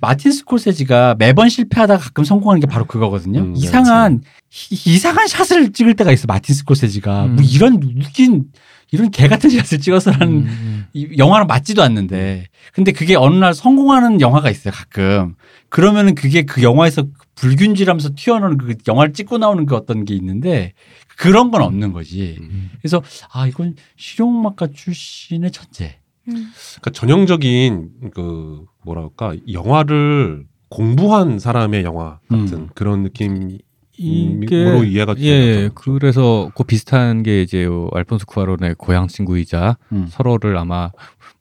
마틴 0.00 0.32
스콜세지가 0.32 1.16
매번 1.18 1.48
실패하다가 1.48 2.02
가끔 2.02 2.24
성공하는 2.24 2.60
게 2.60 2.66
바로 2.66 2.84
그거거든요. 2.84 3.40
음, 3.40 3.54
네, 3.54 3.60
이상한 3.60 4.22
이, 4.70 4.98
상한 4.98 5.26
샷을 5.26 5.72
찍을 5.72 5.94
때가 5.94 6.12
있어. 6.12 6.26
마틴 6.26 6.54
스콜세지가 6.54 7.24
음. 7.24 7.36
뭐 7.36 7.44
이런 7.44 7.80
웃긴 7.82 8.44
이런 8.90 9.10
개 9.10 9.28
같은 9.28 9.50
샷을 9.50 9.80
찍어서라는 9.80 10.28
음, 10.28 10.86
이 10.92 11.08
영화랑 11.18 11.46
맞지도 11.46 11.82
않는데 11.82 12.46
근데 12.72 12.92
그게 12.92 13.16
어느 13.16 13.34
날 13.34 13.52
성공하는 13.54 14.20
영화가 14.20 14.50
있어요 14.50 14.72
가끔 14.72 15.34
그러면은 15.68 16.14
그게 16.14 16.42
그 16.42 16.62
영화에서 16.62 17.04
불균질하면서 17.34 18.10
튀어나오는 18.14 18.58
그 18.58 18.74
영화를 18.86 19.12
찍고 19.12 19.38
나오는 19.38 19.66
그 19.66 19.74
어떤 19.74 20.04
게 20.04 20.14
있는데 20.14 20.74
그런 21.16 21.50
건 21.50 21.62
없는 21.62 21.92
거지 21.92 22.36
음. 22.40 22.70
그래서 22.80 23.02
아 23.32 23.46
이건 23.46 23.76
실용음악가 23.96 24.68
출신의 24.74 25.50
천재 25.52 25.98
음. 26.28 26.50
그러니까 26.80 26.90
전형적인 26.92 28.10
그 28.14 28.64
뭐랄까 28.84 29.34
영화를 29.50 30.46
공부한 30.68 31.38
사람의 31.38 31.84
영화 31.84 32.18
같은 32.28 32.52
음. 32.52 32.68
그런 32.74 33.02
느낌으로 33.02 33.58
이게 33.96 34.88
이해가 34.88 35.14
예, 35.18 35.52
되죠. 35.54 35.74
그래서 35.74 36.50
그 36.56 36.64
비슷한 36.64 37.22
게 37.22 37.42
이제 37.42 37.68
알폰소 37.92 38.26
쿠아론의 38.26 38.74
고향 38.76 39.06
친구이자 39.06 39.76
음. 39.92 40.06
서로를 40.08 40.56
아마 40.56 40.90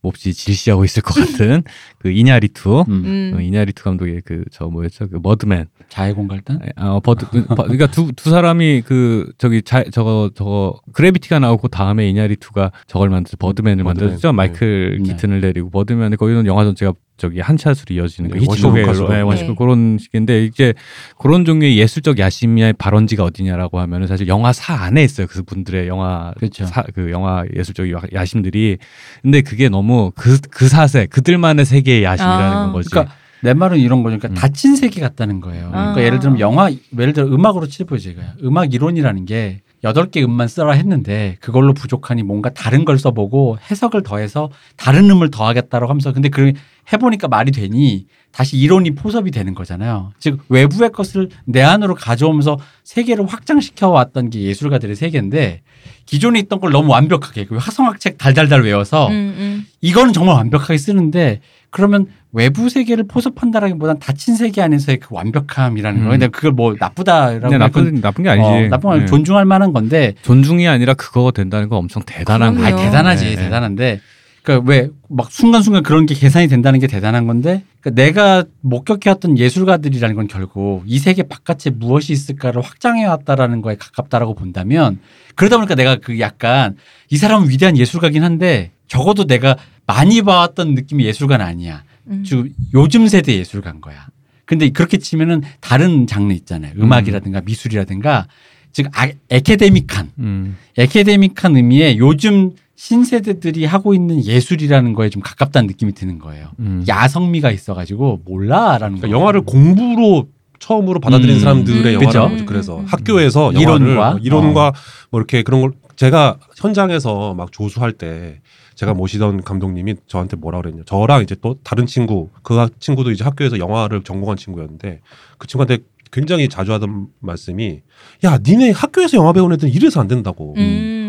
몹시 0.03 0.33
질시하고 0.33 0.83
있을 0.85 1.01
것 1.01 1.15
같은 1.15 1.63
그 1.97 2.11
이냐리투 2.11 2.81
음. 2.87 2.93
음. 3.05 3.33
어, 3.35 3.39
이냐리투 3.41 3.83
감독의 3.83 4.21
그 4.25 4.43
저 4.51 4.65
뭐였죠 4.67 5.07
그 5.09 5.19
머드맨 5.23 5.65
자해공갈단 5.89 6.59
아, 6.75 6.89
어, 6.89 6.99
버드, 6.99 7.25
그, 7.29 7.45
버- 7.55 7.63
그러니까 7.63 7.87
두, 7.87 8.11
두 8.11 8.29
사람이 8.29 8.81
그 8.85 9.31
저기 9.37 9.61
자, 9.63 9.83
저거 9.91 10.29
저거 10.35 10.79
그래비티가 10.91 11.39
나오고 11.39 11.69
다음에 11.69 12.07
이냐리투가 12.09 12.71
저걸 12.87 13.09
만들어 13.09 13.37
버드맨을 13.39 13.83
버드맨, 13.83 13.85
만들었죠 14.03 14.27
네. 14.27 14.31
마이클 14.33 14.97
네. 15.01 15.03
키튼을 15.11 15.39
내리고 15.41 15.69
버드맨에 15.69 16.17
거기는 16.17 16.45
영화 16.45 16.63
전체가 16.65 16.93
저기 17.17 17.39
한 17.39 17.57
샷으로 17.57 17.93
이어지는 17.95 18.31
네, 18.31 18.39
원시국 18.47 18.73
네. 19.09 19.21
원시국 19.21 19.51
네. 19.51 19.55
그런 19.57 19.97
식인데 19.99 20.45
이제 20.45 20.73
그런 21.19 21.45
종류의 21.45 21.77
예술적 21.77 22.17
야심의 22.17 22.73
발원지가 22.73 23.23
어디냐라고 23.23 23.79
하면은 23.79 24.07
사실 24.07 24.27
영화사 24.27 24.73
안에 24.73 25.03
있어요 25.03 25.27
그 25.29 25.43
분들의 25.43 25.87
영화 25.87 26.33
그렇죠. 26.37 26.65
사, 26.65 26.83
그 26.93 27.11
영화 27.11 27.43
예술적 27.55 27.91
야- 27.91 28.01
야심들이 28.13 28.77
근데 29.21 29.41
그게 29.41 29.69
너무 29.69 30.11
그, 30.15 30.39
그 30.49 30.67
사세 30.67 31.05
그들만의 31.05 31.65
세계의 31.65 32.03
야심이라는 32.03 32.57
아. 32.57 32.63
건 32.65 32.73
거지 32.73 32.89
그러니까 32.89 33.15
내 33.41 33.53
말은 33.53 33.77
이런 33.77 34.03
거니까 34.03 34.29
음. 34.29 34.33
닫힌 34.35 34.77
세계 34.77 35.01
같다는 35.01 35.41
거예요. 35.41 35.67
그러니까 35.69 35.99
아. 35.99 36.03
예를 36.03 36.19
들면 36.19 36.39
영화 36.39 36.71
예를 36.97 37.11
들어 37.11 37.27
음악으로 37.27 37.67
치보죠 37.67 38.11
제가 38.11 38.21
음악 38.43 38.73
이론이라는 38.73 39.25
게 39.25 39.59
여덟 39.83 40.09
개 40.09 40.23
음만 40.23 40.47
쓰라 40.47 40.71
했는데 40.71 41.37
그걸로 41.41 41.73
부족하니 41.73 42.23
뭔가 42.23 42.49
다른 42.49 42.85
걸 42.85 42.97
써보고 42.97 43.57
해석을 43.69 44.03
더해서 44.03 44.49
다른 44.77 45.09
음을 45.09 45.29
더하겠다라고 45.29 45.89
하면서 45.89 46.13
근데 46.13 46.29
그 46.29 46.53
해보니까 46.91 47.27
말이 47.27 47.51
되니 47.51 48.05
다시 48.31 48.57
이론이 48.57 48.95
포섭이 48.95 49.29
되는 49.31 49.53
거잖아요. 49.53 50.11
즉 50.19 50.39
외부의 50.49 50.91
것을 50.91 51.29
내 51.45 51.61
안으로 51.61 51.95
가져오면서 51.95 52.57
세계를 52.83 53.27
확장시켜 53.27 53.89
왔던 53.89 54.31
게 54.31 54.41
예술가들의 54.41 54.95
세계인데 54.95 55.61
기존에 56.05 56.39
있던 56.39 56.59
걸 56.59 56.71
너무 56.71 56.91
완벽하게 56.91 57.45
그 57.45 57.57
화성학책 57.57 58.17
달달달 58.17 58.63
외워서 58.63 59.07
음, 59.09 59.13
음. 59.37 59.65
이거는 59.81 60.13
정말 60.13 60.35
완벽하게 60.35 60.77
쓰는데 60.77 61.41
그러면 61.69 62.07
외부 62.33 62.67
세계를 62.67 63.05
포섭한다라기보단 63.07 63.99
닫힌 63.99 64.35
세계 64.35 64.61
안에서의 64.61 64.99
그 64.99 65.07
완벽함이라는 65.11 66.01
음. 66.01 66.03
거. 66.05 66.09
근데 66.11 66.27
그걸 66.27 66.51
뭐 66.51 66.75
나쁘다라고 66.77 67.41
그냥 67.41 67.59
나쁜 67.59 68.01
나쁜 68.01 68.23
게 68.23 68.29
아니지. 68.29 68.47
어, 68.47 68.69
나쁜 68.69 68.89
건 68.89 68.99
네. 68.99 69.05
존중할 69.05 69.45
만한 69.45 69.71
건데 69.71 70.15
존중이 70.23 70.67
아니라 70.67 70.93
그거가 70.95 71.31
된다는 71.31 71.69
건 71.69 71.79
엄청 71.79 72.03
대단한 72.05 72.55
거예요. 72.55 72.75
대단하지 72.75 73.25
네. 73.25 73.35
대단한데 73.35 74.01
그러니까 74.43 74.69
왜 74.69 74.89
막 75.15 75.31
순간순간 75.31 75.83
그런 75.83 76.07
게 76.07 76.15
계산이 76.15 76.47
된다는 76.47 76.79
게 76.79 76.87
대단한 76.87 77.27
건데 77.27 77.63
그러니까 77.81 78.03
내가 78.03 78.43
목격해왔던 78.61 79.37
예술가들이라는 79.37 80.15
건 80.15 80.27
결국 80.27 80.83
이 80.87 80.97
세계 80.97 81.21
바깥에 81.21 81.69
무엇이 81.69 82.13
있을까를 82.13 82.63
확장해왔다라는 82.63 83.61
거에 83.61 83.75
가깝다라고 83.75 84.33
본다면 84.33 84.99
그러다 85.35 85.57
보니까 85.57 85.75
내가 85.75 85.97
그 85.97 86.19
약간 86.19 86.77
이 87.11 87.17
사람은 87.17 87.49
위대한 87.49 87.77
예술가긴 87.77 88.23
한데 88.23 88.71
적어도 88.87 89.25
내가 89.25 89.55
많이 89.85 90.23
봐왔던 90.23 90.73
느낌의 90.73 91.05
예술가는 91.05 91.45
아니야. 91.45 91.83
음. 92.07 92.23
즉 92.25 92.49
요즘 92.73 93.07
세대 93.07 93.33
예술가인 93.37 93.81
거야. 93.81 94.07
근데 94.45 94.69
그렇게 94.69 94.97
치면은 94.97 95.41
다른 95.61 96.05
장르 96.05 96.33
있잖아요. 96.33 96.73
음악이라든가 96.77 97.41
미술이라든가 97.41 98.27
즉 98.71 98.87
아, 98.93 99.09
에케데믹한 99.29 100.11
음. 100.19 100.57
에케데믹한 100.77 101.55
의미의 101.55 101.97
요즘 101.97 102.51
신세대들이 102.75 103.65
하고 103.65 103.93
있는 103.93 104.25
예술이라는 104.25 104.93
거에 104.93 105.09
좀 105.09 105.21
가깝다는 105.21 105.67
느낌이 105.67 105.93
드는 105.93 106.19
거예요. 106.19 106.49
음. 106.59 106.83
야성미가 106.87 107.51
있어가지고 107.51 108.23
몰라라는 108.25 108.97
그러니까 108.97 109.07
거. 109.07 109.13
영화를 109.13 109.41
공부로 109.41 110.27
처음으로 110.59 110.99
받아들인 110.99 111.35
음. 111.35 111.39
사람들의 111.39 111.95
음. 111.95 112.01
영화라는 112.01 112.05
그죠. 112.05 112.29
거죠. 112.29 112.45
그래서 112.45 112.79
음. 112.79 112.85
학교에서 112.85 113.51
이론과? 113.53 113.75
영화를 113.75 113.97
어, 113.99 114.19
이론과 114.21 114.67
어. 114.67 114.73
뭐 115.11 115.19
이렇게 115.21 115.43
그런 115.43 115.61
걸 115.61 115.71
제가 115.95 116.39
현장에서 116.57 117.33
막 117.35 117.51
조수할 117.51 117.93
때 117.93 118.41
제가 118.75 118.93
모시던 118.93 119.43
감독님이 119.43 119.95
저한테 120.07 120.35
뭐라 120.37 120.61
그랬냐. 120.61 120.83
저랑 120.85 121.23
이제 121.23 121.35
또 121.41 121.57
다른 121.63 121.85
친구 121.85 122.29
그 122.41 122.67
친구도 122.79 123.11
이제 123.11 123.23
학교에서 123.23 123.59
영화를 123.59 124.03
전공한 124.03 124.37
친구였는데 124.37 125.01
그 125.37 125.47
친구한테 125.47 125.79
굉장히 126.11 126.47
자주 126.47 126.73
하던 126.73 127.07
말씀이 127.19 127.81
야 128.23 128.37
니네 128.37 128.71
학교에서 128.71 129.17
영화 129.17 129.33
배우는 129.33 129.55
애들은 129.55 129.73
이래서 129.73 129.99
안 129.99 130.07
된다고. 130.07 130.53
음. 130.57 131.03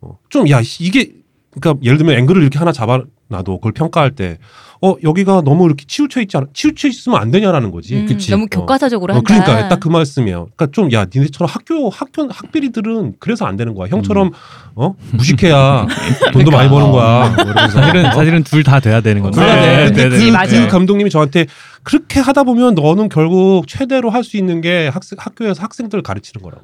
어, 0.00 0.18
좀, 0.28 0.48
야, 0.48 0.62
씨, 0.62 0.84
이게, 0.84 1.12
그러니까 1.58 1.82
예를 1.84 1.98
들면 1.98 2.16
앵글을 2.18 2.42
이렇게 2.42 2.58
하나 2.58 2.70
잡아놔도 2.72 3.58
그걸 3.58 3.72
평가할 3.72 4.12
때, 4.14 4.38
어, 4.82 4.94
여기가 5.02 5.42
너무 5.44 5.66
이렇게 5.66 5.84
치우쳐 5.86 6.20
있지 6.22 6.36
않아, 6.36 6.46
치우쳐 6.54 6.88
있으면 6.88 7.20
안 7.20 7.30
되냐라는 7.30 7.70
거지. 7.70 7.96
음, 7.96 8.06
그치. 8.06 8.30
너무 8.30 8.44
어. 8.44 8.46
교과서적으로 8.50 9.12
어, 9.12 9.16
한다. 9.16 9.34
그러니까 9.44 9.68
딱 9.68 9.80
그 9.80 9.88
말씀이에요. 9.88 10.48
그러니까 10.56 10.66
좀, 10.72 10.90
야, 10.92 11.06
니네처럼 11.12 11.50
학교, 11.52 11.90
학교, 11.90 12.28
학비리들은 12.30 13.14
그래서 13.18 13.44
안 13.46 13.56
되는 13.56 13.74
거야. 13.74 13.88
형처럼, 13.90 14.30
어, 14.76 14.94
무식해야 15.12 15.86
돈도 16.32 16.50
많이 16.50 16.68
버는 16.70 16.92
거야. 16.92 17.28
뭐 17.34 17.44
이러면서. 17.44 17.80
사실은 17.80 18.06
어? 18.06 18.12
사실은 18.12 18.42
둘 18.44 18.62
다 18.62 18.78
돼야 18.80 19.00
되는 19.00 19.20
건데. 19.22 19.40
네, 19.40 19.86
근데 19.86 20.02
네, 20.04 20.08
그, 20.08 20.14
네, 20.24 20.30
맞아요. 20.30 20.48
그 20.66 20.68
감독님이 20.68 21.10
저한테 21.10 21.46
그렇게 21.82 22.20
하다 22.20 22.44
보면 22.44 22.74
너는 22.74 23.08
결국 23.08 23.66
최대로 23.66 24.08
할 24.10 24.22
수 24.22 24.36
있는 24.36 24.60
게 24.60 24.88
학생, 24.88 25.16
학교에서 25.18 25.62
학생들을 25.62 26.02
가르치는 26.02 26.42
거라고. 26.42 26.62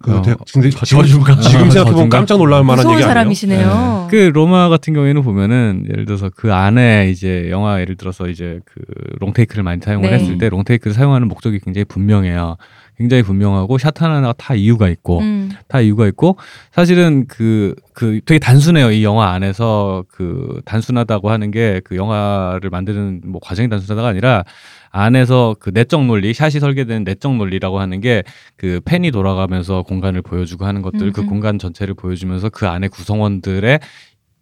그 0.00 0.16
어, 0.16 0.22
대- 0.22 0.34
근데 0.52 0.70
지금, 0.70 0.84
저중간. 1.02 1.40
지금 1.40 1.66
어, 1.66 1.70
생각해보면? 1.70 2.08
깜짝 2.08 2.36
놀랄 2.38 2.60
만한 2.62 2.76
무서운 2.76 2.94
얘기 2.94 3.02
아니에요? 3.04 3.08
사람이시네요. 3.08 4.08
그 4.10 4.16
로마 4.32 4.68
같은 4.68 4.94
경우에는 4.94 5.22
보면은 5.22 5.84
예를 5.90 6.04
들어서 6.04 6.30
그 6.34 6.52
안에 6.54 7.10
이제 7.10 7.48
영화 7.50 7.80
예를 7.80 7.96
들어서 7.96 8.28
이제 8.28 8.60
그 8.64 8.80
롱테이크를 9.18 9.64
많이 9.64 9.80
사용을 9.82 10.08
네. 10.10 10.16
했을 10.18 10.38
때 10.38 10.48
롱테이크를 10.48 10.94
사용하는 10.94 11.26
목적이 11.26 11.58
굉장히 11.60 11.84
분명해요. 11.84 12.56
굉장히 12.98 13.22
분명하고 13.22 13.78
샷 13.78 14.02
하나하나가 14.02 14.34
다 14.36 14.54
이유가 14.54 14.88
있고 14.88 15.20
음. 15.20 15.50
다 15.68 15.80
이유가 15.80 16.06
있고 16.08 16.36
사실은 16.70 17.26
그, 17.28 17.74
그 17.94 18.20
되게 18.26 18.38
단순해요. 18.38 18.90
이 18.92 19.04
영화 19.04 19.30
안에서 19.30 20.04
그 20.10 20.60
단순하다고 20.64 21.30
하는 21.30 21.50
게 21.50 21.78
그 21.84 21.96
영화를 21.96 22.70
만드는 22.70 23.22
뭐 23.24 23.40
과정이 23.42 23.68
단순하다가 23.68 24.08
아니라 24.08 24.44
안에서 24.90 25.54
그 25.60 25.70
내적 25.70 26.06
논리, 26.06 26.32
샷이 26.32 26.52
설계된 26.52 27.04
내적 27.04 27.36
논리라고 27.36 27.78
하는 27.78 28.00
게그 28.00 28.80
펜이 28.84 29.10
돌아가면서 29.10 29.82
공간을 29.82 30.22
보여주고 30.22 30.64
하는 30.64 30.82
것들 30.82 31.08
음, 31.08 31.12
그 31.12 31.22
음. 31.22 31.26
공간 31.26 31.58
전체를 31.58 31.94
보여주면서 31.94 32.48
그 32.48 32.66
안에 32.66 32.88
구성원들의 32.88 33.80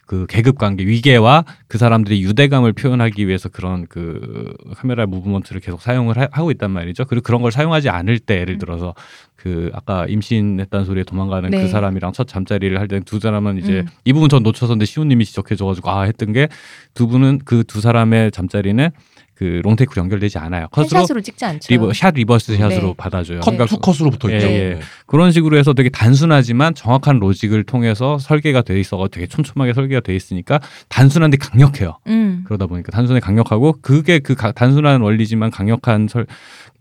그 0.07 0.27
계급 0.29 0.57
관계 0.59 0.87
위계와 0.87 1.45
그 1.69 1.79
사람들의 1.79 2.23
유대감을 2.23 2.73
표현하기 2.73 3.27
위해서 3.27 3.49
그런 3.49 3.87
그 3.89 4.55
카메라 4.77 5.05
movement를 5.07 5.61
계속 5.61 5.83
사용을 5.83 6.17
하, 6.17 6.27
고 6.29 6.51
있단 6.53 6.71
말이죠. 6.71 7.05
그리고 7.07 7.23
그런 7.25 7.43
걸 7.43 7.51
사용하지 7.53 7.89
않을 7.91 8.21
때 8.21 8.39
예를 8.41 8.55
음. 8.55 8.59
들어서 8.59 8.95
그 9.35 9.71
아까 9.75 10.07
임신했다는 10.07 10.87
소리에 10.87 11.05
도망가는 11.05 11.51
네. 11.51 11.61
그 11.63 11.69
사람이랑 11.69 12.13
첫 12.13 12.27
잠자리를 12.29 12.79
할 12.79 12.87
때 12.89 13.01
두 13.01 13.19
사람은 13.21 13.59
이제 13.59 13.81
음. 13.81 13.87
이 14.05 14.13
부분 14.13 14.29
전 14.29 14.43
놓쳤었는데 14.45 14.85
시우님이 14.87 15.25
지적해줘가지고 15.27 15.91
아 15.91 16.03
했던 16.03 16.33
게 16.33 16.49
두 16.95 17.09
분은 17.09 17.41
그 17.45 17.65
두 17.65 17.81
사람의 17.81 18.31
잠자리는 18.31 18.91
그 19.37 19.61
롱테이크로 19.64 20.01
연결되지 20.01 20.39
않아요. 20.39 20.66
컷으로 20.72 20.89
pan 21.01 21.06
shot으로 21.06 21.21
찍지 21.20 21.45
않죠. 21.45 21.66
reverse, 21.73 21.93
shot 21.93 22.14
reverse 22.14 22.57
shot으로 22.57 22.87
네. 22.89 22.95
받아줘요. 22.97 23.41
컷, 23.41 23.51
그러니까 23.53 23.66
two 23.67 23.79
cut으로 23.79 24.11
붙어 24.11 24.30
있죠. 24.34 24.47
예, 24.47 24.53
예. 24.53 24.80
그런 25.07 25.30
식으로 25.30 25.59
해서 25.59 25.74
되게 25.74 25.91
단순하지만 25.91 26.74
정확한 26.74 27.18
로직을 27.18 27.64
통해서 27.64 28.18
설계가 28.18 28.62
돼 28.62 28.80
있어 28.80 29.07
되게 29.12 29.26
촘촘하게 29.26 29.74
설계가 29.74 30.01
돼 30.01 30.16
있으니까 30.16 30.59
단순한데 30.89 31.37
강력해요. 31.37 31.99
음. 32.07 32.45
그러다 32.47 32.66
보니까 32.66 32.91
단순해 32.93 33.20
강력하고 33.20 33.76
그게 33.82 34.18
그 34.20 34.34
가- 34.34 34.53
단순한 34.53 35.03
원리지만 35.03 35.51
강력한 35.51 36.09
설, 36.09 36.26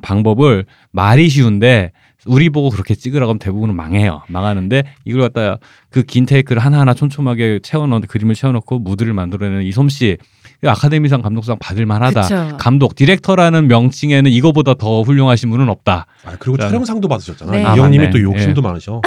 방법을 0.01 0.65
말이 0.91 1.29
쉬운데 1.29 1.91
우리 2.25 2.49
보고 2.49 2.69
그렇게 2.69 2.95
찍으라고 2.95 3.29
하면 3.31 3.39
대부분은 3.39 3.75
망해요. 3.75 4.23
망하는데 4.29 4.83
이걸 5.05 5.21
갖다 5.21 5.57
그 5.91 6.03
긴 6.03 6.25
테이크를 6.25 6.61
하나하나 6.63 6.93
촘촘하게 6.93 7.59
채워넣은 7.61 8.01
그림을 8.07 8.33
채워넣고 8.35 8.79
무드를 8.79 9.13
만들어내는 9.13 9.63
이 9.63 9.71
솜씨 9.71 10.05
이 10.07 10.17
아카데미상 10.65 11.21
감독상 11.21 11.57
받을 11.59 11.85
만하다. 11.85 12.21
그쵸. 12.21 12.57
감독 12.57 12.95
디렉터라는 12.95 13.67
명칭에는 13.67 14.31
이거보다 14.31 14.73
더 14.75 15.01
훌륭하신 15.03 15.49
분은 15.49 15.69
없다. 15.69 16.05
아, 16.25 16.31
그리고 16.39 16.57
자. 16.57 16.67
촬영상도 16.69 17.07
받으셨잖아요. 17.07 17.55
네. 17.55 17.61
이 17.61 17.65
아, 17.65 17.75
형님이 17.75 18.05
맞네. 18.05 18.09
또 18.11 18.21
욕심도 18.21 18.61
예. 18.61 18.67
많으셔. 18.67 19.01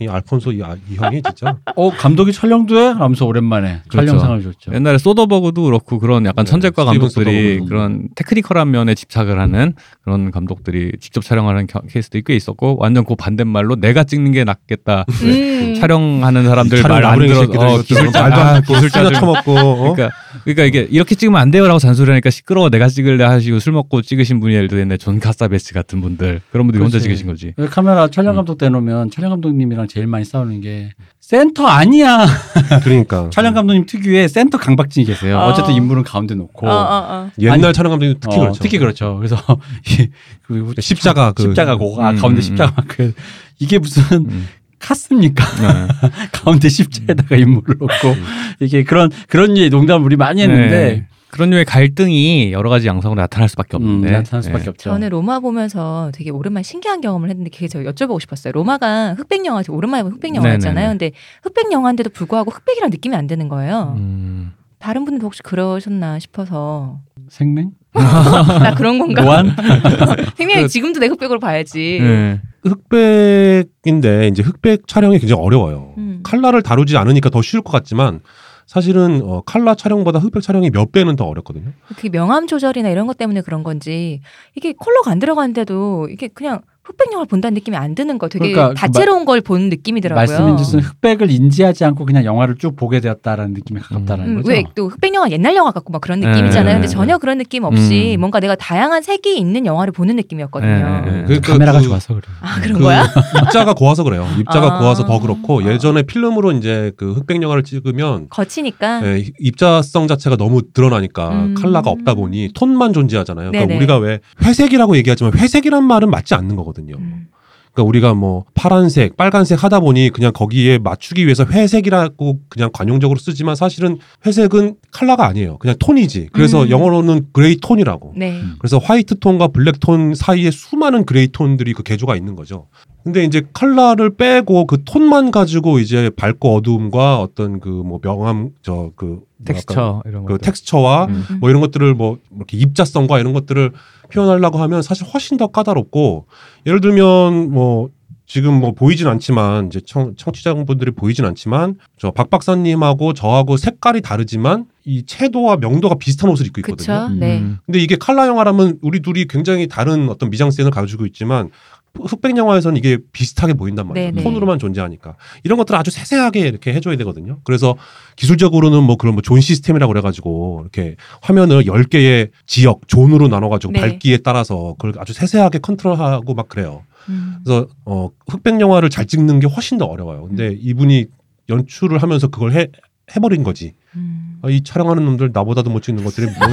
이 0.00 0.06
알폰소 0.08 0.52
이, 0.52 0.62
아- 0.62 0.76
이 0.90 0.96
형이 0.96 1.22
진짜. 1.22 1.56
어 1.76 1.90
감독이 1.90 2.32
촬영도 2.32 2.78
해? 2.78 2.86
하면서 2.88 3.26
오랜만에 3.26 3.82
그렇죠. 3.88 4.06
촬영상을 4.08 4.42
줬죠. 4.42 4.72
옛날에 4.74 4.98
소더버그도 4.98 5.62
그렇고 5.64 5.98
그런 5.98 6.24
약간 6.26 6.44
네, 6.44 6.50
천재과 6.50 6.84
감독들이 6.84 7.54
소더버그. 7.54 7.68
그런 7.68 8.08
technical한 8.14 8.70
면에 8.70 8.94
집착을 8.94 9.38
하는 9.40 9.74
그런 10.04 10.30
감독들이 10.30 10.92
직접 11.00 11.24
촬영하는 11.24 11.66
겨- 11.66 11.80
케이스도 11.90 12.20
꽤 12.24 12.34
있었고 12.36 12.76
완전 12.78 13.04
그 13.04 13.14
반대말로 13.16 13.76
내가 13.76 14.04
찍는 14.04 14.32
게 14.32 14.44
낫겠다. 14.44 15.04
음. 15.22 15.74
촬영하는 15.80 16.44
사람들 16.44 16.82
말 16.82 17.04
안 17.04 17.18
들어 17.18 17.40
어, 17.40 17.82
기술자 17.82 18.24
아, 18.26 18.60
술이나 18.62 19.10
처먹고. 19.18 19.52
어? 19.58 19.94
그러니까 19.94 20.10
그러니까 20.54 20.64
이게 20.64 20.88
이렇게 20.90 21.14
찍으면 21.14 21.40
안 21.40 21.50
돼요라고 21.50 21.78
잔소리하니까 21.78 22.30
시끄러워 22.30 22.70
내가 22.70 22.88
찍을래 22.88 23.24
하시고 23.24 23.58
술 23.60 23.72
먹고 23.72 24.02
찍으신 24.02 24.40
분이 24.40 24.54
예를 24.54 24.68
들어 24.68 24.80
옛날에 24.80 24.96
존 24.96 25.20
카사베츠 25.20 25.72
같은 25.74 26.00
분들 26.00 26.40
그런 26.50 26.66
분들이 26.66 26.82
혼자 26.82 26.98
그렇지. 26.98 27.08
찍으신 27.08 27.26
거지. 27.26 27.52
그 27.56 27.68
카메라 27.68 28.04
음. 28.04 28.10
촬영 28.10 28.36
감독 28.36 28.58
대놓으면 28.58 29.10
촬영 29.10 29.30
감독님이랑 29.30 29.88
제일 29.88 30.06
많이 30.06 30.24
싸우는 30.24 30.60
게 30.60 30.90
센터 31.20 31.66
아니야. 31.66 32.26
그러니까. 32.82 33.30
촬영 33.32 33.54
감독님 33.54 33.86
특유의 33.86 34.28
센터 34.28 34.58
강박증이 34.58 35.06
계세요. 35.06 35.38
어. 35.38 35.46
어쨌든 35.48 35.74
인물은 35.74 36.02
가운데 36.02 36.34
놓고. 36.34 36.66
어, 36.66 36.70
어, 36.72 37.06
어. 37.08 37.30
옛날 37.38 37.64
아니, 37.66 37.72
촬영 37.72 37.90
감독님 37.90 38.16
특히 38.20 38.36
어, 38.36 38.40
그렇죠. 38.40 38.62
특히 38.62 38.78
그렇죠. 38.78 39.16
그래서 39.16 39.36
이- 39.88 40.08
그 40.42 40.74
십자가 40.80 41.32
그 41.32 41.42
십자가 41.42 41.76
고 41.76 42.02
아, 42.02 42.10
음, 42.10 42.16
가운데 42.16 42.40
음, 42.40 42.42
십자가 42.42 42.82
그 42.88 43.12
이게 43.58 43.78
무슨 43.78 44.02
음. 44.28 44.48
카스입니까? 44.80 45.44
네. 45.44 46.10
가운데 46.32 46.68
십자에다가 46.68 47.36
인물을 47.36 47.76
놓고 47.78 48.16
이게 48.60 48.82
그런 48.82 49.10
그런 49.28 49.56
예 49.56 49.68
농담을 49.68 50.04
우리 50.04 50.16
많이 50.16 50.42
했는데 50.42 50.70
네. 50.70 51.06
그런 51.30 51.50
류의 51.50 51.64
갈등이 51.64 52.52
여러 52.52 52.70
가지 52.70 52.88
양상으로 52.88 53.20
나타날 53.20 53.48
수밖에 53.48 53.76
음, 53.76 53.82
없는데 53.82 54.10
나타날 54.10 54.42
수밖에 54.42 54.64
네. 54.64 54.70
없죠. 54.70 54.90
저는 54.90 55.10
로마 55.10 55.38
보면서 55.38 56.10
되게 56.12 56.30
오랜만에 56.30 56.62
신기한 56.62 57.00
경험을 57.00 57.30
했는데 57.30 57.50
그게 57.50 57.68
저 57.68 57.80
여쭤보고 57.80 58.20
싶었어요. 58.20 58.52
로마가 58.52 59.14
흑백 59.14 59.46
영화, 59.46 59.62
오랜만에 59.68 60.02
본 60.02 60.12
흑백 60.12 60.34
영화였잖아요. 60.34 60.74
네네네. 60.74 60.98
근데 60.98 61.12
흑백 61.42 61.70
영화인데도 61.70 62.10
불구하고 62.10 62.50
흑백이란 62.50 62.90
느낌이 62.90 63.14
안 63.14 63.26
드는 63.28 63.48
거예요. 63.48 63.94
음. 63.96 64.52
다른 64.78 65.04
분들도 65.04 65.26
혹시 65.26 65.42
그러셨나 65.42 66.18
싶어서 66.18 67.00
생맹? 67.28 67.72
나 67.92 68.74
그런 68.74 68.98
건가? 68.98 69.22
노안? 69.22 69.56
생명이 70.36 70.62
그- 70.62 70.68
지금도 70.68 71.00
내 71.00 71.06
흑백으로 71.06 71.38
봐야지. 71.40 71.98
네. 72.00 72.40
흑백인데 72.64 74.28
이제 74.28 74.42
흑백 74.42 74.86
촬영이 74.86 75.18
굉장히 75.18 75.42
어려워요. 75.42 75.94
음. 75.98 76.20
칼라를 76.22 76.62
다루지 76.62 76.96
않으니까 76.96 77.30
더 77.30 77.42
쉬울 77.42 77.62
것 77.62 77.72
같지만 77.72 78.20
사실은 78.66 79.22
어, 79.24 79.40
칼라 79.40 79.74
촬영보다 79.74 80.18
흑백 80.20 80.42
촬영이 80.42 80.70
몇 80.70 80.92
배는 80.92 81.16
더 81.16 81.24
어렵거든요. 81.24 81.72
그게 81.96 82.08
명암 82.08 82.46
조절이나 82.46 82.88
이런 82.90 83.06
것 83.06 83.16
때문에 83.18 83.40
그런 83.40 83.64
건지 83.64 84.20
이게 84.54 84.72
컬러가 84.74 85.10
안 85.10 85.18
들어가는데도 85.18 86.08
이게 86.10 86.28
그냥 86.28 86.60
흑백 86.90 87.12
영화를 87.12 87.28
본다는 87.28 87.54
느낌이 87.54 87.76
안 87.76 87.94
드는 87.94 88.18
거 88.18 88.28
되게 88.28 88.50
그러니까 88.52 88.68
그 88.70 88.74
다채로운 88.74 89.24
걸본 89.24 89.68
느낌이더라고요. 89.68 90.20
말씀인 90.20 90.56
즉슨 90.56 90.80
흑백을 90.80 91.30
인지하지 91.30 91.84
않고 91.84 92.04
그냥 92.04 92.24
영화를 92.24 92.56
쭉 92.56 92.74
보게 92.76 93.00
되었다라는 93.00 93.52
느낌에 93.54 93.80
가깝다라는 93.80 94.30
음, 94.32 94.36
거죠. 94.42 94.48
왜 94.48 94.64
또 94.74 94.88
흑백 94.88 95.14
영화 95.14 95.28
옛날 95.30 95.54
영화 95.56 95.70
같고 95.72 95.92
막 95.92 96.00
그런 96.00 96.20
네, 96.20 96.28
느낌이잖아요. 96.28 96.74
근데 96.76 96.86
네, 96.86 96.92
전혀 96.92 97.18
그런 97.18 97.38
느낌 97.38 97.64
없이 97.64 98.14
음. 98.16 98.20
뭔가 98.20 98.38
내가 98.40 98.54
다양한 98.54 99.02
색이 99.02 99.36
있는 99.38 99.66
영화를 99.66 99.92
보는 99.92 100.16
느낌이었거든요. 100.16 101.02
네, 101.04 101.10
네, 101.10 101.24
네. 101.26 101.40
그- 101.40 101.52
카메라가 101.52 101.78
그- 101.78 101.84
좋아서 101.86 102.14
그래. 102.14 102.22
아 102.40 102.60
그런 102.60 102.78
그 102.78 102.84
거야? 102.84 103.04
입자가 103.44 103.74
고와서 103.74 104.04
그래요. 104.04 104.26
입자가 104.38 104.76
아. 104.76 104.78
고와서 104.78 105.04
더 105.06 105.18
그렇고 105.20 105.60
아. 105.60 105.64
예전에 105.72 106.02
필름으로 106.02 106.52
이제 106.52 106.92
그 106.96 107.12
흑백 107.12 107.42
영화를 107.42 107.62
찍으면 107.64 108.28
거치니까. 108.30 109.04
예, 109.06 109.24
입자성 109.40 110.06
자체가 110.08 110.36
너무 110.36 110.62
드러나니까 110.72 111.28
음. 111.30 111.54
칼라가 111.54 111.90
없다 111.90 112.14
보니 112.14 112.50
톤만 112.54 112.92
존재하잖아요. 112.92 113.50
그러니까 113.50 113.66
네네. 113.66 113.76
우리가 113.78 113.98
왜 113.98 114.20
회색이라고 114.44 114.96
얘기하지만 114.98 115.32
회색이란 115.36 115.84
말은 115.84 116.10
맞지 116.10 116.34
않는 116.34 116.56
거거든요. 116.56 116.79
음. 116.88 117.26
그러니까 117.72 117.88
우리가 117.88 118.14
뭐 118.14 118.44
파란색, 118.54 119.16
빨간색 119.16 119.62
하다 119.62 119.78
보니 119.78 120.10
그냥 120.10 120.32
거기에 120.32 120.78
맞추기 120.78 121.24
위해서 121.24 121.44
회색이라고 121.44 122.40
그냥 122.48 122.70
관용적으로 122.72 123.18
쓰지만 123.20 123.54
사실은 123.54 123.98
회색은 124.26 124.74
컬러가 124.92 125.26
아니에요. 125.26 125.56
그냥 125.58 125.76
톤이지. 125.78 126.30
그래서 126.32 126.64
음. 126.64 126.70
영어로는 126.70 127.26
gray 127.32 127.56
tone이라고. 127.58 128.14
네. 128.16 128.40
그래서 128.58 128.78
white 128.78 129.20
tone과 129.20 129.48
black 129.48 129.78
tone 129.78 130.14
사이에 130.16 130.50
수많은 130.50 131.04
gray 131.04 131.28
tone들이 131.28 131.72
그 131.74 131.84
계조가 131.84 132.16
있는 132.16 132.34
거죠. 132.34 132.66
근데 133.04 133.24
이제 133.24 133.42
컬러를 133.52 134.16
빼고 134.16 134.66
그 134.66 134.82
톤만 134.84 135.30
가지고 135.30 135.78
이제 135.78 136.10
밝고 136.16 136.56
어두움과 136.56 137.20
어떤 137.20 137.60
그 137.60 137.68
뭐 137.68 138.00
명암 138.02 138.50
저 138.62 138.90
그 138.96 139.20
텍스처 139.44 140.02
이런 140.06 140.24
그 140.24 140.34
거. 140.34 140.38
텍스처와 140.38 141.06
음, 141.06 141.24
음. 141.30 141.40
뭐 141.40 141.50
이런 141.50 141.60
것들을 141.60 141.94
뭐 141.94 142.18
이렇게 142.36 142.56
입자성과 142.58 143.18
이런 143.20 143.32
것들을 143.32 143.72
표현하려고 144.12 144.58
하면 144.58 144.82
사실 144.82 145.06
훨씬 145.06 145.36
더 145.36 145.46
까다롭고 145.48 146.26
예를 146.66 146.80
들면 146.80 147.50
뭐 147.52 147.88
지금 148.26 148.54
뭐 148.60 148.72
보이진 148.72 149.08
않지만 149.08 149.66
이제 149.66 149.80
청, 149.84 150.14
청취자분들이 150.16 150.92
보이진 150.92 151.24
않지만 151.24 151.76
저 151.98 152.12
박 152.12 152.30
박사님하고 152.30 153.12
저하고 153.12 153.56
색깔이 153.56 154.02
다르지만 154.02 154.66
이 154.84 155.04
채도와 155.04 155.56
명도가 155.56 155.96
비슷한 155.96 156.30
옷을 156.30 156.46
입고 156.46 156.60
있거든요. 156.60 157.06
그쵸. 157.08 157.14
네. 157.18 157.38
음. 157.40 157.58
근데 157.66 157.80
이게 157.80 157.96
칼라 157.96 158.26
영화라면 158.28 158.78
우리 158.82 159.00
둘이 159.00 159.26
굉장히 159.26 159.66
다른 159.66 160.08
어떤 160.08 160.30
미장센을 160.30 160.70
가지고 160.70 161.06
있지만 161.06 161.50
흑백 161.98 162.36
영화에서는 162.36 162.76
이게 162.76 162.98
비슷하게 163.12 163.54
보인단 163.54 163.88
말이에요. 163.88 164.10
네네. 164.12 164.22
톤으로만 164.22 164.58
존재하니까 164.58 165.16
이런 165.44 165.58
것들을 165.58 165.78
아주 165.78 165.90
세세하게 165.90 166.40
이렇게 166.40 166.72
해줘야 166.72 166.96
되거든요. 166.96 167.38
그래서 167.44 167.76
기술적으로는 168.16 168.82
뭐 168.82 168.96
그런 168.96 169.14
뭐 169.14 169.22
zone 169.22 169.40
system이라고 169.40 169.92
그래가지고 169.92 170.60
이렇게 170.62 170.96
화면을 171.22 171.64
10개의 171.64 172.30
지역 172.46 172.88
zone으로 172.88 173.28
나눠가지고 173.28 173.72
네. 173.74 173.80
밝기에 173.80 174.18
따라서 174.18 174.74
그걸 174.78 174.94
아주 174.98 175.12
세세하게 175.12 175.58
컨트롤하고 175.58 176.34
막 176.34 176.48
그래요. 176.48 176.84
음. 177.08 177.36
그래서 177.44 177.66
어 177.84 178.10
흑백 178.28 178.60
영화를 178.60 178.88
잘 178.90 179.06
찍는 179.06 179.40
게 179.40 179.46
훨씬 179.46 179.78
더 179.78 179.84
어려워요. 179.86 180.26
근데 180.28 180.56
이분이 180.60 181.06
연출을 181.48 181.98
하면서 181.98 182.28
그걸 182.28 182.52
해 182.52 182.68
해버린 183.16 183.42
거지. 183.42 183.74
음. 183.96 184.29
아, 184.42 184.48
이 184.48 184.62
촬영하는 184.62 185.04
놈들 185.04 185.30
나보다도 185.32 185.68
못 185.70 185.82
찍는 185.82 186.02
것들이 186.02 186.26
뭐, 186.26 186.48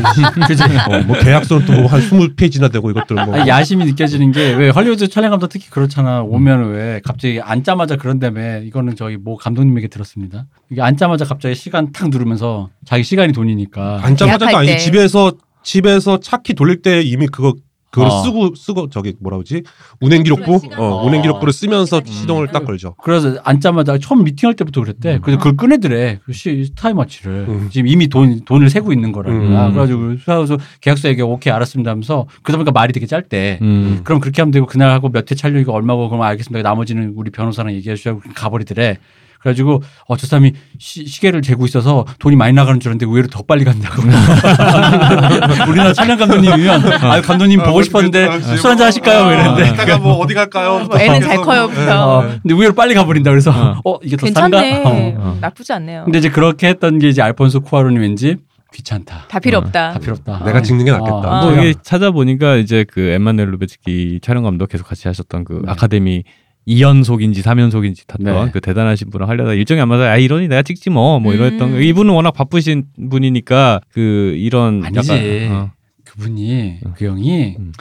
어, 0.96 1.04
뭐 1.04 1.18
계약서는 1.18 1.66
또한 1.66 2.02
20페이지나 2.02 2.72
되고 2.72 2.90
이것들 2.92 3.16
뭐 3.26 3.36
아니, 3.36 3.48
야심이 3.50 3.86
느껴지는 3.86 4.32
게 4.32 4.54
왜 4.56 4.70
헐리우드 4.70 5.08
촬영감독 5.08 5.48
특히 5.48 5.70
그렇잖아. 5.70 6.22
오면 6.22 6.72
왜 6.72 7.02
갑자기 7.04 7.40
앉자마자 7.42 7.96
그런다며 7.96 8.60
이거는 8.60 8.96
저기 8.96 9.18
뭐 9.18 9.38
감독님에게 9.38 9.88
들었습니다. 9.88 10.46
이게 10.70 10.82
앉자마자 10.82 11.26
갑자기 11.26 11.56
시간 11.56 11.92
탁 11.92 12.10
누르면서 12.10 12.70
자기 12.86 13.04
시간이 13.04 13.34
돈이니까 13.34 14.00
앉자마자도 14.04 14.66
때. 14.66 14.78
집에서 14.78 15.32
집에서 15.64 16.20
차키 16.20 16.54
돌릴 16.56 16.82
때 16.82 17.02
이미 17.02 17.28
그거 17.28 17.54
그걸 17.90 18.10
어. 18.10 18.24
쓰고 18.24 18.56
쓰고 18.56 18.90
저기 18.90 19.14
뭐라 19.20 19.38
그러지 19.38 19.64
운행 20.02 20.24
기록부. 20.24 20.60
어, 20.78 20.84
어. 20.84 21.06
운행 21.06 21.22
기록부를 21.22 21.54
쓰면서 21.54 22.00
음. 22.00 22.06
시동을 22.06 22.48
딱 22.48 22.66
걸죠. 22.66 22.96
그래서 23.02 23.40
앉자마자 23.44 23.98
처음 23.98 24.24
미팅할 24.24 24.56
때부터 24.56 24.82
그랬대. 24.82 25.20
그래서 25.22 25.38
그걸 25.38 25.56
꺼내더래. 25.56 26.20
그 26.26 26.34
시, 26.34 26.70
타임워치를. 26.76 27.46
음. 27.48 27.70
지금 27.72 27.88
이미 27.88 28.08
돈, 28.08 28.44
돈을 28.44 28.70
세고 28.70 28.92
있는 28.92 29.12
거라니까. 29.12 29.68
음. 29.68 29.72
그래가지고 29.74 30.00
그래서 30.26 30.58
계약서 30.82 31.08
얘기 31.10 31.22
오케이 31.22 31.54
알았습니다 31.54 31.92
하면서 31.92 32.28
그러다 32.44 32.58
보니까 32.58 32.72
말이 32.72 32.92
되게 32.92 33.06
짧대. 33.06 33.60
음. 33.62 34.02
그럼 34.04 34.20
그렇게 34.20 34.42
하면 34.42 34.52
되고 34.52 34.66
그날 34.66 34.90
하고 34.90 35.10
몇 35.10 35.32
회 35.32 35.36
촬영이고 35.36 35.74
얼마고 35.74 36.08
그러면 36.10 36.28
알겠습니다. 36.28 36.68
나머지는 36.68 37.14
우리 37.16 37.32
변호사랑 37.32 37.74
얘기해 37.74 37.96
주자고 37.96 38.22
가버리더래. 38.36 38.98
그래가지고 39.40 39.82
어 40.08 40.18
저 40.18 40.26
사람이 40.28 40.54
시, 40.80 41.06
시계를 41.06 41.42
재고 41.42 41.66
있어서 41.66 42.06
돈이 42.20 42.36
많이 42.36 42.54
나가는 42.54 42.80
줄 42.80 42.90
알았는데 42.90 43.06
의외로 43.06 43.28
더 43.28 43.44
빨리 43.44 43.64
간다고. 43.66 44.02
우리나라 45.70 45.94
촬영 45.94 46.18
감독님이면 46.18 46.94
아 47.04 47.22
감독님 47.22 47.62
보고 47.64 47.82
싶었는데 47.84 48.40
술 48.42 48.72
한잔 48.72 48.88
하실까요? 48.88 49.24
뭐 49.26 49.34
이랬는데 49.34 49.70
이따가 49.70 49.98
뭐 49.98 50.14
어디 50.16 50.34
갈까요? 50.34 50.86
뭐 50.86 51.00
애는 51.00 51.22
잘 51.22 51.38
커요 51.38 51.68
부터. 51.68 52.18
어, 52.18 52.22
근데 52.22 52.54
의외로 52.54 52.74
빨리 52.74 52.94
가버린다 52.94 53.30
그래서 53.32 53.52
어, 53.86 53.98
이게 54.04 54.18
더 54.18 54.26
괜찮네. 54.26 54.74
싼가? 54.84 54.90
어. 54.90 55.14
어. 55.18 55.38
나쁘지 55.42 55.74
않네요. 55.74 56.04
근데 56.06 56.20
이제 56.20 56.30
그렇게 56.30 56.68
했던 56.68 57.00
게 57.00 57.10
이제 57.10 57.22
알폰소 57.22 57.62
쿠아론이 57.62 58.00
왠지 58.00 58.38
귀찮다. 58.74 59.26
다 59.30 59.40
필요 59.40 59.58
어, 59.60 59.62
없다. 59.62 59.94
다 59.94 60.00
필요 60.00 60.14
없다. 60.14 60.44
내가 60.46 60.62
찍는 60.62 60.86
게 60.86 60.92
낫겠다. 60.92 61.14
어, 61.14 61.42
뭐 61.52 61.54
이게 61.58 61.74
찾아보니까 61.82 62.56
이제 62.56 62.86
그 62.92 63.02
엠마누엘 63.02 63.50
루베츠키 63.52 64.20
촬영 64.22 64.44
감독 64.44 64.68
계속 64.70 64.88
같이 64.88 65.08
하셨던 65.08 65.46
그 65.46 65.62
네. 65.66 65.72
아카데미 65.72 66.24
2연속인지 66.68 67.42
3연속인지 67.42 68.06
탔던 68.08 68.46
네. 68.46 68.52
그 68.52 68.60
대단하신 68.62 69.10
분을 69.10 69.28
하려다 69.30 69.54
일정이 69.54 69.80
안 69.82 69.88
맞아 69.88 70.04
아 70.12 70.18
이러니 70.18 70.48
내가 70.48 70.62
찍지 70.62 70.90
뭐뭐 70.90 71.34
이랬던 71.34 71.70
음. 71.70 71.74
거. 71.76 71.80
이분은 71.80 72.14
워낙 72.14 72.32
바쁘신 72.32 72.86
분이니까 73.10 73.82
그 73.90 74.36
이런 74.38 74.84
아니지. 74.84 75.12
약간, 75.12 75.52
어. 75.56 75.72
그분이 76.04 76.80
그 76.96 77.06
형이 77.06 77.56
음. 77.60 77.74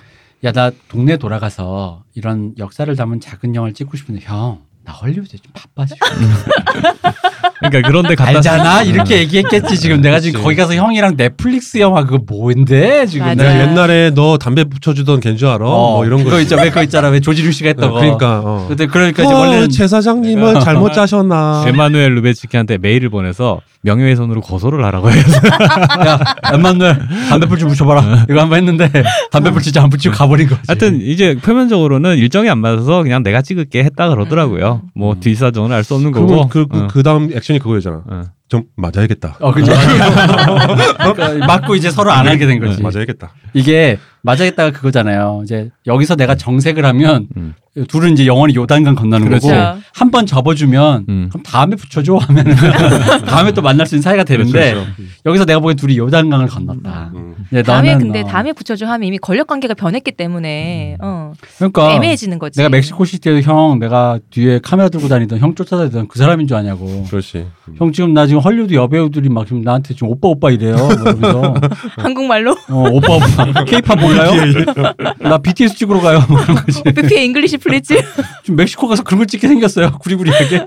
야나 0.45 0.71
동네 0.89 1.17
돌아가서 1.17 2.05
이런 2.15 2.55
역사를 2.59 2.95
담은 2.95 3.21
작은 3.21 3.55
영화를 3.55 3.75
찍고 3.75 3.97
싶은데 3.97 4.21
형 4.25 4.67
나 4.87 4.93
헐리우드에 4.93 5.39
좀 5.43 5.53
바빠 5.53 5.85
지금 5.85 5.99
그러니까 7.61 7.89
그런데 7.89 8.15
갔다 8.15 8.31
알잖아 8.37 8.83
음. 8.83 8.87
이렇게 8.89 9.19
얘기했겠지 9.21 9.79
지금 9.79 10.01
내가 10.01 10.21
지금. 10.21 10.43
거기 10.43 10.57
가서 10.57 10.75
형이랑 10.75 11.17
넷플릭스 11.17 11.79
영화 11.79 12.05
그거 12.05 12.19
뭔데 12.27 13.07
지금 13.07 13.27
맞아. 13.27 13.43
내가 13.43 13.55
네. 13.55 13.61
옛날에 13.71 14.11
너 14.15 14.37
담배 14.39 14.65
붙여주던 14.65 15.21
걘 15.21 15.37
줄 15.37 15.49
알아? 15.49 15.59
뭐 15.65 16.05
이런 16.05 16.19
거. 16.25 16.31
그거 16.31 16.41
있죠 16.43 16.57
왜 16.57 16.69
그거 16.69 16.83
있잖아 16.83 17.09
왜 17.09 17.21
조지루 17.21 17.53
씨가 17.53 17.69
했던 17.69 17.91
거 17.91 17.99
그러니까. 18.01 18.41
어. 18.45 18.67
근데 18.69 18.87
그러니까 18.87 19.23
이제 19.23 19.33
어, 19.33 19.39
원래는 19.39 19.71
제 19.71 19.87
사장님은 19.89 20.61
잘못 20.61 20.93
짜셨나? 20.93 21.65
에마누엘 21.67 22.15
루베츠키한테 22.17 22.79
메일을 22.79 23.09
보내서 23.11 23.61
명예훼손으로 23.83 24.41
고소를 24.41 24.85
하라고 24.87 25.11
해서 25.11 25.39
야 26.07 26.19
엠마누엘 26.53 26.99
담배불 27.31 27.59
좀 27.59 27.69
붙여봐라 27.69 28.27
이거 28.29 28.41
한번 28.41 28.59
했는데 28.59 28.91
담배불 29.31 29.63
진짜 29.63 29.83
안 29.83 29.91
붙이고 29.91 30.15
가버린 30.15 30.49
거지 30.49 30.61
하여튼 30.67 31.01
이제 31.01 31.37
표면적으로는 31.41 32.17
일정이 32.19 32.51
안 32.51 32.59
맞아서 32.59 33.03
그냥 33.03 33.23
내가 33.23 33.43
찍을게 33.43 33.85
했다 33.85 34.09
그러더라고요. 34.09 34.83
뭐 34.95 35.13
음. 35.15 35.21
뒷사정은 35.21 35.71
알 35.73 35.85
수 35.87 35.95
없는 35.95 36.11
거고. 36.11 36.49
그, 36.49 36.67
그, 36.67 36.79
어. 36.79 36.89
그 36.91 37.05
다음 37.05 37.31
액션 37.33 37.46
이 37.55 37.59
그거였잖아. 37.59 38.03
어. 38.07 38.25
좀 38.49 38.65
맞아야겠다. 38.77 39.39
어 39.41 39.53
그죠 39.53 39.73
그러니까 40.99 41.47
맞고 41.47 41.75
이제 41.75 41.91
서로 41.91 42.13
안 42.13 42.29
하게 42.29 42.47
된 42.47 42.61
거지 42.61 42.81
맞아야겠다. 42.81 43.33
이게 43.55 43.99
맞아야겠다가 44.23 44.71
그거잖아요. 44.71 45.41
이제 45.45 45.71
여기서 45.87 46.15
내가 46.15 46.37
정색을 46.37 46.85
하면 46.85 47.29
음. 47.37 47.55
둘은 47.89 48.13
이제 48.13 48.27
영원히 48.27 48.55
요단강 48.55 48.95
건너는 48.95 49.29
그렇지. 49.29 49.47
거고 49.49 49.59
그렇죠. 49.59 49.81
한번 49.93 50.25
접어주면 50.27 51.07
음. 51.09 51.29
그럼 51.31 51.43
다음에 51.43 51.77
붙여줘 51.77 52.17
하면 52.17 52.45
다음에 53.27 53.53
또 53.53 53.61
만날 53.61 53.87
수 53.87 53.95
있는 53.95 54.03
사이가 54.03 54.25
되는데 54.25 54.73
그렇죠. 54.73 54.91
여기서 55.27 55.45
내가 55.45 55.61
보기엔 55.61 55.77
둘이 55.77 55.99
요단강을 55.99 56.47
건넜다. 56.47 57.11
음. 57.15 57.35
이제 57.51 57.63
다음에 57.63 57.93
너는 57.93 58.07
근데 58.07 58.21
어. 58.23 58.27
다음에 58.27 58.53
붙여줘 58.53 58.87
하면 58.87 59.07
이미 59.07 59.19
권력 59.19 59.47
관계가 59.47 59.75
변했기 59.75 60.13
때문에 60.13 60.97
어, 61.03 61.33
그러니까 61.59 61.93
애매해지는 61.95 62.39
거지. 62.39 62.57
내가 62.59 62.69
멕시코 62.71 63.05
시티에도 63.05 63.41
형 63.43 63.79
내가 63.79 64.19
뒤에 64.31 64.59
카메라 64.63 64.89
들고 64.89 65.09
다니던 65.09 65.39
형 65.39 65.55
쫓아다니던 65.55 66.09
그 66.09 66.19
사람인 66.19 66.47
줄 66.49 66.57
아냐고. 66.57 67.05
그렇지. 67.11 67.47
형 67.77 67.93
지금 67.93 68.15
나 68.15 68.27
지금 68.27 68.41
헐리우드 68.41 68.73
여배우들이 68.75 69.29
막 69.29 69.47
지금 69.47 69.61
나한테 69.63 69.93
지금 69.95 70.09
오빠 70.09 70.29
오빠 70.29 70.51
이래요. 70.51 70.77
뭐 70.77 70.93
이러면서 70.93 71.55
한국말로 71.99 72.53
어, 72.71 72.89
오빠 72.91 73.15
오빠 73.17 73.65
케이팝 73.65 73.99
몰라요? 74.01 74.31
나 75.21 75.39
BTS 75.39 75.77
찍으러 75.77 76.01
가요. 76.01 76.23
뭐 76.29 76.39
그런 76.41 76.57
거지. 76.57 76.83
BP의 76.83 77.27
English 77.27 77.59
please. 77.67 77.95
지금 78.45 78.57
멕시코 78.57 78.89
가서 78.89 79.03
그런 79.03 79.19
걸 79.19 79.27
찍게 79.27 79.49
생겼어요. 79.49 79.93
구리구리하게. 79.99 80.67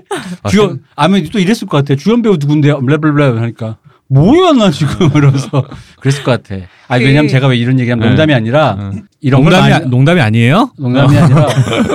주연 0.50 0.80
아면 0.96 1.26
또 1.32 1.38
이랬을 1.38 1.66
것 1.68 1.78
같아. 1.78 1.94
주연 1.96 2.22
배우 2.22 2.36
누군데요? 2.38 2.80
blah 2.80 3.09
blah 3.09 3.38
하니까 3.40 3.76
뭐야 4.08 4.52
나 4.52 4.70
지금 4.70 5.08
이러면서 5.14 5.64
그랬을 6.00 6.22
것 6.24 6.42
같아. 6.42 6.62
아 6.88 6.98
그- 6.98 7.04
왜냐면 7.04 7.28
제가 7.28 7.46
왜 7.46 7.56
이런 7.56 7.78
얘기하면 7.78 8.02
네. 8.02 8.08
농담이 8.08 8.34
아니라 8.34 8.76
어. 8.78 8.90
이런 9.20 9.42
걸 9.44 9.52
농담이 9.52 9.70
많이- 9.70 9.84
아- 9.84 9.88
농담이 9.88 10.20
아니에요? 10.20 10.70
농담이 10.78 11.16
아니라 11.18 11.46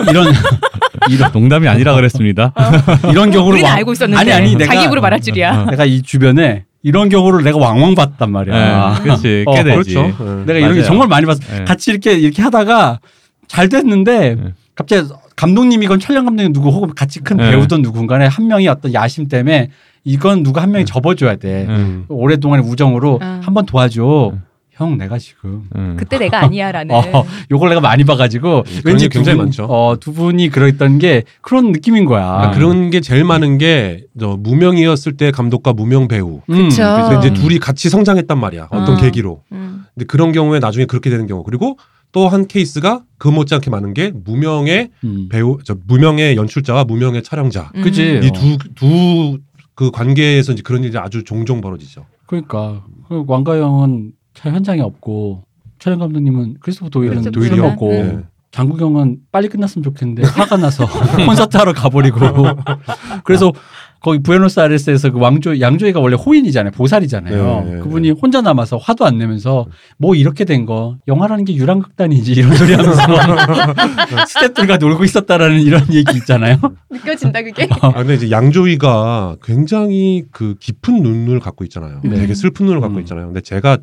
이런 0.10 0.34
이런 1.12 1.32
농담이 1.34 1.68
아니라 1.68 1.93
그랬습니다. 1.95 2.53
이런 3.12 3.32
경우를 3.32 3.56
우리는 3.56 3.70
왕- 3.70 3.78
알고 3.78 3.91
있었는데 3.93 4.20
아니 4.20 4.32
아니 4.32 4.56
내가 4.56 4.74
자기 4.74 4.86
입으로 4.86 5.01
말할 5.01 5.20
줄이야. 5.22 5.66
내가 5.70 5.84
이 5.86 6.01
주변에 6.01 6.64
이런 6.84 7.10
경우를 7.10 7.43
내가 7.43 7.58
왕왕 7.58 7.95
봤단 7.95 8.32
말이야. 8.32 8.93
네, 8.97 9.03
그렇지. 9.03 9.43
어. 9.47 9.64
그렇죠. 9.64 10.01
네. 10.03 10.45
내가 10.45 10.60
이런 10.60 10.74
게 10.74 10.80
맞아요. 10.80 10.84
정말 10.84 11.08
많이 11.10 11.26
봤어. 11.26 11.39
네. 11.51 11.66
같이 11.66 11.91
이렇게 11.91 12.14
이렇게 12.14 12.41
하다가 12.41 12.99
잘 13.47 13.68
됐는데 13.70 14.36
네. 14.36 14.53
갑자기 14.76 15.08
감독님이건 15.36 16.00
촬영 16.00 16.26
감독님 16.26 16.54
누구 16.54 16.70
혹은 16.70 16.94
같이 16.94 17.20
큰 17.22 17.38
네. 17.38 17.52
배우든 17.52 17.82
누군가에 17.82 18.28
한 18.28 18.48
명이 18.48 18.68
어떤 18.68 18.94
야심 18.94 19.28
때문에 19.28 19.70
이건 20.04 20.44
누가 20.44 20.62
한 20.62 20.72
명이 20.72 20.86
접어줘야 20.86 21.36
돼. 21.38 21.66
음. 21.68 22.06
오랫동안의 22.10 22.66
우정으로 22.66 23.20
아. 23.22 23.42
한번 23.44 23.66
도와줘. 23.66 24.34
형 24.72 24.98
내가 24.98 25.18
지금 25.18 25.70
음. 25.78 25.96
그때 25.98 26.18
내가 26.18 26.42
아니야라는. 26.44 26.94
어, 27.16 27.26
요걸 27.50 27.70
내가 27.70 27.80
많이 27.80 28.04
봐가지고 28.04 28.64
그런 28.64 28.82
왠지 28.84 29.08
게 29.08 29.14
굉장히 29.18 29.36
두 29.36 29.38
분, 29.38 29.46
많죠. 29.46 29.64
어, 29.64 29.96
두 29.98 30.12
분이 30.12 30.50
그랬던 30.50 31.00
게 31.00 31.24
그런 31.40 31.72
느낌인 31.72 32.04
거야. 32.04 32.26
그러니까 32.26 32.52
그런 32.52 32.90
게 32.90 33.00
제일 33.00 33.24
많은 33.24 33.58
게 33.58 34.06
저 34.20 34.38
무명이었을 34.40 35.18
때 35.18 35.32
감독과 35.32 35.74
무명 35.74 36.08
배우. 36.08 36.42
음, 36.50 36.70
그쵸. 36.70 36.84
그래서 36.84 37.20
이제 37.20 37.30
음. 37.30 37.34
둘이 37.34 37.60
같이 37.60 37.90
성장했단 37.90 38.40
말이야. 38.40 38.68
어떤 38.72 38.96
어. 38.96 38.98
계기로. 38.98 39.44
음. 39.52 39.86
근데 39.94 40.06
그런 40.06 40.32
경우에 40.32 40.60
나중에 40.60 40.86
그렇게 40.86 41.10
되는 41.10 41.28
경우. 41.28 41.44
그리고 41.44 41.78
또 42.16 42.30
한 42.30 42.47
케이스가 42.47 43.03
그 43.18 43.28
못지않게 43.28 43.70
많은 43.70 43.93
게 43.93 44.11
무명의 44.11 44.89
음. 45.03 45.28
배우, 45.30 45.57
저 45.66 45.76
무명의 45.86 46.38
연출자와 46.38 46.86
무명의 46.86 47.22
촬영자. 47.24 47.72
음. 47.76 47.82
그치. 47.82 48.22
이 48.24 48.58
두 48.76 49.07
두 49.07 49.38
그 49.76 49.91
관계에서 49.91 50.53
이제 50.53 50.61
그런 50.63 50.86
일이 50.86 50.97
아주 50.97 51.24
종종 51.26 51.59
벌어지죠. 51.59 52.05
그러니까 52.28 52.86
그 53.09 53.26
왕가위는 53.28 54.14
차 54.34 54.49
현장에 54.49 54.80
없고 54.82 55.43
촬영 55.80 55.99
감독님은 55.99 56.57
크리스토프 56.61 56.89
도일은 56.89 57.22
도일이 57.32 57.49
도일은? 57.49 57.72
없고 57.72 57.89
음. 57.91 58.16
네. 58.18 58.24
장국영은 58.51 59.18
빨리 59.34 59.49
끝났으면 59.49 59.84
좋겠는데 59.84 60.24
화가 60.30 60.55
나서 60.55 60.88
콘서트 61.28 61.57
하러 61.57 61.74
가버리고 61.74 62.20
그래서 63.26 63.51
거기 64.02 64.20
부에노스아이레스에서 64.20 65.12
그 65.12 65.20
왕조 65.20 65.60
양조위가 65.60 66.00
원래 66.00 66.16
호인이잖아요 66.16 66.72
보살이잖아요 66.72 67.64
네, 67.66 67.72
네, 67.76 67.80
그분이 67.80 68.12
혼자 68.12 68.41
남아서 68.41 68.78
화도 68.78 69.06
안 69.06 69.18
내면서 69.18 69.66
뭐 69.98 70.16
이렇게 70.16 70.43
된 70.46 70.66
거 70.66 70.98
영화라는 71.08 71.46
게 71.46 71.54
유랑극단이지 71.56 72.32
이런 72.34 72.56
소리 72.56 72.74
하면서 72.74 73.02
스태프들과 74.28 74.78
놀고 74.78 75.04
있었다라는 75.04 75.62
이런 75.62 75.82
얘기 75.93 76.18
있잖아요 76.18 76.58
느껴진다 76.89 77.41
그게. 77.43 77.68
아, 77.82 77.91
근데 77.93 78.16
이제 78.16 78.32
양조위가 78.32 79.38
굉장히 79.43 80.24
그 80.32 80.56
깊은 80.60 81.04
눈을 81.04 81.39
갖고 81.39 81.64
있잖아요. 81.66 82.02
네. 82.04 82.16
되게 82.16 82.34
슬픈 82.34 82.66
눈을 82.66 82.82
갖고 82.82 82.98
음. 82.98 83.02
있잖아요. 83.02 83.26
근데 83.28 83.41
제가 83.41 83.78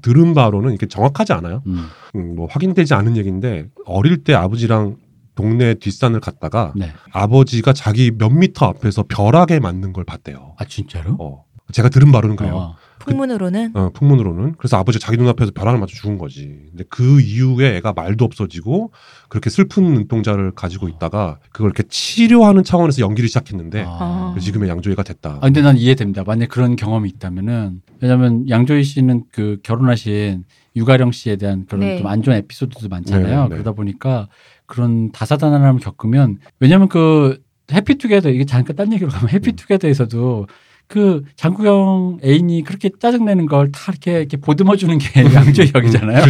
들은 0.00 0.32
바로는 0.34 0.70
이렇게 0.70 0.86
정확하지 0.86 1.32
않아요. 1.32 1.62
음, 1.66 1.86
음, 2.14 2.34
뭐 2.36 2.46
확인되지 2.50 2.94
않은 2.94 3.16
얘기인데 3.16 3.66
어릴 3.84 4.22
때 4.24 4.32
아버지랑 4.34 4.96
동네 5.34 5.74
뒷산을 5.74 6.20
갔다가 6.20 6.72
네. 6.76 6.92
아버지가 7.12 7.72
자기 7.72 8.10
몇 8.10 8.30
미터 8.30 8.66
앞에서 8.66 9.04
벼락에 9.08 9.60
맞는 9.60 9.92
걸 9.92 10.04
봤대요. 10.04 10.54
아 10.58 10.64
진짜로? 10.64 11.16
어. 11.18 11.44
제가 11.72 11.88
들은 11.88 12.12
바로는 12.12 12.36
그래요. 12.36 12.56
어. 12.56 12.76
풍문으로는 13.04 13.72
어, 13.74 13.90
풍문으로는 13.92 14.54
그래서 14.58 14.76
아버지가 14.78 15.04
자기 15.04 15.18
눈앞에서 15.18 15.52
벼락을 15.52 15.78
맞아 15.78 15.92
죽은 15.94 16.18
거지. 16.18 16.58
근데 16.70 16.84
그 16.88 17.20
이후에 17.20 17.76
애가 17.76 17.92
말도 17.92 18.24
없어지고 18.24 18.92
그렇게 19.28 19.50
슬픈 19.50 19.84
눈동자를 19.84 20.52
가지고 20.52 20.88
있다가 20.88 21.38
그걸 21.52 21.68
이렇게 21.68 21.84
치료하는 21.88 22.64
차원에서 22.64 23.02
연기를 23.02 23.28
시작했는데 23.28 23.84
아. 23.86 24.34
지금의 24.40 24.68
양조위가 24.68 25.02
됐다. 25.02 25.38
아 25.40 25.40
근데 25.40 25.62
난 25.62 25.76
이해됩니다. 25.76 26.22
만약 26.24 26.48
그런 26.48 26.76
경험이 26.76 27.08
있다면은 27.10 27.82
왜냐하면 28.00 28.48
양조희 28.48 28.84
씨는 28.84 29.24
그 29.32 29.58
결혼하신 29.62 30.44
유가령 30.76 31.12
씨에 31.12 31.36
대한 31.36 31.66
그런 31.66 31.80
네. 31.80 31.98
좀안 31.98 32.22
좋은 32.22 32.36
에피소드도 32.38 32.88
많잖아요. 32.88 33.42
네, 33.42 33.48
네. 33.48 33.48
그러다 33.48 33.72
보니까 33.72 34.28
그런 34.66 35.12
다사다난함을 35.12 35.80
겪으면 35.80 36.38
왜냐하면 36.60 36.88
그 36.88 37.42
해피투게더 37.70 38.30
이게 38.30 38.44
잠깐 38.44 38.76
딴 38.76 38.92
얘기로 38.92 39.10
가면 39.10 39.30
해피투게더에서도 39.30 40.46
그 40.92 41.22
장국영 41.36 42.18
애인이 42.22 42.64
그렇게 42.64 42.90
짜증내는 43.00 43.46
걸 43.46 43.72
다 43.72 43.92
이렇게, 43.92 44.18
이렇게 44.18 44.36
보듬어 44.36 44.76
주는 44.76 44.98
게 44.98 45.24
양조위 45.24 45.72
역이잖아요. 45.74 46.24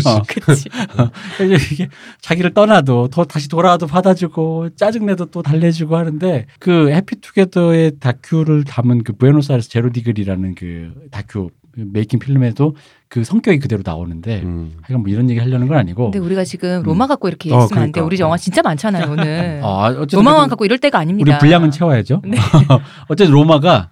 그치. 0.45 0.69
그래서 1.37 1.75
이게 1.75 1.89
자기를 2.21 2.55
떠나도 2.55 3.09
더 3.09 3.25
다시 3.25 3.49
돌아와도 3.49 3.89
받아주고 3.89 4.77
짜증내도 4.77 5.27
또 5.27 5.43
달래주고 5.43 5.97
하는데 5.97 6.47
그 6.61 6.91
해피투게더의 6.93 7.99
다큐를 7.99 8.63
담은 8.63 9.03
그 9.03 9.15
부에노스아이레스 9.15 9.69
제로 9.71 9.91
디그리라는 9.91 10.55
그 10.55 10.93
다큐 11.11 11.51
메이킹 11.75 12.21
필름에도 12.21 12.77
그 13.09 13.25
성격이 13.25 13.59
그대로 13.59 13.83
나오는데 13.85 14.43
음. 14.43 14.75
하여간 14.83 15.03
뭐 15.03 15.11
이런 15.11 15.29
얘기 15.29 15.41
하려는 15.41 15.67
건 15.67 15.79
아니고 15.79 16.13
근데 16.13 16.19
우리가 16.19 16.45
지금 16.45 16.69
음. 16.79 16.83
로마 16.85 17.09
갖고 17.09 17.27
이렇게 17.27 17.53
어, 17.53 17.65
있으면 17.65 17.83
안 17.83 17.89
돼. 17.89 17.93
그러니까. 17.93 18.05
우리 18.05 18.19
영화 18.21 18.37
진짜 18.37 18.63
많잖아요 18.63 19.11
오늘. 19.11 19.61
아, 19.65 19.93
그래도 19.93 20.23
갖고 20.23 20.65
이럴 20.65 20.79
때가 20.79 20.99
아닙니다. 20.99 21.33
우리 21.33 21.39
분량은 21.41 21.73
채워야죠. 21.73 22.23
네. 22.25 22.37
어쨌든 23.09 23.33
로마가 23.35 23.91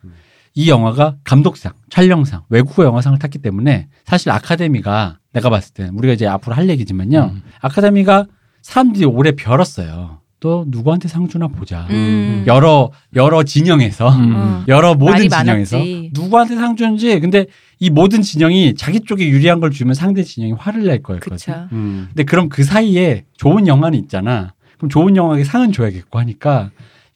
이 0.54 0.68
영화가 0.68 1.16
감독상, 1.24 1.72
촬영상, 1.90 2.42
외국어 2.48 2.84
영화상을 2.84 3.18
탔기 3.18 3.38
때문에 3.38 3.88
사실 4.04 4.30
아카데미가 4.30 5.18
내가 5.32 5.50
봤을 5.50 5.74
때 5.74 5.90
우리가 5.92 6.14
이제 6.14 6.26
앞으로 6.26 6.56
할 6.56 6.68
얘기지만요. 6.68 7.30
음. 7.34 7.42
아카데미가 7.60 8.26
사람들이 8.62 9.04
오래 9.04 9.32
벼렀어요. 9.32 10.18
또 10.40 10.64
누구한테 10.68 11.06
상 11.06 11.28
주나 11.28 11.48
보자. 11.48 11.86
음. 11.90 12.44
여러 12.46 12.90
여러 13.14 13.42
진영에서 13.42 14.08
음. 14.08 14.34
어. 14.34 14.64
여러 14.68 14.94
모든 14.94 15.28
진영에서 15.28 15.76
많았지. 15.76 16.10
누구한테 16.14 16.56
상 16.56 16.76
주는지 16.76 17.20
근데 17.20 17.46
이 17.78 17.90
모든 17.90 18.22
진영이 18.22 18.74
자기 18.74 19.00
쪽에 19.00 19.28
유리한 19.28 19.60
걸 19.60 19.70
주면 19.70 19.94
상대 19.94 20.22
진영이 20.22 20.54
화를 20.54 20.84
낼 20.84 21.02
거였거든. 21.02 21.54
음. 21.72 22.06
근데 22.08 22.24
그럼 22.24 22.48
그 22.48 22.64
사이에 22.64 23.24
좋은 23.36 23.66
영화는 23.66 23.98
있잖아. 23.98 24.54
그럼 24.78 24.88
좋은 24.88 25.14
영화에 25.14 25.44
상은 25.44 25.72
줘야겠고 25.72 26.18
하니까 26.18 26.70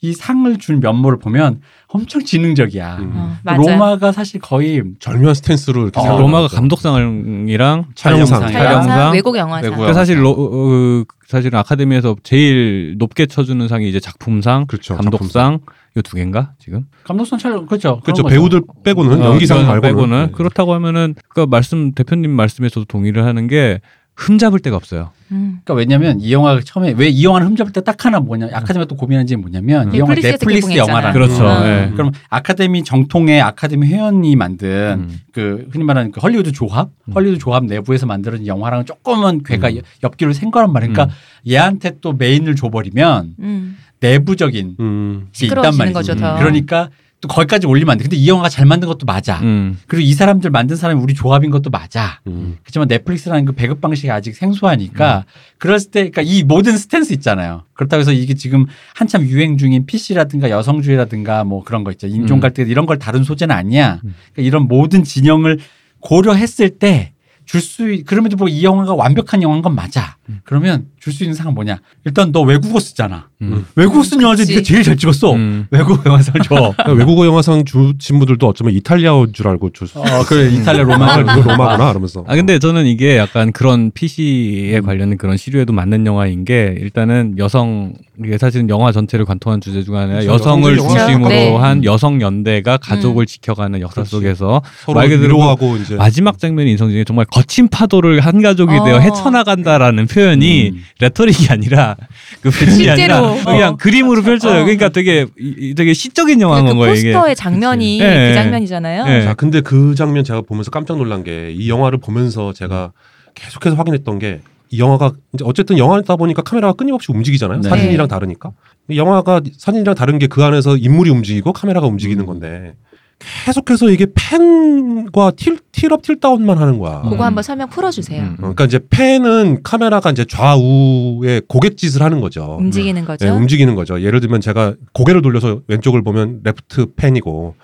이 0.04 0.12
상을 0.12 0.54
준 0.58 0.80
면모를 0.80 1.18
보면 1.18 1.62
엄청 1.88 2.22
지능적이야. 2.22 2.98
음. 2.98 3.12
어, 3.14 3.36
맞아. 3.42 3.56
로마가 3.56 4.12
사실 4.12 4.38
거의 4.38 4.82
절묘한 4.98 5.34
스탠스로 5.34 5.84
이렇게 5.84 5.98
어, 5.98 6.18
로마가. 6.18 6.48
감독상이랑 6.48 7.86
촬영상. 7.94 8.52
촬영상. 8.52 9.14
외국 9.14 9.34
영화상. 9.34 9.70
그러니까 9.70 9.94
사실 9.94 10.22
로, 10.22 10.30
어, 10.30 11.04
사실은 11.26 11.58
아카데미에서 11.58 12.16
제일 12.22 12.96
높게 12.98 13.24
쳐주는 13.24 13.66
상이 13.66 13.88
이제 13.88 13.98
작품상, 13.98 14.66
그렇죠. 14.66 14.94
감독상 14.94 15.60
요두 15.96 16.16
개인가 16.16 16.52
지금? 16.58 16.84
감독상 17.04 17.38
촬영 17.38 17.64
그렇죠. 17.64 18.00
그렇죠. 18.00 18.24
배우들 18.24 18.60
빼고는 18.84 19.22
어, 19.22 19.24
연기상 19.32 19.66
말고는 19.66 19.80
빼고는 19.80 20.26
네. 20.26 20.32
그렇다고 20.32 20.74
하면은 20.74 21.14
그 21.30 21.46
말씀 21.48 21.92
대표님 21.92 22.30
말씀에서도 22.30 22.84
동의를 22.84 23.24
하는 23.24 23.46
게 23.46 23.80
흠잡을 24.16 24.60
데가 24.60 24.76
없어요. 24.76 25.10
음. 25.32 25.58
그러니까 25.64 25.74
왜냐면 25.74 26.20
이 26.20 26.32
영화가 26.32 26.60
처음에 26.64 26.94
왜 26.96 27.08
이 27.08 27.24
영화는 27.24 27.48
흠잡을 27.48 27.72
때 27.72 27.80
딱 27.80 28.04
하나 28.04 28.20
뭐냐 28.20 28.46
아카데미가 28.52 28.84
또 28.86 28.94
고민한 28.96 29.26
게 29.26 29.34
뭐냐면 29.36 29.92
이 29.92 29.98
영화 29.98 30.14
넷플릭스. 30.14 30.76
영화라는 30.76 31.12
그렇죠. 31.12 31.44
음. 31.44 31.92
그럼 31.94 32.12
아카데미 32.30 32.84
정통의 32.84 33.40
아카데미 33.42 33.86
회원이 33.88 34.36
만든 34.36 35.08
음. 35.10 35.20
그 35.32 35.66
흔히 35.72 35.84
말하는 35.84 36.12
그 36.12 36.20
헐리우드 36.20 36.52
조합, 36.52 36.90
음. 37.08 37.12
헐리우드 37.12 37.38
조합 37.38 37.64
내부에서 37.64 38.06
만들어진 38.06 38.46
영화랑은 38.46 38.86
조금은 38.86 39.42
괴가 39.42 39.70
음. 39.70 39.80
옆길로 40.04 40.32
생 40.32 40.50
거란 40.52 40.72
말이에요. 40.72 40.92
그러니까 40.92 41.14
얘한테 41.48 41.98
또 42.00 42.12
메인을 42.12 42.54
줘버리면 42.54 43.34
음. 43.40 43.76
내부적인 44.00 44.76
음. 44.78 45.26
게 45.32 45.46
있단 45.46 45.48
시끄러워지는 45.72 45.78
말이지. 45.78 45.94
거죠, 45.94 46.14
더. 46.14 46.36
그러니까 46.38 46.90
또 47.24 47.28
거기까지 47.28 47.66
올리면 47.66 47.92
안 47.92 47.96
돼. 47.98 48.04
근데 48.04 48.16
이 48.16 48.28
영화가 48.28 48.50
잘 48.50 48.66
만든 48.66 48.86
것도 48.86 49.06
맞아. 49.06 49.40
음. 49.40 49.78
그리고 49.86 50.02
이 50.06 50.12
사람들 50.12 50.50
만든 50.50 50.76
사람이 50.76 51.00
우리 51.00 51.14
조합인 51.14 51.50
것도 51.50 51.70
맞아. 51.70 52.20
음. 52.26 52.58
그렇지만 52.62 52.86
넷플릭스라는 52.88 53.46
그 53.46 53.52
배급 53.52 53.80
방식이 53.80 54.10
아직 54.10 54.36
생소하니까 54.36 55.24
그랬을 55.56 55.90
때 55.90 56.10
그러니까 56.10 56.20
이 56.20 56.42
모든 56.42 56.76
스탠스 56.76 57.14
있잖아요. 57.14 57.62
그렇다고 57.72 58.02
해서 58.02 58.12
이게 58.12 58.34
지금 58.34 58.66
한참 58.94 59.22
유행 59.22 59.56
중인 59.56 59.86
PC라든가 59.86 60.50
여성주의라든가 60.50 61.44
뭐 61.44 61.64
그런 61.64 61.82
거 61.82 61.90
있죠. 61.92 62.06
인종 62.08 62.38
음. 62.38 62.40
갈등 62.40 62.68
이런 62.68 62.84
걸 62.84 62.98
다룬 62.98 63.24
소재는 63.24 63.54
아니야. 63.56 64.00
음. 64.04 64.14
그러니까 64.34 64.42
이런 64.46 64.68
모든 64.68 65.02
진영을 65.02 65.58
고려했을 66.00 66.68
때 66.78 67.12
줄수 67.46 68.02
그럼에도 68.06 68.36
뭐이 68.36 68.62
영화가 68.64 68.94
완벽한 68.94 69.42
영화인 69.42 69.62
건 69.62 69.74
맞아. 69.74 70.16
음. 70.28 70.40
그러면 70.44 70.86
줄 71.00 71.12
수 71.14 71.24
있는 71.24 71.34
상은 71.34 71.54
뭐냐? 71.54 71.78
일단 72.04 72.32
너 72.32 72.40
외국어 72.42 72.80
쓰잖아. 72.80 73.28
음. 73.52 73.66
외국어 73.76 74.02
쓴 74.02 74.20
영화 74.22 74.34
중에 74.36 74.44
그치. 74.46 74.54
네가 74.54 74.62
제일 74.64 74.82
잘 74.82 74.96
찍었어. 74.96 75.34
음. 75.34 75.66
외국어 75.70 76.02
영화상 76.06 76.34
줘. 76.42 76.74
외국어 76.94 77.26
영화상 77.26 77.64
주신 77.64 78.18
분들도 78.18 78.46
어쩌면 78.46 78.74
이탈리아어인 78.74 79.32
줄 79.32 79.48
알고 79.48 79.70
줬어. 79.70 80.00
어, 80.00 80.24
그래 80.26 80.50
이탈리아 80.50 80.82
로마 80.84 81.14
아, 81.14 81.20
이거 81.20 81.34
로마구나 81.34 81.90
이러면서. 81.90 82.24
아 82.26 82.34
근데 82.36 82.58
저는 82.58 82.86
이게 82.86 83.16
약간 83.16 83.52
그런 83.52 83.90
PC에 83.92 84.78
음. 84.78 84.82
관련된 84.84 85.18
그런 85.18 85.36
시류에도 85.36 85.72
맞는 85.72 86.06
영화인 86.06 86.44
게 86.44 86.74
일단은 86.80 87.34
여성 87.38 87.92
이게 88.22 88.38
사실은 88.38 88.68
영화 88.68 88.92
전체를 88.92 89.24
관통한 89.24 89.60
주제 89.60 89.82
중 89.82 89.96
하나가 89.96 90.20
그렇죠. 90.20 90.32
여성을. 90.32 90.76
중심으로 90.76 91.28
네. 91.28 91.56
한 91.56 91.84
여성 91.84 92.20
연대가 92.20 92.76
가족을 92.76 93.26
지켜가는 93.26 93.80
역사 93.80 93.94
그렇지. 93.96 94.10
속에서 94.10 94.62
서로 94.84 94.98
말 95.00 95.08
그대로 95.08 95.34
위로하고 95.36 95.76
이제 95.76 95.96
마지막 95.96 96.38
장면이 96.38 96.70
인상적인 96.72 97.00
게 97.00 97.04
정말 97.04 97.26
거친 97.26 97.68
파도를 97.68 98.20
한 98.20 98.40
가족이 98.42 98.72
어. 98.76 98.84
되어 98.84 98.98
헤쳐나간다라는 99.00 100.06
표현이 100.06 100.70
음. 100.74 100.82
레토릭이 101.00 101.48
아니라 101.50 101.96
그 102.40 102.50
표현이 102.50 102.88
아니라. 102.88 103.33
그냥 103.44 103.72
어. 103.74 103.76
그림으로 103.76 104.22
펼쳐요. 104.22 104.60
어. 104.60 104.64
그러니까 104.64 104.88
되게 104.90 105.26
이- 105.38 105.74
되게 105.74 105.92
시적인 105.94 106.40
영화인 106.40 106.66
그 106.66 106.74
거예요 106.74 106.94
이게. 106.94 107.12
포스터의 107.12 107.34
장면이 107.36 107.98
그치. 107.98 108.08
예, 108.10 108.14
그 108.14 108.20
예. 108.30 108.34
장면이잖아요. 108.34 109.04
예. 109.08 109.22
자, 109.24 109.34
근데 109.34 109.60
그 109.60 109.94
장면 109.94 110.24
제가 110.24 110.42
보면서 110.42 110.70
깜짝 110.70 110.96
놀란 110.98 111.24
게 111.24 111.50
이 111.56 111.68
영화를 111.68 111.98
보면서 111.98 112.52
제가 112.52 112.92
계속해서 113.34 113.76
확인했던 113.76 114.18
게 114.18 114.40
이 114.70 114.78
영화가 114.80 115.12
이제 115.34 115.44
어쨌든 115.46 115.78
영화다 115.78 116.16
보니까 116.16 116.42
카메라가 116.42 116.72
끊임없이 116.72 117.12
움직이잖아요. 117.12 117.60
네. 117.60 117.68
사진이랑 117.68 118.08
다르니까. 118.08 118.50
이 118.88 118.96
영화가 118.98 119.42
사진이랑 119.56 119.94
다른 119.94 120.18
게 120.18 120.26
그 120.26 120.42
안에서 120.42 120.76
인물이 120.76 121.10
움직이고 121.10 121.52
카메라가 121.52 121.86
움직이는 121.86 122.24
음. 122.24 122.26
건데 122.26 122.74
계속해서 123.18 123.90
이게 123.90 124.06
펜과 124.14 125.32
틸, 125.32 125.58
틸업 125.72 126.02
틸다운만 126.02 126.58
하는 126.58 126.78
거야. 126.78 127.02
그거 127.02 127.16
음. 127.16 127.20
한번 127.20 127.42
설명 127.42 127.68
풀어주세요. 127.68 128.22
음. 128.22 128.32
어, 128.34 128.36
그러니까 128.38 128.64
이제 128.64 128.80
pan은 128.90 129.62
카메라가 129.62 130.10
이제 130.10 130.24
좌우에 130.24 131.40
고갯짓을 131.48 132.02
하는 132.02 132.20
거죠. 132.20 132.56
움직이는 132.58 133.04
거죠. 133.04 133.24
네, 133.24 133.30
움직이는 133.30 133.74
거죠. 133.74 134.00
예를 134.02 134.20
들면 134.20 134.40
제가 134.40 134.74
고개를 134.92 135.22
돌려서 135.22 135.60
왼쪽을 135.68 136.02
보면 136.02 136.40
left 136.44 136.94
pan이고 136.96 137.54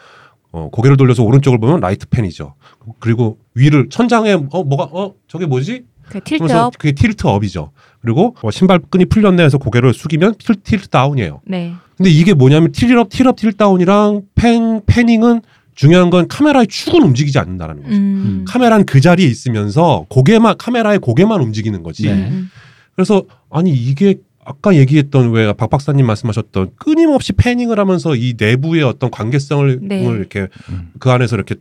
어, 0.53 0.69
고개를 0.73 0.97
돌려서 0.97 1.23
오른쪽을 1.23 1.59
보면 1.59 1.81
right 1.81 2.07
pan이죠. 2.09 2.55
그리고 2.99 3.39
위를 3.55 3.89
천장에 3.89 4.33
어 4.33 4.65
뭐가 4.65 4.85
어 4.93 5.15
저게 5.29 5.47
뭐지? 5.47 5.85
그 6.09 6.21
tilt 6.21 6.53
up. 6.53 6.77
그게 6.77 6.93
tilt 6.93 7.27
up이죠. 7.27 7.71
그리고 8.03 8.35
어, 8.43 8.51
신발끈이 8.51 9.05
풀렸네 9.07 9.45
해서 9.45 9.59
고개를 9.59 9.95
숙이면 9.95 10.35
틸, 10.39 10.57
tilt 10.57 10.89
down이에요. 10.89 11.41
네. 11.45 11.75
근데 12.01 12.09
이게 12.09 12.33
뭐냐면 12.33 12.73
틸업, 12.73 13.11
틸업, 13.11 13.37
틸 13.37 13.53
다운이랑 13.53 14.23
펜, 14.35 14.81
패닝은 14.87 15.43
중요한 15.75 16.09
건 16.09 16.29
카메라의 16.29 16.67
축은 16.67 17.03
움직이지 17.03 17.39
않는다라는 17.39 17.83
거죠. 17.83 17.95
음. 17.95 18.45
카메라는 18.49 18.87
그 18.87 19.03
자리에 19.03 19.27
있으면서 19.27 20.07
고개만 20.09 20.57
카메라의 20.57 20.99
고개만 20.99 21.43
움직이는 21.43 21.83
거지. 21.83 22.07
네. 22.07 22.15
음. 22.15 22.51
그래서 22.95 23.25
아니 23.51 23.73
이게 23.75 24.15
아까 24.43 24.75
얘기했던 24.77 25.31
왜 25.33 25.53
박 25.53 25.69
박사님 25.69 26.07
말씀하셨던 26.07 26.71
끊임없이 26.77 27.35
panning을 27.35 27.79
하면서 27.79 28.17
이 28.17 28.33
내부의 28.39 28.83
어떤 28.83 29.11
관계성을 29.11 29.81
네. 29.83 30.03
이렇게 30.03 30.49
음. 30.71 30.93
그 31.01 31.11
안에서 31.11 31.37
이렇게 31.37 31.57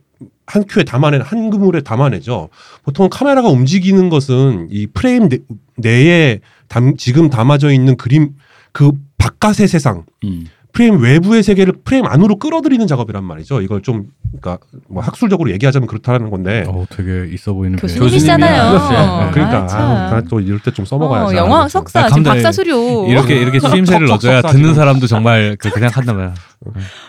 한 0.46 0.64
큐에 0.70 0.86
담아내 0.86 1.20
한 1.22 1.50
그물에 1.50 1.82
담아내죠. 1.82 2.48
보통 2.84 3.10
카메라가 3.12 3.50
움직이는 3.50 4.08
것은 4.08 4.70
이 4.72 4.88
프레임 4.88 5.28
내, 5.28 5.40
내에 5.76 6.40
담, 6.70 6.96
지금 6.96 7.30
담아져 7.30 7.74
있는 7.74 7.98
그림 7.98 8.30
그 8.72 8.92
바깥의 9.18 9.68
세상 9.68 10.04
음. 10.24 10.46
프레임 10.72 11.02
외부의 11.02 11.42
세계를 11.42 11.74
프레임 11.84 12.06
안으로 12.06 12.38
끌어들이는 12.38 12.86
작업이란 12.86 13.24
말이죠. 13.24 13.62
이걸 13.62 13.82
좀 13.82 14.06
그러니까 14.40 14.64
뭐 14.88 15.02
학술적으로 15.02 15.50
얘기하자면 15.52 15.88
그렇다는 15.88 16.30
건데. 16.30 16.64
어, 16.68 16.86
되게 16.92 17.28
있어 17.34 17.54
보이는 17.54 17.78
교수님이시잖아요. 17.80 18.72
교수님이 18.74 18.96
아, 18.98 19.32
그러니까 19.32 19.66
참. 19.68 19.82
아, 19.82 20.10
나또 20.12 20.40
이럴 20.40 20.60
때 20.60 20.70
좀 20.72 20.86
써먹어야지. 20.86 21.34
어, 21.36 21.38
영화 21.38 21.58
알아서. 21.62 21.80
석사 21.80 22.06
아. 22.06 22.10
박사 22.24 22.52
수료. 22.52 23.08
이렇게 23.08 23.36
이렇게 23.42 23.58
추임새를 23.60 24.06
척척 24.08 24.28
넣어줘야 24.32 24.42
듣는. 24.54 24.76
사람도 24.76 25.08
정말 25.08 25.58
그 25.60 25.72
그냥 25.72 25.90
한단 25.92 26.16
말이야. 26.16 26.36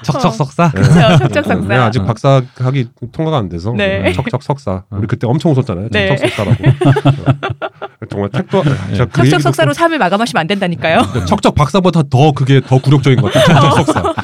척척 0.02 0.34
석사. 0.34 0.70
네. 0.74 0.80
그렇죠. 0.80 1.18
척척 1.18 1.44
석사. 1.46 1.68
네, 1.68 1.74
아직 1.76 2.04
박사 2.04 2.42
학위 2.56 2.86
통과가 3.12 3.38
안 3.38 3.48
돼서 3.48 3.72
네. 3.72 4.12
척척 4.12 4.42
석사. 4.42 4.84
우리 4.90 5.06
그때 5.06 5.26
엄청 5.26 5.52
웃었잖아요. 5.52 5.88
네. 5.90 6.08
척척 6.08 6.28
석사라고. 6.30 6.64
어, 6.64 8.06
정말 8.08 8.30
택도 8.30 8.62
그 8.62 8.94
척척 8.96 9.24
얘기도 9.26 9.38
석사로 9.40 9.72
삶을 9.72 9.98
마감하시면 9.98 10.40
안 10.40 10.46
된다니까요. 10.46 11.02
좀- 11.12 11.26
척척 11.26 11.54
박사보다 11.54 12.02
더 12.10 12.32
그게 12.32 12.60
더 12.60 12.80
굴욕적인 12.80 13.20
것 13.20 13.32
같아요. 13.32 13.60
척척 13.60 13.86
석사. 13.86 14.14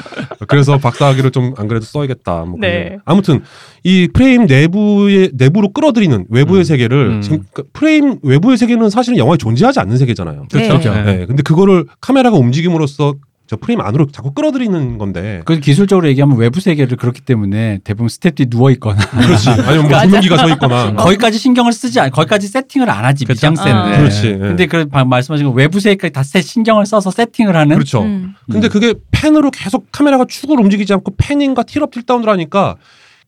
그래서 0.47 0.77
박사 0.77 1.07
학위를 1.07 1.31
좀 1.31 1.53
안 1.57 1.67
그래도 1.67 1.85
써야겠다. 1.85 2.45
뭐 2.45 2.57
네. 2.59 2.97
아무튼 3.05 3.41
이 3.83 4.07
프레임 4.13 4.45
내부의 4.45 5.31
내부로 5.33 5.71
끌어들이는 5.73 6.25
외부의 6.29 6.61
음. 6.61 6.63
세계를 6.63 6.97
음. 7.17 7.21
지금 7.21 7.43
그 7.53 7.63
프레임 7.73 8.19
외부의 8.21 8.57
세계는 8.57 8.89
사실은 8.89 9.17
영화에 9.17 9.37
존재하지 9.37 9.79
않는 9.79 9.97
세계잖아요. 9.97 10.45
그렇죠. 10.51 10.93
네. 10.93 11.03
네. 11.03 11.25
근데 11.25 11.41
그거를 11.43 11.85
카메라가 12.01 12.37
움직임으로써 12.37 13.15
저 13.47 13.55
프레임 13.55 13.79
안으로 13.79 14.07
자꾸 14.11 14.31
끌어들이는 14.33 14.97
건데. 14.97 15.41
그 15.45 15.59
기술적으로 15.59 16.07
얘기하면 16.09 16.37
외부 16.37 16.59
세계를 16.59 16.97
그렇기 16.97 17.21
때문에 17.21 17.79
대부분 17.85 18.07
스탭들이 18.07 18.49
누워 18.49 18.69
있거나 18.71 18.97
그렇지. 19.05 19.49
아니면 19.49 19.87
뭐. 19.89 19.99
조명기가 20.01 20.37
서 20.37 20.49
있거나. 20.49 20.93
거기까지 20.99 21.37
신경을 21.37 21.71
쓰지 21.71 21.99
않, 22.01 22.11
거기까지 22.11 22.47
세팅을 22.49 22.89
안 22.89 23.05
하지 23.05 23.23
그쵸. 23.23 23.49
미장센데. 23.49 23.71
아. 23.71 23.97
그렇지. 23.97 24.27
예. 24.27 24.37
근데 24.37 24.65
그 24.65 24.85
방- 24.89 25.07
말씀하신 25.07 25.47
거 25.47 25.53
외부 25.53 25.79
세계까지 25.79 26.11
다 26.13 26.23
세- 26.23 26.41
신경을 26.41 26.85
써서 26.85 27.09
세팅을 27.09 27.55
하는. 27.55 27.73
그렇죠. 27.75 28.01
음. 28.03 28.33
근데 28.51 28.67
그게 28.67 28.93
펜으로 29.11 29.49
계속 29.51 29.87
카메라가 29.93 30.25
축을 30.27 30.59
움직이지 30.59 30.91
않고 30.93 31.13
패닝과 31.17 31.63
틸업 31.63 31.91
틸다운을 31.91 32.27
하니까 32.29 32.75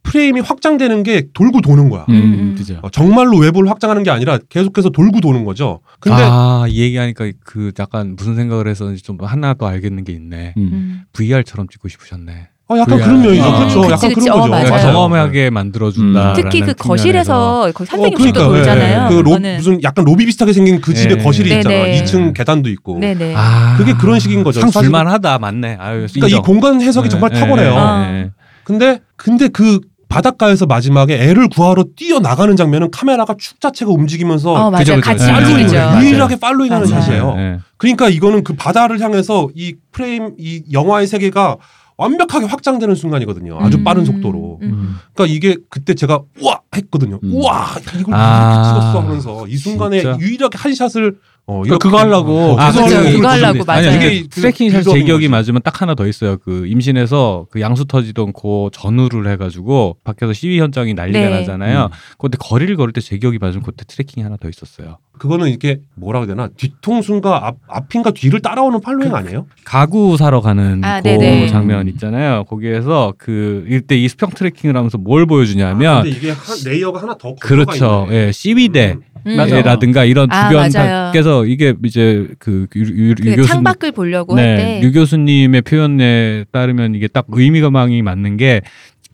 프레임이 0.03 0.39
확장되는 0.41 1.03
게 1.03 1.27
돌고 1.33 1.61
도는 1.61 1.89
거야. 1.89 2.05
음, 2.09 2.13
음. 2.15 2.55
그죠. 2.57 2.79
어, 2.81 2.89
정말로 2.89 3.37
외부를 3.37 3.69
확장하는 3.69 4.03
게 4.03 4.09
아니라 4.11 4.39
계속해서 4.49 4.89
돌고 4.89 5.21
도는 5.21 5.43
거죠. 5.45 5.81
근데 5.99 6.17
아, 6.21 6.65
이 6.67 6.79
얘기하니까 6.81 7.31
그 7.43 7.71
약간 7.79 8.15
무슨 8.15 8.35
생각을 8.35 8.67
했었는지 8.67 9.03
좀 9.03 9.17
하나 9.21 9.53
더 9.53 9.67
알겠는 9.67 10.03
게 10.05 10.13
있네. 10.13 10.53
음. 10.57 10.69
음. 10.71 11.01
VR처럼 11.13 11.67
찍고 11.67 11.89
싶으셨네. 11.89 12.47
어, 12.71 12.77
약간 12.77 12.97
VR. 12.99 13.03
그런 13.05 13.21
면이죠. 13.23 13.43
아. 13.43 13.57
그렇죠. 13.57 13.81
그치, 13.81 13.91
약간 13.93 14.09
그치. 14.13 14.29
그런 14.29 14.37
어, 14.37 14.41
거죠. 14.41 14.51
맞아요. 14.51 14.75
네. 14.75 14.81
경험하게 14.93 15.49
만들어준다. 15.49 16.33
특히 16.33 16.61
그 16.61 16.73
거실에서 16.75 17.71
거기 17.73 17.89
산등이 17.89 18.27
어, 18.27 18.29
어, 18.29 18.33
돌잖아요. 18.33 19.09
그 19.09 19.13
로, 19.15 19.23
그거는. 19.23 19.57
무슨 19.57 19.83
약간 19.83 20.05
로비 20.05 20.25
비슷하게 20.27 20.53
생긴 20.53 20.79
그 20.79 20.93
집에 20.93 21.15
네. 21.17 21.23
거실이 21.23 21.49
있잖아. 21.49 21.69
네네. 21.69 22.03
2층 22.03 22.33
계단도 22.35 22.69
있고. 22.69 22.99
네네. 22.99 23.33
아, 23.35 23.75
그게 23.77 23.93
그런 23.93 24.19
식인 24.19 24.43
거죠. 24.43 24.59
참 24.59 24.69
사실- 24.69 24.85
줄만하다, 24.87 25.39
맞네. 25.39 25.77
아유, 25.79 26.05
그러니까 26.11 26.27
이 26.27 26.29
인정. 26.29 26.41
공간 26.43 26.79
해석이 26.81 27.09
네, 27.09 27.09
정말 27.09 27.31
네, 27.31 27.39
탁월해요. 27.39 27.73
아. 27.75 28.05
네, 28.07 28.11
네. 28.23 28.31
근데 28.63 28.99
근데 29.15 29.47
그 29.47 29.79
바닷가에서 30.09 30.65
마지막에 30.65 31.13
애를 31.15 31.47
구하러 31.49 31.85
뛰어 31.95 32.19
나가는 32.19 32.53
장면은 32.55 32.89
카메라가 32.91 33.35
축 33.37 33.61
자체가 33.61 33.91
움직이면서 33.91 34.51
어, 34.51 34.71
맞아요. 34.71 34.83
그죠. 34.83 35.01
같이 35.01 35.25
네. 35.25 35.37
움직이죠. 35.37 35.75
팔로잉, 35.75 36.01
유일하게 36.03 36.35
팔로잉하는. 36.39 36.87
샷이에요. 36.87 37.35
네, 37.35 37.51
네. 37.51 37.59
그러니까 37.77 38.09
이거는 38.09 38.43
그 38.43 38.53
바다를 38.55 38.99
향해서 38.99 39.49
이 39.55 39.75
프레임 39.91 40.33
이 40.39 40.63
영화의 40.71 41.05
세계가 41.07 41.57
완벽하게 41.95 42.47
확장되는 42.47 42.95
순간이거든요. 42.95 43.59
아주 43.59 43.77
음. 43.77 43.83
빠른 43.83 44.03
속도로. 44.03 44.59
음. 44.63 44.97
그러니까 45.13 45.35
이게 45.35 45.57
그때 45.69 45.93
제가 45.93 46.21
우와 46.41 46.61
했거든요. 46.75 47.19
음. 47.23 47.33
우와 47.33 47.67
이걸 47.99 48.15
아, 48.15 48.53
이렇게 48.53 48.69
찍었어 48.69 49.01
하면서 49.01 49.47
이 49.47 49.57
순간에 49.57 49.99
진짜? 50.01 50.17
유일하게 50.19 50.57
한 50.57 50.73
shot을 50.73 51.17
어, 51.49 51.61
그거 51.63 51.77
그거 51.79 51.97
하려고. 51.97 52.31
어, 52.53 52.59
아, 52.59 52.71
그거 52.71 52.85
그거 52.87 53.01
그걸 53.11 53.25
하려고, 53.25 53.71
아니, 53.71 53.87
맞아요. 53.87 53.97
이게 53.97 54.21
그 54.21 54.27
tracking 54.29 54.69
shot 54.69 54.83
제 54.83 55.01
기억이. 55.03 55.27
맞으면 55.29 55.61
딱 55.63 55.81
하나 55.81 55.95
더 55.95 56.05
있어요. 56.07 56.37
그 56.37 56.67
임신에서 56.67 57.47
그 57.49 57.59
양수 57.59 57.85
터지던 57.85 58.33
그 58.33 58.69
전후를 58.71 59.27
해가지고 59.31 59.97
밖에서 60.03 60.31
시위 60.33 60.59
현장이 60.59 60.93
난리가 60.93 61.19
네. 61.19 61.29
나잖아요. 61.29 61.85
음. 61.85 61.97
근데 62.19 62.37
거리를 62.39 62.75
걸을 62.77 62.93
때 62.93 63.01
제 63.01 63.17
기억이 63.17 63.39
맞으면 63.39 63.63
그때 63.63 63.83
tracking이 63.87 64.23
하나 64.23 64.37
더 64.37 64.47
있었어요. 64.49 64.97
그거는 65.17 65.49
이게 65.49 65.79
뭐라 65.95 66.19
그래야 66.19 66.35
되나 66.35 66.49
뒤통수인가 66.55 67.47
앞, 67.47 67.55
앞인가 67.67 68.11
뒤를 68.11 68.39
따라오는 68.41 68.79
following 68.81 69.13
아니에요? 69.15 69.47
가구 69.65 70.15
사러 70.15 70.39
가는 70.41 70.81
아, 70.83 71.01
그 71.01 71.07
네네. 71.09 71.47
장면 71.47 71.87
있잖아요. 71.89 72.43
거기에서 72.45 73.13
그 73.17 73.65
이때 73.69 73.97
이 73.97 74.07
수평 74.07 74.29
tracking을 74.29 74.77
하면서 74.77 74.97
뭘 74.97 75.25
보여주냐면 75.25 75.97
아, 75.97 76.03
근데 76.03 76.15
이게 76.15 76.31
한, 76.31 76.37
layer가 76.65 77.01
하나 77.01 77.15
더 77.17 77.35
그렇죠. 77.35 78.07
예, 78.11 78.31
시위대 78.31 78.93
음. 78.97 79.01
라든가 79.25 80.05
이런 80.05 80.31
아, 80.31 80.49
주변. 80.49 80.71
밖에서 80.71 81.45
이게 81.45 81.73
이제 81.83 82.27
그 82.39 82.67
유, 82.75 82.81
유, 82.81 83.15
그유 83.15 83.35
교수 83.35 83.49
창밖을 83.49 83.91
보려고 83.91 84.35
할 84.37 84.43
네, 84.43 84.57
때. 84.57 84.81
유 84.83 84.91
교수님의 84.91 85.61
표현에 85.63 86.45
따르면 86.51 86.95
이게 86.95 87.07
딱 87.07 87.25
의미가 87.29 87.69
많이 87.69 88.01
맞는 88.01 88.37
게 88.37 88.61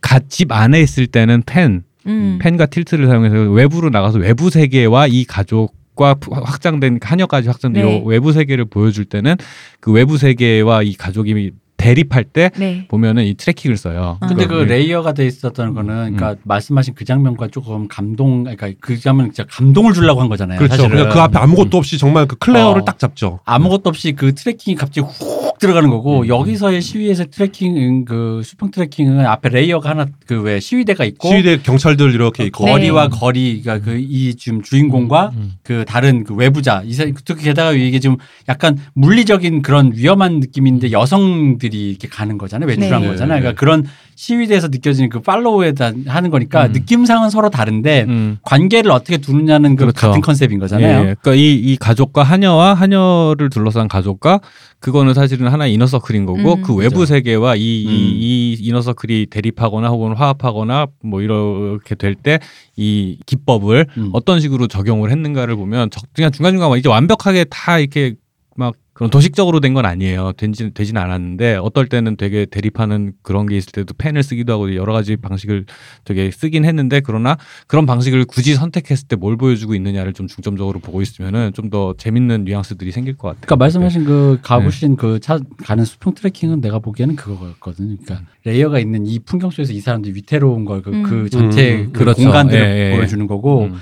딱 0.02 0.30
집 0.30 0.52
안에 0.52 0.82
있을 0.82 1.08
때는 1.08 1.44
pan, 1.46 1.84
음. 2.08 2.40
pan과 2.42 2.68
tilt를 2.68 3.08
사용해서 3.08 3.52
외부로 3.52 3.90
나가서 3.90 4.20
외부 4.20 4.50
세계와 4.50 5.08
이 5.08 5.26
가족 5.26 5.74
과 5.96 6.14
확장된 6.30 7.00
하녀까지 7.02 7.48
확장된 7.48 7.86
네. 7.86 7.98
요 8.00 8.04
외부 8.04 8.34
세계를 8.34 8.66
보여줄 8.66 9.06
때는 9.06 9.38
그 9.80 9.94
외부 9.94 10.18
세계와 10.18 10.84
이 10.84 10.94
가족이 10.94 11.52
대립할 11.86 12.24
때 12.24 12.52
네. 12.58 12.86
보면은 12.88 13.24
이 13.26 13.36
tracking을 13.36 13.78
써요. 13.78 14.18
아. 14.20 14.28
근데 14.28 14.44
그 14.44 14.50
그러니까 14.50 14.74
layer가 14.74 15.14
돼 15.14 15.26
있었던 15.28 15.74
거는 15.74 15.94
음. 16.14 16.16
그러니까 16.16 16.42
말씀하신 16.44 16.96
그 16.96 17.06
장면과 17.06 17.50
조금 17.50 17.88
감동 17.88 18.44
그러니까 18.44 18.72
그 18.80 19.00
장면 19.00 19.28
진짜 19.28 19.46
감동을 19.50 19.94
주려고 19.94 20.22
한 20.22 20.30
거잖아요. 20.30 20.58
그렇죠. 20.58 20.76
사실은. 20.76 20.98
그냥 20.98 21.10
그 21.10 21.20
앞에 21.20 21.38
아무것도 21.40 21.78
없이 21.78 21.98
정말 21.98 22.26
그 22.28 22.36
클레오를 22.38 22.82
어. 22.82 22.86
딱 22.86 22.98
잡죠. 23.00 23.40
아무것도 23.46 23.90
없이 23.90 24.14
그 24.14 24.34
tracking이 24.34 24.76
갑자기 24.76 25.02
훅 25.08 25.46
들어가는 25.58 25.90
거고 25.90 26.22
음. 26.24 26.28
여기서의 26.28 26.82
시위에서 26.82 27.26
tracking 27.26 28.04
그 28.06 28.42
수평 28.44 28.72
tracking은 28.72 29.26
앞에 29.26 29.50
layer가 29.50 29.90
하나 29.92 30.06
그 30.28 30.46
왜 30.46 30.60
시위대가 30.60 31.06
있고 31.06 31.30
시위대 31.30 31.60
경찰들 31.60 32.14
이렇게 32.14 32.44
있고 32.46 32.66
네. 32.66 32.72
거리와 32.74 33.08
거리가 33.08 33.80
그 33.80 33.96
이 33.98 34.36
지금 34.36 34.62
주인공과 34.62 35.32
음. 35.36 35.54
그 35.64 35.86
다른 35.88 36.24
그 36.24 36.36
외부자 36.36 36.82
이세 36.86 37.14
특히 37.24 37.46
게다가 37.46 37.72
이게 37.72 38.00
좀 38.00 38.18
약간 38.50 38.78
물리적인 38.94 39.62
그런 39.62 39.92
위험한 39.96 40.40
느낌인데 40.42 40.92
여성들이 40.92 41.75
이렇게 41.76 42.08
가는 42.08 42.38
거잖아요 42.38 42.68
외출한 42.68 43.02
네. 43.02 43.08
거잖아요 43.08 43.36
네, 43.38 43.42
그러니까 43.42 43.60
그런 43.60 43.86
시위대에서 44.16 44.70
느껴지는 44.70 45.10
그 45.10 45.20
팔로우에 45.20 45.74
다 45.74 45.92
하는 46.08 46.30
거니까 46.30 46.68
음. 46.68 46.72
느낌상은 46.72 47.30
서로 47.30 47.50
다른데 47.50 48.06
음. 48.08 48.38
관계를 48.44 48.92
어떻게 48.92 49.18
두느냐는 49.18 49.76
그 49.76 49.84
그렇죠. 49.86 50.08
같은 50.08 50.22
컨셉인 50.22 50.58
거잖아요. 50.60 50.88
예, 50.88 50.94
예. 50.94 51.16
그러니까 51.22 51.34
이, 51.36 51.54
이 51.56 51.76
가족과 51.76 52.24
하녀와 52.24 52.76
하녀를 52.76 53.50
둘러싼 53.50 53.90
가족과 53.90 54.40
그거는 54.80 55.14
사실은 55.14 55.48
하나의 55.50 55.74
이너서클인 55.74 56.26
거고 56.26 56.56
음. 56.56 56.62
그 56.62 56.74
외부 56.76 57.00
그죠. 57.00 57.08
세계와 57.08 57.56
이, 57.58 57.86
음. 57.88 57.92
이, 57.92 58.54
이 58.54 58.58
이너서클이 58.62 59.28
대립하거나 59.30 59.90
혹은 59.90 60.14
화합하거나 60.16 60.88
뭐 61.04 61.22
이렇게 61.22 61.96
될 61.96 62.16
때 62.16 62.40
이 62.78 63.18
기법을 63.26 63.86
음. 63.98 64.10
어떤 64.14 64.40
식으로 64.40 64.68
적용을 64.68 65.10
했는가를 65.12 65.56
보면 65.56 65.90
적- 65.92 66.04
그냥 66.14 66.32
중간중간 66.32 66.78
이제 66.78 66.88
완벽하게 66.90 67.46
다 67.50 67.80
이렇게 67.80 68.16
막 68.56 68.74
그런 68.96 69.10
도식적으로 69.12 69.60
된 69.60 69.76
건 69.76 69.86
아니에요. 69.86 70.32
되진, 70.38 70.72
되진 70.74 70.96
않았는데 70.96 71.56
어떨 71.58 71.88
때는 71.88 72.16
되게 72.16 72.46
대립하는 72.46 73.12
그런 73.24 73.46
게 73.46 73.58
있을 73.58 73.74
때도 73.74 73.94
pan을 73.98 74.24
쓰기도 74.24 74.54
하고 74.54 74.74
여러 74.74 74.94
가지 74.94 75.18
방식을 75.18 75.66
되게 76.06 76.32
쓰긴 76.32 76.64
했는데 76.64 77.02
그러나 77.02 77.36
그런 77.68 77.86
방식을 77.86 78.24
굳이 78.24 78.56
선택했을 78.56 79.10
때 79.10 79.18
뭘 79.18 79.36
보여주고 79.36 79.76
있느냐를 79.76 80.14
좀 80.14 80.28
중점적으로 80.28 80.80
보고 80.80 81.02
있으면은 81.02 81.52
좀 81.54 81.66
더 81.70 81.94
재밌는 81.98 82.46
뉘앙스들이 82.46 82.92
생길 82.92 83.18
것 83.18 83.28
같아요. 83.30 83.42
그러니까 83.42 83.56
말씀하신 83.58 84.06
그 84.06 84.36
네. 84.38 84.42
가보신 84.44 84.96
그차 84.96 85.40
가는 85.64 85.84
수평 85.84 86.14
tracking은 86.14 86.62
내가 86.62 86.80
보기에는 86.80 87.16
그거였거든요. 87.18 87.98
그러니까 88.06 88.30
layer가 88.46 88.80
있는 88.80 89.06
이 89.08 89.20
풍경 89.20 89.50
속에서 89.50 89.74
이 89.74 89.82
사람들이 89.82 90.16
위태로운 90.16 90.64
걸 90.64 90.79
그 90.79 90.90
음. 90.92 91.04
그 91.04 91.30
전체 91.30 91.74
음, 91.76 91.80
음. 91.82 91.90
그 91.92 92.00
그렇죠. 92.00 92.22
공간들을 92.24 92.62
예, 92.62 92.70
예, 92.70 92.92
예. 92.92 92.96
보여주는 92.96 93.28
거고 93.28 93.64
음. 93.66 93.74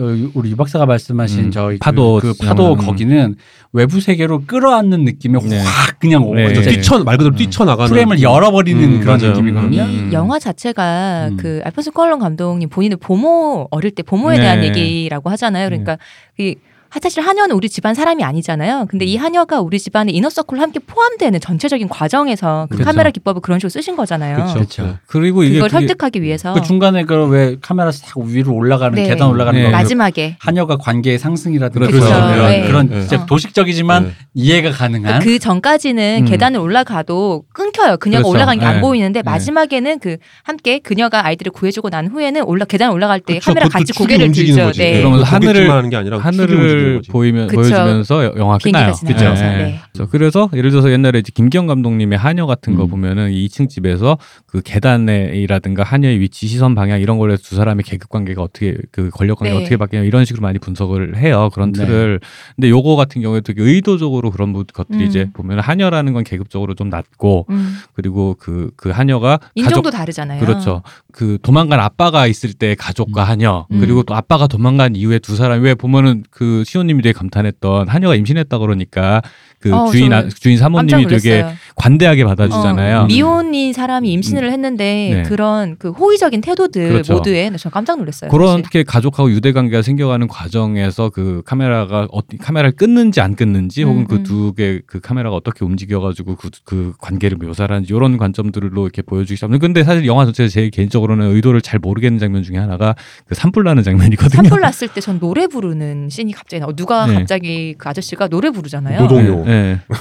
어, 0.00 0.04
우리 0.34 0.52
유 0.52 0.56
박사가 0.56 0.86
말씀하신 0.86 1.46
음, 1.46 1.50
저희 1.50 1.74
그- 1.74 1.78
파도 1.80 2.20
그, 2.22 2.32
파도 2.40 2.74
음. 2.74 2.78
거기는 2.78 3.34
외부 3.72 4.00
세계로 4.00 4.44
끌어안는 4.46 5.04
느낌이 5.04 5.36
네. 5.48 5.58
확 5.58 5.98
그냥 5.98 6.22
네. 6.22 6.28
어, 6.44 6.48
그렇죠. 6.48 6.60
이제 6.60 6.70
뛰쳐 6.70 7.02
말 7.02 7.16
그대로 7.16 7.34
음. 7.34 7.36
뛰쳐 7.36 7.64
나가는 7.64 7.88
프레임을 7.90 8.22
열어버리는 8.22 8.80
음, 8.82 9.00
그런 9.00 9.18
맞아요. 9.18 9.32
느낌이거든요. 9.32 9.82
음. 9.82 10.08
이 10.10 10.12
영화 10.12 10.38
자체가 10.38 11.30
음. 11.32 11.36
그 11.36 11.60
알폰소 11.64 11.90
컬런 11.90 12.20
감독님 12.20 12.68
본인의 12.68 12.98
보모 13.00 13.66
어릴 13.72 13.90
때 13.90 14.04
보모에 14.04 14.36
네. 14.36 14.42
대한 14.42 14.64
얘기라고 14.64 15.30
하잖아요. 15.30 15.68
그러니까 15.68 15.98
이 16.38 16.54
사실 17.00 17.22
하녀는 17.22 17.54
우리 17.54 17.68
집안 17.68 17.94
사람이 17.94 18.24
아니잖아요. 18.24 18.86
근데 18.88 19.04
이 19.04 19.16
하녀가 19.16 19.60
우리 19.60 19.78
집안의 19.78 20.14
이너서클로 20.16 20.60
함께 20.60 20.80
포함되는 20.80 21.38
전체적인 21.40 21.88
과정에서 21.88 22.66
그 22.70 22.78
그쵸. 22.78 22.84
카메라 22.86 23.10
기법을 23.10 23.40
그런 23.42 23.58
식으로 23.58 23.68
쓰신 23.68 23.94
거잖아요. 23.94 24.36
그렇죠. 24.36 24.54
그렇죠. 24.54 24.82
네. 24.84 24.94
그리고 25.06 25.42
이게 25.44 25.54
그걸 25.56 25.70
설득하기 25.70 26.22
위해서 26.22 26.54
그 26.54 26.62
중간에 26.62 27.04
그 27.04 27.28
왜 27.28 27.56
카메라 27.60 27.92
싹 27.92 28.16
위로 28.18 28.54
올라가는 28.54 28.94
네. 28.94 29.06
계단 29.08 29.28
올라가는 29.28 29.58
네. 29.60 29.66
거 29.66 29.70
마지막에 29.72 30.36
한여가 30.40 30.76
관계의 30.78 31.18
상승이라든가 31.18 31.86
그렇죠. 31.88 32.06
그런, 32.06 32.32
그런, 32.34 32.50
네. 32.50 32.66
그런 32.66 32.88
네. 32.88 33.00
진짜 33.00 33.16
어. 33.22 33.26
도식적이지만 33.26 34.04
네. 34.04 34.10
이해가 34.34 34.70
가능한 34.70 35.20
그 35.20 35.38
전까지는 35.38 36.20
음. 36.22 36.24
계단을 36.24 36.58
올라가도 36.60 37.44
끊겨요. 37.52 37.98
그녀가 37.98 38.22
그렇죠. 38.22 38.28
올라간 38.30 38.58
게안 38.60 38.74
네. 38.76 38.80
보이는데 38.80 39.20
네. 39.20 39.22
마지막에는 39.30 39.98
그 39.98 40.16
함께 40.42 40.78
그녀가 40.78 41.26
아이들을 41.26 41.52
구해주고 41.52 41.90
난 41.90 42.06
후에는 42.06 42.44
올라 42.44 42.64
계단 42.64 42.92
올라갈 42.92 43.20
때 43.20 43.34
그렇죠. 43.34 43.44
카메라 43.50 43.68
같이 43.68 43.92
고개를 43.92 44.32
들죠. 44.32 44.72
네. 44.72 44.98
그러면서 44.98 45.24
하늘을- 45.26 45.68
하는 45.68 45.90
게 45.90 45.96
아니라 45.96 46.18
하늘을 46.18 46.77
거지. 46.96 47.10
보이면 47.10 47.46
그쵸. 47.48 47.60
보여주면서 47.60 48.24
여- 48.24 48.34
영화 48.36 48.58
끝나요. 48.58 48.92
지나가면서. 48.92 49.06
그죠? 49.06 49.46
네. 49.46 49.80
그래서 49.92 50.10
그래서 50.10 50.50
예를 50.54 50.70
들어서 50.70 50.90
옛날에 50.90 51.18
이제 51.20 51.30
김기영 51.34 51.66
감독님의 51.66 52.18
하녀 52.18 52.46
같은 52.46 52.74
거 52.76 52.84
음. 52.84 52.88
보면은 52.90 53.30
2층 53.30 53.68
집에서 53.68 54.18
그 54.46 54.60
계단이라든가 54.62 55.82
하녀의 55.82 56.20
위치, 56.20 56.46
시선 56.46 56.74
방향 56.74 57.00
이런 57.00 57.18
걸로 57.18 57.32
해서 57.32 57.42
두 57.44 57.56
사람의 57.56 57.84
계급 57.84 58.08
관계가 58.10 58.42
어떻게 58.42 58.76
그 58.92 59.10
권력 59.10 59.38
관계가 59.38 59.58
네. 59.58 59.62
어떻게 59.64 59.76
바뀌냐 59.76 60.02
이런 60.04 60.24
식으로 60.24 60.42
많이 60.42 60.58
분석을 60.58 61.16
해요. 61.16 61.50
그런 61.52 61.72
네. 61.72 61.84
틀을. 61.84 62.20
근데 62.56 62.70
요거 62.70 62.96
같은 62.96 63.22
경우에 63.22 63.40
되게 63.40 63.62
의도적으로 63.62 64.30
그런 64.30 64.52
부- 64.52 64.64
것들이 64.64 64.98
음. 64.98 65.06
이제 65.06 65.28
보면 65.32 65.60
하녀라는 65.60 66.12
건 66.12 66.24
계급적으로 66.24 66.74
좀 66.74 66.88
낮고 66.90 67.46
음. 67.50 67.76
그리고 67.94 68.34
그그 68.38 68.90
하녀가 68.90 69.38
인종도 69.54 69.82
가족 69.90 69.96
다르잖아요. 69.96 70.40
그렇죠. 70.40 70.82
그 71.12 71.38
도망간 71.42 71.80
아빠가 71.80 72.26
있을 72.26 72.52
때 72.52 72.74
가족과 72.74 73.24
하녀 73.24 73.66
음. 73.72 73.80
그리고 73.80 74.02
또 74.02 74.14
아빠가 74.14 74.46
도망간 74.46 74.96
이후에 74.96 75.18
두 75.18 75.36
사람 75.36 75.62
왜 75.62 75.74
보면은 75.74 76.24
그 76.30 76.62
시호님이 76.68 77.02
되게 77.02 77.12
감탄했던 77.14 77.88
하녀가 77.88 78.14
임신했다 78.14 78.58
그러니까 78.58 79.22
그 79.60 79.74
어, 79.74 79.90
주인 79.90 80.10
저 80.10 80.16
아, 80.16 80.28
주인 80.28 80.56
사모님이 80.56 81.06
되게. 81.06 81.44
관대하게 81.74 82.24
받아주잖아요. 82.24 82.98
어, 83.00 83.06
미혼인 83.06 83.72
사람이 83.72 84.10
임신을 84.12 84.50
했는데 84.50 85.10
네. 85.14 85.22
그런 85.22 85.76
그 85.78 85.90
호의적인 85.90 86.40
태도들 86.40 86.88
그렇죠. 86.88 87.14
모두에 87.14 87.50
저 87.56 87.70
깜짝 87.70 87.98
놀랐어요. 87.98 88.30
그렇게 88.30 88.82
가족하고 88.82 89.30
유대 89.30 89.52
관계가 89.52 89.82
생겨가는 89.82 90.26
과정에서 90.26 91.10
그 91.10 91.42
카메라가 91.44 92.08
어, 92.10 92.20
카메라를 92.40 92.72
끊는지 92.72 93.20
안 93.20 93.36
끊는지 93.36 93.84
혹은 93.84 94.02
음, 94.02 94.06
그두개그 94.08 95.00
카메라가 95.00 95.36
어떻게 95.36 95.64
움직여가지고 95.64 96.34
그, 96.36 96.50
그 96.64 96.92
관계를 96.98 97.38
묘사하는지 97.38 97.92
이런 97.94 98.18
관점들로 98.18 98.82
이렇게 98.82 99.02
보여주기 99.02 99.36
시작합니다. 99.36 99.60
근데 99.60 99.84
사실 99.84 100.04
영화 100.06 100.24
전체에서 100.24 100.52
제 100.52 100.68
개인적으로는 100.70 101.34
의도를 101.36 101.60
잘 101.60 101.78
모르겠는 101.78 102.18
장면 102.18 102.42
중에 102.42 102.56
하나가 102.56 102.96
그 103.28 103.34
산불 103.36 103.62
나는 103.64 103.82
장면이거든요. 103.84 104.42
산불 104.42 104.60
났을 104.60 104.88
때 104.88 105.00
전 105.00 105.20
노래 105.20 105.46
부르는 105.46 106.08
씬이 106.10 106.32
갑자기 106.32 106.60
나와. 106.60 106.72
누가 106.74 107.06
네. 107.06 107.14
갑자기 107.14 107.74
그 107.78 107.88
아저씨가 107.88 108.26
노래 108.28 108.50
부르잖아요. 108.50 109.00
노동요. 109.00 109.44
네, 109.48 109.62
네. 109.72 109.80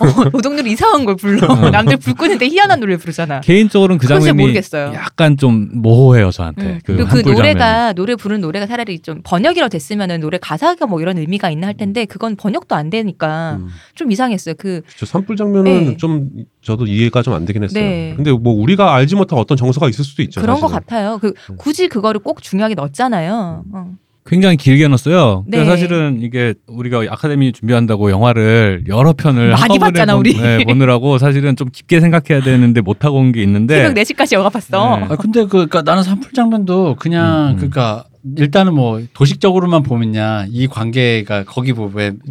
어, 0.00 0.24
노동요로 0.32 0.66
이상한 0.66 1.04
걸 1.04 1.16
불러. 1.16 1.46
어. 1.46 1.70
남들 1.70 1.98
불 1.98 2.14
끄는데 2.14 2.46
희한한 2.48 2.80
노래를 2.80 2.96
부르잖아. 2.98 3.40
개인적으로는 3.40 3.98
그 3.98 4.06
장면이 4.06 4.32
모르겠어요. 4.32 4.94
약간 4.94 5.36
좀 5.36 5.68
모호해요 5.74 6.30
저한테. 6.30 6.62
음. 6.66 6.80
그그 6.84 7.18
노래가. 7.28 7.92
노래 7.92 8.14
부르는 8.16 8.40
노래가 8.40 8.66
차라리 8.66 8.98
좀 9.00 9.20
번역이라고 9.22 9.68
됐으면은 9.68 10.20
노래 10.20 10.38
가사가 10.38 10.86
뭐 10.86 11.00
이런 11.02 11.18
의미가 11.18 11.50
있나 11.50 11.66
할 11.66 11.74
텐데 11.74 12.06
그건 12.06 12.34
번역도 12.36 12.74
안 12.74 12.88
되니까 12.88 13.58
음. 13.60 13.68
좀 13.94 14.10
이상했어요. 14.10 14.54
그 14.58 14.80
그렇죠. 14.86 15.04
산불 15.06 15.36
장면은 15.36 15.84
네. 15.84 15.96
좀 15.98 16.30
저도 16.62 16.86
이해가 16.86 17.20
좀 17.22 17.34
안 17.34 17.44
되긴 17.44 17.64
했어요. 17.64 17.82
네. 17.82 18.12
근데 18.16 18.30
뭐 18.30 18.54
우리가 18.54 18.94
알지 18.94 19.16
못한 19.16 19.38
어떤 19.38 19.56
정서가 19.56 19.88
있을 19.88 20.04
수도 20.04 20.22
있죠. 20.22 20.40
그런 20.40 20.60
것 20.60 20.68
사실은. 20.68 20.80
같아요. 20.80 21.18
그 21.18 21.34
음. 21.50 21.56
굳이 21.58 21.88
그거를 21.88 22.20
꼭 22.22 22.40
중요하게 22.42 22.74
넣었잖아요. 22.76 23.64
어. 23.72 23.86
굉장히 24.26 24.56
길게 24.56 24.88
넣었어요. 24.88 25.44
네. 25.46 25.58
그래서 25.58 25.70
사실은 25.72 26.18
이게 26.22 26.54
우리가 26.66 27.02
아카데미 27.10 27.52
준비한다고 27.52 28.10
영화를 28.10 28.84
여러 28.88 29.12
편을 29.12 29.50
많이 29.50 29.78
봤잖아, 29.78 30.14
본- 30.14 30.20
우리. 30.20 30.34
네, 30.40 30.64
보느라고 30.64 31.18
사실은 31.18 31.56
좀 31.56 31.68
깊게 31.70 32.00
생각해야 32.00 32.42
되는데 32.42 32.80
못 32.80 33.04
하고 33.04 33.18
온 33.18 33.32
게 33.32 33.42
있는데 33.42 33.82
새벽 33.82 33.94
4시까지 34.02 34.32
영화 34.34 34.48
봤어. 34.48 34.96
네. 34.98 35.06
아 35.10 35.16
근데 35.16 35.42
그 35.42 35.48
그러니까 35.66 35.82
나는 35.82 36.02
산불 36.02 36.32
장면도 36.32 36.96
그냥 36.98 37.48
음, 37.48 37.50
음. 37.52 37.56
그러니까 37.56 38.04
일단은 38.38 38.72
뭐 38.74 39.02
도식적으로만 39.12 39.82
보면야 39.82 40.46
이 40.48 40.66
관계가 40.68 41.44
거기 41.44 41.72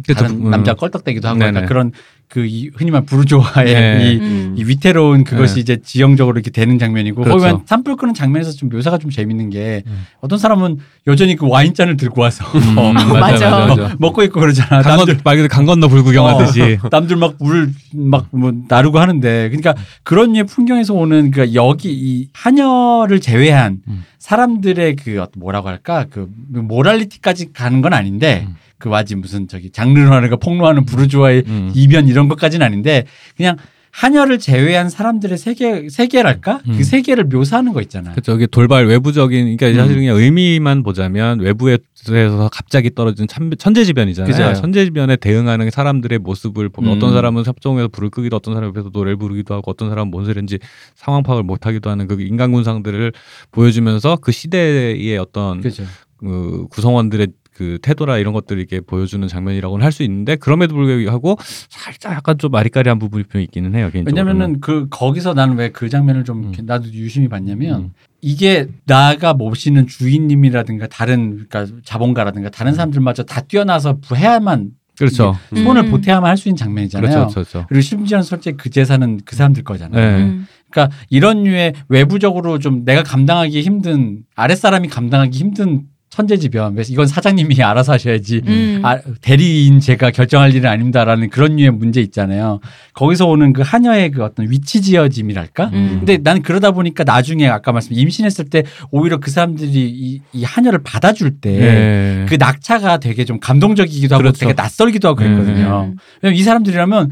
그쵸, 0.04 0.14
다른 0.14 0.46
음. 0.46 0.50
남자 0.50 0.74
껄떡대기도 0.74 1.28
하고. 1.28 1.40
약간 1.44 1.66
그런 1.66 1.92
그 2.28 2.46
이 2.46 2.70
흔히 2.74 2.90
말 2.90 3.04
부르조아의 3.04 3.74
네. 3.74 4.12
이, 4.12 4.18
음. 4.18 4.54
이 4.58 4.64
위태로운 4.64 5.24
그것이 5.24 5.54
네. 5.56 5.60
이제 5.60 5.76
지형적으로 5.82 6.36
이렇게 6.36 6.50
되는 6.50 6.78
장면이고 6.78 7.22
그렇죠. 7.22 7.38
거기 7.38 7.52
만 7.52 7.62
산불 7.66 7.96
끄는 7.96 8.14
장면에서 8.14 8.52
좀 8.52 8.68
묘사가 8.68 8.98
좀 8.98 9.10
재밌는 9.10 9.50
게 9.50 9.82
음. 9.86 10.06
어떤 10.20 10.38
사람은 10.38 10.78
여전히 11.06 11.36
그 11.36 11.48
와인잔을 11.48 11.96
들고 11.96 12.20
와서 12.22 12.44
음, 12.54 12.78
어, 12.78 12.92
맞아, 12.92 13.14
맞아. 13.18 13.50
맞아, 13.50 13.66
맞아. 13.82 13.96
먹고 13.98 14.22
있고 14.24 14.40
그러잖아. 14.40 14.82
강 14.82 14.96
남들 14.96 15.14
건, 15.14 15.22
말 15.24 15.36
그대로 15.36 15.48
강 15.48 15.64
건너 15.64 15.88
불구경하듯이 15.88 16.78
어, 16.82 16.88
남들 16.90 17.16
막 17.16 17.34
물 17.40 17.70
막 17.94 18.26
뭐 18.32 18.52
나르고 18.68 18.98
하는데 18.98 19.48
그러니까 19.48 19.74
그런 20.02 20.32
류의 20.32 20.44
풍경에서 20.44 20.94
오는 20.94 21.30
그 21.30 21.54
여기 21.54 21.90
이 21.92 22.28
하녀를 22.32 23.20
제외한 23.20 23.78
음. 23.88 24.04
사람들의 24.18 24.96
그 24.96 25.20
어떤 25.20 25.40
뭐라고 25.40 25.68
할까 25.68 26.06
그 26.10 26.28
모랄리티까지 26.48 27.52
가는 27.52 27.80
건 27.82 27.92
아닌데 27.92 28.46
음. 28.48 28.56
그 28.78 28.88
와지 28.88 29.16
무슨 29.16 29.48
저기 29.48 29.70
장르하는가 29.70 30.36
폭로하는 30.36 30.84
부르주아의 30.84 31.44
음. 31.46 31.72
이변 31.74 32.08
이런 32.08 32.28
것까지는 32.28 32.64
아닌데 32.66 33.04
그냥 33.36 33.56
하녀를 33.92 34.40
제외한 34.40 34.90
사람들의 34.90 35.38
세계 35.38 35.88
세계랄까 35.88 36.60
음. 36.66 36.78
그 36.78 36.82
세계를 36.82 37.24
묘사하는 37.24 37.72
거 37.72 37.80
있잖아. 37.80 38.10
그렇죠. 38.10 38.32
이게 38.34 38.46
돌발 38.48 38.86
외부적인 38.86 39.56
그러니까 39.56 39.68
음. 39.68 39.74
사실 39.76 39.94
그냥 40.00 40.16
의미만 40.16 40.82
보자면 40.82 41.38
외부에서 41.38 42.48
갑자기 42.50 42.92
떨어진 42.92 43.28
참- 43.28 43.52
천재지변이잖아요. 43.56 44.32
그죠. 44.48 44.60
천재지변에 44.60 45.14
대응하는 45.14 45.70
사람들의 45.70 46.18
모습을 46.18 46.70
보면 46.70 46.90
음. 46.90 46.96
어떤 46.96 47.12
사람은 47.12 47.44
협정에서 47.44 47.86
불을 47.86 48.10
끄기도 48.10 48.34
어떤 48.34 48.54
사람은 48.54 48.74
옆에서 48.74 48.90
노래를 48.92 49.16
부르기도 49.16 49.54
하고 49.54 49.70
어떤 49.70 49.90
사람은 49.90 50.10
뭔 50.10 50.24
소리인지 50.24 50.58
상황 50.96 51.22
파악을 51.22 51.44
못 51.44 51.64
하기도 51.64 51.88
하는 51.88 52.08
그 52.08 52.20
인간 52.20 52.50
군상들을 52.50 53.12
보여주면서 53.52 54.16
그 54.16 54.32
시대의 54.32 55.16
어떤 55.18 55.60
그죠. 55.60 55.84
그 56.16 56.66
구성원들의 56.70 57.28
그 57.54 57.78
태도라 57.82 58.18
이런 58.18 58.32
것들을 58.34 58.60
이렇게 58.60 58.80
보여주는 58.80 59.26
장면이라고는 59.26 59.84
할 59.84 59.92
수 59.92 60.02
있는데 60.02 60.34
그럼에도 60.34 60.74
불구하고 60.74 61.38
살짝 61.68 62.12
약간 62.12 62.36
좀 62.36 62.52
아리까리한 62.54 62.98
부분이 62.98 63.24
좀 63.30 63.40
있기는 63.40 63.74
해요. 63.76 63.90
개인적으로. 63.92 64.10
왜냐면은 64.26 64.60
그 64.60 64.88
거기서 64.90 65.34
나는 65.34 65.56
왜 65.56 65.68
그 65.70 65.88
장면을 65.88 66.24
좀 66.24 66.52
음. 66.58 66.66
나도 66.66 66.92
유심히 66.92 67.28
봤냐면 67.28 67.80
음. 67.80 67.92
이게 68.20 68.66
나가 68.86 69.34
모시는 69.34 69.86
주인님이라든가 69.86 70.86
다른 70.88 71.46
그러니까 71.48 71.66
자본가라든가 71.84 72.50
다른 72.50 72.74
사람들마저 72.74 73.22
다 73.22 73.40
뛰어나서 73.42 73.98
부해야만 74.00 74.70
그렇죠. 74.98 75.36
음. 75.52 75.64
손을 75.64 75.90
보태야만 75.90 76.28
할 76.28 76.36
수 76.36 76.48
있는 76.48 76.56
장면이잖아요. 76.56 77.08
그렇죠, 77.08 77.34
그렇죠, 77.34 77.50
그렇죠. 77.50 77.66
그리고 77.68 77.80
심지어는 77.82 78.22
솔직히 78.24 78.56
그 78.56 78.70
재산은 78.70 79.20
그 79.24 79.36
사람들 79.36 79.62
거잖아요. 79.64 80.16
네. 80.18 80.22
음. 80.24 80.46
그러니까 80.70 80.96
이런 81.08 81.44
류의 81.44 81.74
외부적으로 81.88 82.58
좀 82.58 82.84
내가 82.84 83.02
감당하기 83.04 83.60
힘든 83.62 84.22
아랫사람이 84.34 84.88
감당하기 84.88 85.38
힘든 85.38 85.82
천재지변. 86.14 86.74
그래서 86.74 86.92
이건 86.92 87.08
사장님이 87.08 87.60
알아서 87.62 87.92
하셔야지. 87.92 88.42
음. 88.46 88.80
아, 88.84 88.98
대리인 89.20 89.80
제가 89.80 90.12
결정할 90.12 90.54
일은 90.54 90.70
아닙니다라는 90.70 91.28
그런 91.30 91.56
류의 91.56 91.72
문제 91.72 92.00
있잖아요. 92.00 92.60
거기서 92.92 93.26
오는 93.26 93.52
그 93.52 93.62
하녀의 93.62 94.12
그 94.12 94.22
어떤 94.22 94.48
위치 94.48 94.80
지어짐이랄까? 94.80 95.70
음. 95.72 95.96
근데 95.98 96.18
난 96.18 96.42
그러다 96.42 96.70
보니까 96.70 97.02
나중에 97.02 97.48
아까 97.48 97.72
말씀 97.72 97.92
임신했을 97.94 98.44
때 98.46 98.62
오히려 98.92 99.18
그 99.18 99.30
사람들이 99.30 99.72
이, 99.72 100.20
이 100.32 100.44
하녀를 100.44 100.82
받아줄 100.84 101.40
때 101.40 101.50
네. 101.50 102.26
그 102.28 102.36
낙차가 102.38 102.98
되게 102.98 103.24
좀 103.24 103.40
감동적이기도 103.40 104.14
하고 104.14 104.22
그렇죠. 104.22 104.40
되게 104.40 104.52
낯설기도 104.52 105.08
하고 105.08 105.16
그랬거든요. 105.16 105.90
음. 105.90 105.96
왜냐면 106.22 106.38
이 106.38 106.42
사람들이라면 106.42 107.10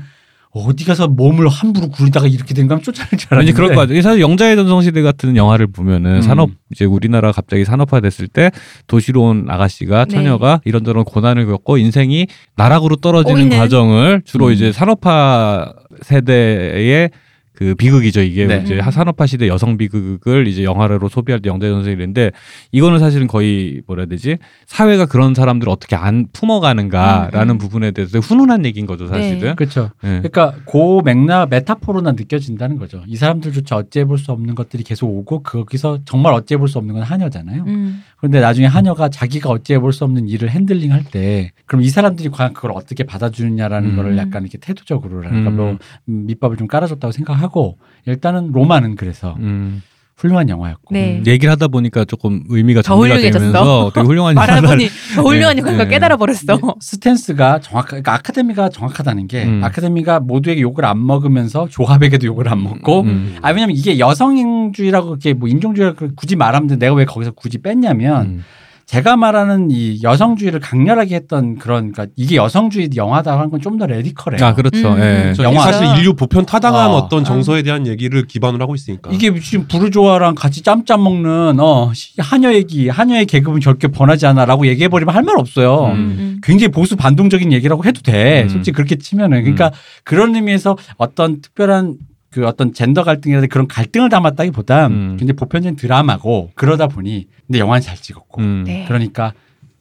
어디 0.55 0.85
가서 0.85 1.09
몸을 1.09 1.49
함부로 1.49 1.89
굴리다가 1.89 2.27
이렇게 2.27 2.53
된 2.53 2.69
거면 2.69 2.83
쫓아낼 2.83 3.19
줄 3.19 3.29
알았는데 3.33 3.39
왠지 3.39 3.53
그럴 3.55 3.75
것 3.75 3.81
같아요. 3.81 4.03
사실 4.03 4.21
영자의 4.21 4.55
전성시대 4.57 5.01
같은 5.01 5.35
영화를 5.35 5.67
보면은 5.67 6.17
음. 6.17 6.23
산업 6.23 6.51
이제 6.71 6.85
우리나라 6.85 7.33
갑자기 7.33 7.65
산업화됐을 7.65 8.29
때 8.29 8.51
도시로 8.87 9.23
온 9.23 9.47
아가씨가 9.49 10.05
네. 10.05 10.15
처녀가 10.15 10.61
이런저런 10.67 11.05
고난을 11.05 11.47
겪고 11.47 11.79
인생이 11.79 12.27
나락으로 12.57 12.97
떨어지는 12.97 13.49
꼬이는. 13.49 13.57
과정을 13.57 14.23
주로 14.27 14.49
음. 14.49 14.53
이제 14.53 14.73
산업화 14.73 15.73
세대의 16.03 17.11
그 17.55 17.75
비극이죠 17.75 18.23
이게 18.23 18.47
네. 18.47 18.63
이제 18.65 18.81
산업화 18.81 19.27
시대 19.27 19.47
여성 19.47 19.77
비극을 19.77 20.47
이제 20.47 20.65
영화로 20.65 21.09
소비할 21.09 21.41
때 21.41 21.49
영재 21.51 21.69
전생이랬는데 21.69 22.31
이거는 22.73 22.99
사실은 22.99 23.27
거의 23.27 23.83
뭐라 23.87 24.03
해야 24.03 24.07
되지 24.09 24.39
사회가 24.67 25.07
그런 25.07 25.35
사람들을 25.35 25.71
어떻게 25.71 25.95
안 25.95 26.27
품어가는가라는 26.33 27.51
음, 27.51 27.57
음. 27.57 27.59
부분에 27.59 27.91
대해서 27.91 28.19
훈훈한 28.21 28.65
얘기인 28.65 28.87
거죠 28.87 29.07
사실은. 29.07 29.55
그렇죠. 29.57 29.91
네. 30.03 30.23
그러니까 30.23 30.55
고 30.65 31.03
맥락 31.03 31.51
메타포로나 31.51 32.13
느껴진다는 32.13 32.79
거죠. 32.79 33.03
이 33.07 33.17
사람들조차 33.17 33.77
어찌해 33.77 34.05
볼 34.07 34.19
수 34.19 34.31
없는 34.33 34.55
것들이 34.55 34.83
계속 34.85 35.09
오고 35.11 35.43
거기서 35.43 36.01
정말 36.05 36.33
어찌해 36.35 36.59
볼 36.59 36.69
수 36.69 36.79
없는 36.79 36.95
건 36.95 37.03
하녀잖아요. 37.03 37.65
음. 37.67 38.03
그런데 38.17 38.41
나중에 38.41 38.67
하녀가 38.67 39.09
자기가 39.09 39.51
어찌해 39.51 39.79
볼 39.79 39.93
수 39.93 40.05
없는 40.05 40.29
일을 40.29 40.49
핸들링 40.51 40.93
할 40.93 41.03
때 41.05 41.51
그럼 41.67 41.83
이 41.83 41.89
사람들이 41.89 42.29
과연 42.31 42.53
그걸 42.55 42.71
어떻게 42.73 43.05
받아주느냐라는 43.05 43.91
음. 43.91 43.97
거를 43.97 44.17
약간 44.17 44.43
이렇게 44.43 44.59
태도적으로랄까 44.59 45.51
음. 45.51 45.57
뭐 45.57 45.79
음, 46.09 46.27
밑밥을 46.27 46.57
좀 46.57 46.67
깔아줬다고 46.69 47.11
생각하 47.13 47.42
고 47.49 47.79
일단은 48.07 48.53
로마는 48.53 48.97
그래서 48.97 49.35
음. 49.39 49.83
훌륭한 50.17 50.49
영화였고 50.49 50.95
네. 50.95 51.21
얘기를 51.27 51.51
하다 51.51 51.69
보니까 51.69 52.05
조금 52.05 52.45
의미가 52.49 52.83
더 52.83 52.95
정리가 52.95 53.17
훌륭해졌어. 53.17 53.39
되면서 53.45 53.91
되게 53.93 54.07
훌륭한 54.07 54.37
영화를 54.37 54.55
말하보니 54.63 54.89
더 55.17 55.23
훌륭한 55.23 55.57
네, 55.57 55.63
영화가 55.63 55.85
네. 55.85 55.91
깨달아 55.91 56.17
버렸어. 56.17 56.59
스탠스가 56.81 57.61
정확, 57.61 57.87
그러니까 57.89 58.15
아카데미가 58.15 58.69
정확하다는 58.69 59.27
게 59.27 59.45
음. 59.45 59.65
아카데미가 59.65 60.21
모두에게 60.21 60.61
욕을 60.61 60.85
안 60.85 61.05
먹으면서 61.05 61.67
조합에게도 61.69 62.27
욕을 62.27 62.49
안 62.49 62.63
먹고 62.63 63.01
음. 63.01 63.37
아 63.43 63.51
왜냐면 63.51 63.75
이게 63.75 63.99
여성주의라고 63.99 65.09
그렇게 65.09 65.33
뭐 65.33 65.49
인종주의라고 65.49 66.11
굳이 66.15 66.37
말하면 66.37 66.79
내가 66.79 66.95
왜 66.95 67.05
거기서 67.05 67.33
굳이 67.33 67.59
뺐냐면 67.59 68.27
음. 68.27 68.45
제가 68.87 69.17
말하는 69.17 69.71
이 69.71 70.01
여성주의를 70.03 70.61
강렬하게 70.61 71.15
했던 71.15 71.57
그런 71.59 71.93
그러니까 71.93 72.07
이게 72.17 72.37
여성주의 72.37 72.91
영화다 72.95 73.39
하는 73.39 73.51
건 73.51 73.61
좀 73.61 73.79
더 73.79 73.87
레디컬해요. 73.87 74.45
아 74.45 74.55
그렇죠. 74.55 74.93
음, 74.95 74.99
예. 75.01 75.33
음. 75.39 75.43
영화. 75.45 75.63
사실 75.73 75.87
인류 75.99 76.15
보편 76.15 76.45
타당한 76.45 76.91
어. 76.91 76.95
어. 76.97 77.09
떤 77.09 77.25
정서에 77.25 77.63
대한 77.63 77.87
얘기를 77.87 78.27
기반으로 78.27 78.63
하고 78.63 78.75
있으니까. 78.75 79.11
이게 79.13 79.33
지금 79.41 79.67
부르조아랑 79.69 80.35
같이 80.35 80.63
짬짬 80.63 81.03
먹는 81.03 81.59
어 81.61 81.93
시- 81.95 82.13
하녀 82.19 82.53
얘기, 82.53 82.89
하녀의 82.89 83.27
계급은 83.27 83.61
절대 83.61 83.89
번하지 83.89 84.27
않아라고 84.27 84.67
얘기해 84.67 84.89
버리면 84.89 85.15
할 85.15 85.23
말 85.23 85.39
없어요. 85.39 85.87
음. 85.87 85.97
음. 86.19 86.41
굉장히 86.43 86.71
보수 86.73 86.97
반동적인 86.97 87.53
얘기라고 87.53 87.85
해도 87.85 88.03
돼. 88.03 88.43
음. 88.43 88.49
솔직히 88.49 88.75
그렇게 88.75 88.97
치면은 88.97 89.41
그러니까 89.43 89.71
그런 90.05 90.35
의미에서 90.35 90.77
어떤 90.97 91.41
특별한 91.41 91.95
그 92.33 92.47
어떤 92.47 92.73
젠더 92.73 93.05
갈등이라든지 93.05 93.49
그런 93.49 93.69
갈등을 93.69 94.09
담았다기보다 94.09 94.87
음. 94.87 95.17
굉장히 95.19 95.35
보편적인 95.35 95.77
드라마고 95.77 96.51
그러다 96.55 96.89
보니 96.89 97.29
근데 97.47 97.59
영화는 97.59 97.83
잘 97.83 97.97
찍었고 97.97 98.41
음. 98.41 98.65
네. 98.67 98.87
그러니까 98.89 99.35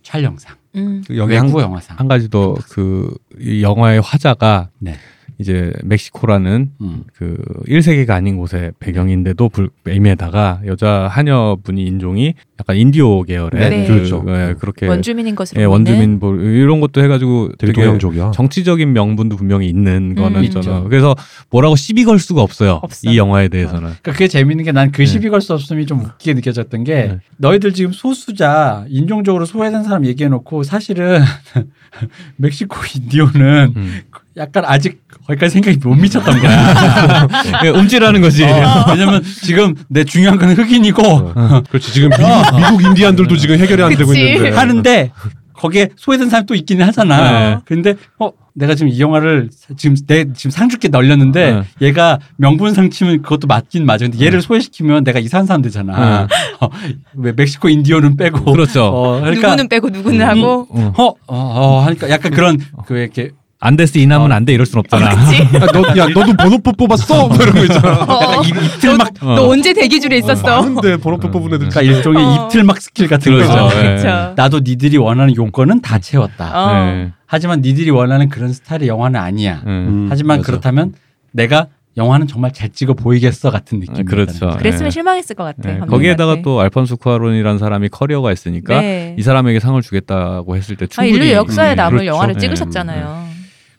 촬영상 0.04 0.58
음. 0.76 1.02
그 1.08 1.18
여기 1.18 1.36
한, 1.36 1.48
외국 1.48 1.62
영화상 1.62 1.98
한 1.98 2.10
가지 2.10 2.30
더그 2.30 3.16
영화의 3.62 4.02
화자가 4.02 4.70
네. 4.80 4.96
이제 5.42 5.74
멕시코라는 5.84 6.72
음. 6.80 7.04
그 7.14 7.36
1세기가 7.68 8.12
아닌 8.12 8.38
곳의 8.38 8.72
배경인데도 8.80 9.50
불임에다가 9.50 10.62
여자 10.66 11.08
하녀분이 11.12 11.84
인종이 11.86 12.34
약간 12.60 12.78
인디오 12.78 13.24
계열의 13.24 13.70
네. 13.70 13.88
그, 13.88 13.94
그렇죠. 13.96 14.24
예, 14.28 14.56
그렇게 14.60 14.88
원주민인 14.88 15.36
것으로 15.36 15.60
예. 15.60 15.66
원주민 15.66 16.20
볼 16.20 16.40
이런 16.42 16.80
것도 16.80 17.04
해가지고 17.04 17.50
되게 17.58 17.74
되게 17.74 17.86
동양적이야. 17.86 18.32
정치적인 18.32 18.94
명분도 18.94 19.36
분명히 19.36 19.68
있는 19.68 20.14
거는 20.16 20.40
음. 20.40 20.44
있죠. 20.46 20.62
저는 20.62 20.88
그래서 20.90 21.16
뭐라고 21.50 21.76
시비 21.76 22.04
걸 22.06 22.20
수가 22.20 22.42
없어요. 22.42 22.80
없어. 22.84 23.10
이 23.10 23.18
영화에 23.18 23.48
대해서는. 23.50 23.82
그러니까 23.82 24.12
그게 24.12 24.28
재밌는 24.28 24.64
게 24.64 24.72
난그 24.72 24.98
네. 24.98 25.06
시비 25.06 25.30
걸 25.30 25.42
수 25.42 25.54
없음이 25.54 25.88
좀 25.88 26.02
웃기게 26.02 26.36
느껴졌던 26.36 26.84
게 26.84 26.94
네. 26.94 27.18
너희들 27.38 27.74
지금 27.74 27.92
소수자 27.92 28.86
인종적으로 28.90 29.46
소외된 29.46 29.82
사람 29.84 30.06
얘기해 30.06 30.30
놓고 30.30 30.62
사실은 30.62 31.20
멕시코 32.38 32.78
인디오는 32.96 33.74
음. 33.76 34.02
약간 34.38 34.64
아직 34.66 35.02
거기까지 35.28 35.54
생각이 35.54 35.78
못 35.84 35.96
미쳤던 35.96 36.40
거야. 36.40 37.28
예, 37.66 37.70
움찔하는 37.70 38.22
거지. 38.22 38.46
어, 38.46 38.86
왜냐면 38.90 39.22
지금 39.24 39.76
내 39.90 40.04
중요한 40.04 40.38
건 40.38 40.54
흑인이고 40.54 41.34
그렇지 41.70 41.94
지금 41.94 42.10
미국, 42.10 42.56
미국 42.56 42.84
인디안들도 42.84 43.36
지금 43.38 43.58
해결이 43.58 43.84
안 43.84 43.96
되고. 43.96 44.14
있는데. 44.14 44.52
하는데 44.52 45.12
거기에 45.54 45.90
소외된 45.96 46.30
사람이 46.30 46.48
또 46.48 46.56
있기는 46.56 46.86
하잖아. 46.88 47.32
네. 47.32 47.58
근데 47.66 47.96
어 48.18 48.32
내가 48.54 48.74
지금 48.74 48.90
이 48.90 49.00
영화를 49.00 49.50
지금 49.78 49.96
내 50.08 50.26
지금 50.34 50.50
상주께 50.50 50.88
널렸는데 50.88 51.52
네. 51.52 51.88
얘가 51.88 52.20
명분상 52.38 52.90
치면 52.90 53.22
그것도 53.22 53.48
맞긴 53.48 53.86
맞아. 53.86 54.06
근데 54.06 54.26
얘를 54.26 54.42
소외시키면 54.42 55.04
내가 55.04 55.20
이상한 55.20 55.46
사람 55.46 55.62
되잖아. 55.62 56.28
어, 56.60 56.70
왜 57.14 57.32
멕시코 57.34 57.70
인디오는 57.70 58.18
빼고 58.18 58.52
그렇죠. 58.52 58.86
어, 58.86 59.20
그러니까 59.20 59.50
누구는 59.50 59.70
빼고 59.70 59.90
누구는 59.90 60.26
하고. 60.26 60.68
어. 60.70 60.94
어, 60.98 61.06
어, 61.06 61.16
어 61.28 61.80
하니까 61.82 62.10
약간 62.10 62.32
그런 62.32 62.58
그 62.88 62.98
이렇게 62.98 63.32
안 63.64 63.76
됐어 63.76 64.00
이남은 64.00 64.32
안돼 64.32 64.54
이럴 64.54 64.66
순 64.66 64.80
없잖아. 64.80 65.16
그치? 65.16 65.44
야, 65.56 65.68
너, 65.72 65.82
야 65.96 66.08
너도 66.08 66.34
번호표 66.34 66.72
뽑았어? 66.74 67.28
뭐 67.28 67.38
이런 67.38 67.54
거 67.54 67.62
있잖아. 67.62 68.04
어. 68.06 68.42
입, 68.44 68.56
입틀 68.58 68.98
막 68.98 69.10
어. 69.22 69.36
너 69.36 69.50
언제 69.50 69.72
대기줄에 69.72 70.18
있었어? 70.18 70.62
많은데 70.62 70.98
번호표 70.98 71.30
뽑은 71.30 71.54
애들. 71.54 71.70
그러니까 71.70 71.82
일종의 71.84 72.26
어. 72.26 72.46
입틀 72.48 72.64
막 72.64 72.82
스킬 72.82 73.08
같은 73.08 73.32
그렇죠. 73.32 73.54
거죠. 73.54 73.78
예. 73.78 73.84
그렇죠. 73.84 74.34
나도 74.36 74.62
니들이 74.62 74.98
원하는 74.98 75.36
요건은 75.36 75.82
다 75.82 76.00
채웠다. 76.00 76.52
어. 76.54 76.74
네. 76.74 77.12
하지만 77.28 77.62
니들이 77.62 77.92
원하는 77.92 78.30
그런 78.30 78.52
스타일의 78.52 78.88
영화는 78.88 79.20
아니야. 79.20 79.62
음. 79.68 79.70
음, 79.70 80.08
하지만 80.10 80.40
맞아. 80.40 80.48
그렇다면 80.48 80.94
내가 81.32 81.68
영화는 81.98 82.26
정말 82.26 82.54
잘 82.54 82.70
찍어 82.70 82.96
보이겠어 82.96 83.52
같은 83.52 83.80
느낌이 83.80 84.06
그렇죠. 84.06 84.50
그랬으면 84.58 84.86
네. 84.86 84.90
실망했을 84.90 85.36
것 85.36 85.44
같아. 85.44 85.72
네. 85.72 85.80
거기에다가 85.82 86.38
또 86.44 86.60
알폰소 86.62 86.98
쿠아론이라는 86.98 87.60
사람이 87.60 87.90
커리어가 87.90 88.32
있으니까 88.32 88.82
네. 88.82 89.16
이 89.20 89.22
사람에게 89.22 89.60
상을 89.60 89.80
주겠다고 89.80 90.56
했을 90.56 90.78
때 90.78 90.86
아, 90.86 90.88
충분히 90.88 91.16
인류 91.16 91.34
역사에 91.34 91.74
음, 91.74 91.76
남을 91.76 92.00
그렇죠. 92.00 92.16
영화를 92.16 92.34
네. 92.34 92.40
찍으셨잖아요. 92.40 93.31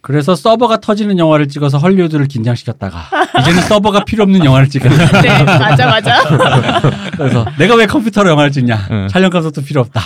그래서 0.03 0.35
서버가 0.35 0.81
터지는 0.81 1.19
영화를 1.19 1.47
찍어서 1.47 1.79
헐리우드를 1.79 2.27
긴장시켰다가 2.27 3.05
이제는 3.41 3.63
서버가 3.63 4.05
필요 4.05 4.25
없는 4.25 4.45
영화를 4.45 4.69
찍겠다. 4.69 5.23
네, 5.23 5.45
맞아, 5.45 5.87
맞아. 5.87 6.19
그래서 7.17 7.47
내가 7.57 7.77
왜 7.77 7.87
컴퓨터로 7.87 8.29
영화를 8.31 8.51
찍냐? 8.51 8.89
네. 8.91 9.07
촬영 9.09 9.31
감독도 9.31 9.63
필요 9.63 9.81
없다. 9.81 10.01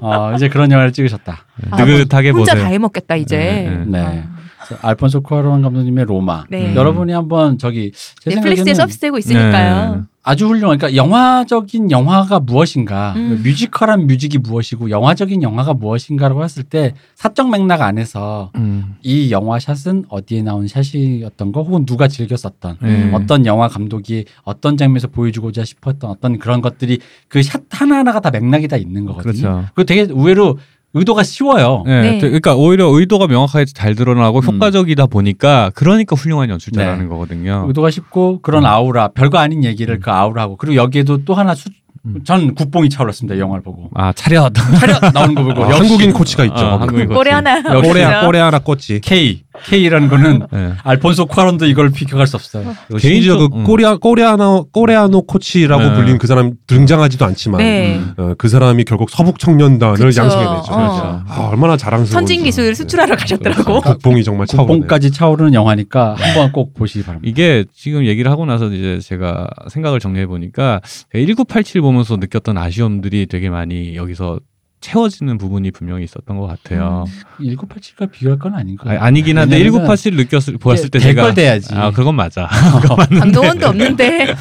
어, 0.00 0.32
이제 0.34 0.48
그런 0.48 0.72
영화를 0.72 0.92
찍으셨다. 0.92 1.44
아, 1.70 1.76
느긋하게 1.84 2.30
혼자 2.30 2.52
보세요. 2.54 2.64
다 2.64 2.70
해먹겠다 2.70 3.16
이제. 3.16 3.36
네, 3.36 3.84
네. 3.86 4.24
아. 4.28 4.43
알폰소 4.82 5.20
쿠아론 5.22 5.62
감독님의 5.62 6.04
로마. 6.06 6.44
네. 6.50 6.74
여러분이 6.74 7.12
한번 7.12 7.58
저기 7.58 7.92
제 8.20 8.30
넷플릭스에 8.30 8.74
서비스되고 8.74 9.18
있으니까요. 9.18 10.06
아주 10.26 10.46
훌륭한 10.46 10.78
그러니까 10.78 10.96
영화적인 10.96 11.90
영화가 11.90 12.40
무엇인가 12.40 13.12
음. 13.14 13.42
뮤지컬한 13.44 14.06
뮤직이 14.06 14.38
무엇이고 14.38 14.88
영화적인 14.88 15.42
영화가 15.42 15.74
무엇인가라고 15.74 16.42
했을 16.42 16.62
때 16.62 16.94
사적 17.14 17.50
맥락 17.50 17.82
안에서 17.82 18.50
음. 18.56 18.94
이 19.02 19.30
영화 19.30 19.58
샷은 19.58 20.06
어디에 20.08 20.40
나온 20.40 20.66
샷이었던 20.66 21.52
거 21.52 21.62
혹은 21.62 21.84
누가 21.84 22.08
즐겼었던 22.08 22.78
네. 22.80 23.10
어떤 23.12 23.44
영화 23.44 23.68
감독이 23.68 24.24
어떤 24.44 24.78
장면에서 24.78 25.08
보여주고자 25.08 25.62
싶었던 25.66 26.08
어떤 26.08 26.38
그런 26.38 26.62
것들이 26.62 27.00
그 27.28 27.42
샷 27.42 27.60
하나 27.68 27.96
하나가 27.98 28.20
다 28.20 28.30
맥락이 28.30 28.66
다 28.66 28.78
있는 28.78 29.04
거거든요. 29.04 29.32
그렇죠. 29.32 29.64
그거 29.74 29.84
되게 29.84 30.06
의외로 30.08 30.56
의도가 30.94 31.22
쉬워요. 31.24 31.82
네. 31.86 32.12
네. 32.12 32.18
그러니까 32.20 32.54
오히려 32.54 32.86
의도가 32.86 33.26
명확하게 33.26 33.66
잘 33.66 33.94
드러나고 33.94 34.38
음. 34.40 34.54
효과적이다 34.54 35.06
보니까 35.06 35.70
그러니까 35.74 36.16
훌륭한 36.16 36.48
연출자라는 36.48 37.04
네. 37.04 37.08
거거든요. 37.08 37.64
의도가 37.66 37.90
쉽고 37.90 38.40
그런 38.42 38.64
아우라 38.64 39.08
별거 39.08 39.38
아닌 39.38 39.64
얘기를 39.64 39.98
그 40.00 40.10
아우라하고 40.10 40.56
그리고 40.56 40.76
여기에도 40.76 41.24
또 41.24 41.34
하나 41.34 41.54
수, 41.54 41.68
음. 42.06 42.20
전 42.24 42.54
국뽕이 42.54 42.88
차올랐습니다. 42.90 43.34
이 43.34 43.40
영화를 43.40 43.62
보고 43.62 43.90
아 43.94 44.12
차렷. 44.12 44.52
차렷 44.78 45.12
나오는 45.12 45.34
거 45.34 45.42
보고 45.42 45.64
아, 45.64 45.78
한국인 45.78 46.12
코치가 46.12 46.44
있죠. 46.44 46.64
아, 46.64 46.80
한국인 46.80 47.08
꼬리 47.08 47.30
하나. 47.30 47.60
꼬레. 47.62 48.20
꼬레 48.24 48.38
하나 48.38 48.58
꽂지. 48.58 49.00
K 49.00 49.43
K라는 49.66 50.08
거는 50.08 50.46
네. 50.52 50.72
알폰소 50.82 51.26
쿠아론도 51.26 51.66
이걸 51.66 51.90
비교할 51.90 52.26
수 52.26 52.36
없어요. 52.36 52.74
심지어 52.98 53.36
그 53.38 53.48
개인적- 53.48 53.56
음. 53.56 53.64
꼬리아 53.64 53.96
꼬레아노 53.96 54.66
꼬레아노 54.72 55.22
코치라고 55.22 55.82
네. 55.82 55.94
불린 55.94 56.18
그 56.18 56.26
사람 56.26 56.52
등장하지도 56.66 57.24
않지만 57.24 57.58
네. 57.58 57.96
음. 57.96 58.14
어, 58.16 58.34
그 58.36 58.48
사람이 58.48 58.84
결국 58.84 59.10
서북 59.10 59.38
청년단을 59.38 59.96
그쵸. 59.96 60.20
양성해 60.22 60.44
내죠. 60.44 60.72
어. 60.72 61.22
아, 61.26 61.48
얼마나 61.50 61.76
자랑스러운 61.76 62.12
선진 62.12 62.42
기술 62.42 62.74
수출하러 62.74 63.16
가셨더라고. 63.16 63.80
국뽕이 63.80 64.24
정말 64.24 64.46
차오르네. 64.46 64.66
국뽕까지 64.80 65.10
차오르는 65.12 65.54
영화니까 65.54 66.14
한번 66.18 66.52
꼭 66.52 66.74
보시기 66.74 67.04
바랍니다. 67.04 67.28
이게 67.30 67.64
지금 67.74 68.04
얘기를 68.06 68.30
하고 68.30 68.44
나서 68.46 68.66
이제 68.70 68.98
제가 69.00 69.48
생각을 69.68 70.00
정리해 70.00 70.26
보니까 70.26 70.80
1987 71.12 71.80
보면서 71.80 72.16
느꼈던 72.16 72.58
아쉬움들이 72.58 73.26
되게 73.26 73.50
많이 73.50 73.96
여기서 73.96 74.40
채워지는 74.88 75.38
부분이 75.38 75.70
분명히 75.70 76.04
있었던 76.04 76.36
것 76.36 76.46
같아요. 76.46 77.06
1987과 77.40 78.10
비교할 78.10 78.38
건 78.38 78.54
아닌 78.54 78.76
것 78.76 78.86
아니, 78.86 78.96
같아요. 78.96 79.06
아니 79.06 79.22
긴 79.22 79.38
한데 79.38 79.56
왜냐면은 79.56 79.86
1987 79.86 80.16
느꼈을 80.16 80.58
보았을 80.58 80.90
때될 80.90 81.08
제가 81.14 81.22
걸 81.22 81.34
돼야지. 81.34 81.74
아 81.74 81.90
그건 81.90 82.14
맞아. 82.16 82.46
강동원도 83.18 83.68
없는데. 83.68 84.34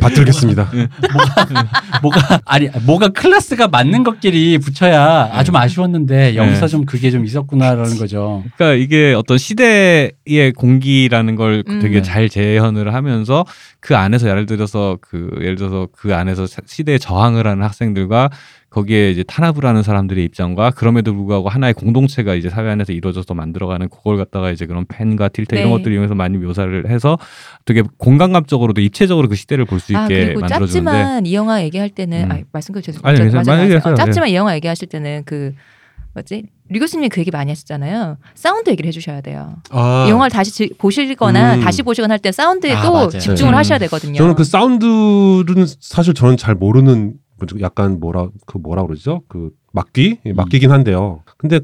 받들겠습니다. 0.00 0.70
뭐가 2.00 2.40
아니 2.44 2.68
뭐가 2.86 3.08
클래스가 3.08 3.68
맞는 3.68 4.04
것끼리 4.04 4.58
붙여야 4.58 5.30
아 5.32 5.42
좀 5.42 5.56
아쉬웠는데 5.56 6.36
여기서 6.36 6.60
네. 6.60 6.68
좀 6.68 6.84
그게 6.86 7.10
좀 7.10 7.24
있었구나라는 7.24 7.98
거죠. 7.98 8.44
그러니까 8.56 8.80
이게 8.80 9.12
어떤 9.14 9.38
시대의 9.38 10.52
공기라는 10.56 11.34
걸 11.34 11.64
음. 11.68 11.80
되게 11.80 12.00
잘 12.02 12.28
재현을 12.28 12.94
하면서 12.94 13.44
그 13.80 13.96
안에서 13.96 14.28
예를 14.28 14.46
들어서 14.46 14.98
그 15.00 15.28
예를 15.40 15.56
들어서 15.56 15.88
그 15.92 16.14
안에서 16.14 16.46
사- 16.46 16.62
시대에 16.64 16.98
저항을 16.98 17.48
하는 17.48 17.64
학생들과 17.64 18.30
거기에 18.72 19.10
이제 19.10 19.22
탄압을 19.22 19.66
하는 19.66 19.82
사람들의 19.82 20.24
입장과 20.24 20.70
그럼에도 20.70 21.14
불구하고 21.14 21.48
하나의 21.50 21.74
공동체가 21.74 22.34
이제 22.34 22.48
사회 22.48 22.70
안에서 22.70 22.92
이루어져서 22.94 23.34
만들어가는 23.34 23.88
그걸 23.90 24.16
갖다가 24.16 24.50
이제 24.50 24.64
그런 24.64 24.86
펜과 24.88 25.28
틸테 25.28 25.58
이런 25.58 25.68
네. 25.70 25.76
것들을 25.76 25.92
이용해서 25.92 26.14
많이 26.14 26.38
묘사를 26.38 26.88
해서 26.88 27.18
되게 27.66 27.82
공감각적으로도 27.98 28.80
입체적으로 28.80 29.28
그 29.28 29.34
시대를 29.34 29.66
볼수아 29.66 30.04
있게 30.04 30.24
그리고 30.26 30.40
만들어주는데 30.40 30.90
짭지만 30.90 31.26
이 31.26 31.34
영화 31.34 31.62
얘기할 31.62 31.90
때는 31.90 32.24
음. 32.24 32.32
아 32.32 32.38
말씀 32.52 32.72
그 32.74 32.80
죄송해요. 32.80 33.22
아니. 33.22 33.30
맞아, 33.30 33.54
맞아. 33.54 33.90
어, 33.90 33.94
짭지만 33.94 34.28
이 34.30 34.34
영화 34.34 34.54
얘기하실 34.54 34.88
때는 34.88 35.22
그 35.26 35.52
뭐지 36.14 36.44
류 36.70 36.80
교수님이 36.80 37.10
그 37.10 37.20
얘기 37.20 37.30
많이 37.30 37.50
하셨잖아요. 37.50 38.16
사운드 38.34 38.70
얘기를 38.70 38.88
해주셔야 38.88 39.20
돼요. 39.20 39.56
아, 39.70 40.04
이 40.06 40.10
영화를 40.10 40.30
다시 40.30 40.50
지- 40.50 40.70
보시거나 40.78 41.56
음. 41.56 41.60
다시 41.60 41.82
보시거나 41.82 42.12
할 42.14 42.18
때 42.18 42.32
사운드에 42.32 42.72
아, 42.72 42.82
또 42.82 42.92
맞아요. 42.92 43.08
집중을 43.10 43.52
음. 43.52 43.56
하셔야 43.58 43.78
되거든요. 43.80 44.16
저는 44.16 44.34
그 44.34 44.44
사운드는 44.44 45.66
사실 45.80 46.14
저는 46.14 46.36
잘 46.38 46.54
모르는? 46.54 47.14
약간 47.60 48.00
뭐라 48.00 48.28
그 48.46 48.58
뭐라 48.58 48.84
그러죠? 48.84 49.22
그 49.28 49.50
막귀 49.72 50.18
예, 50.26 50.32
막귀긴 50.32 50.70
한데요. 50.70 51.22
근데 51.38 51.60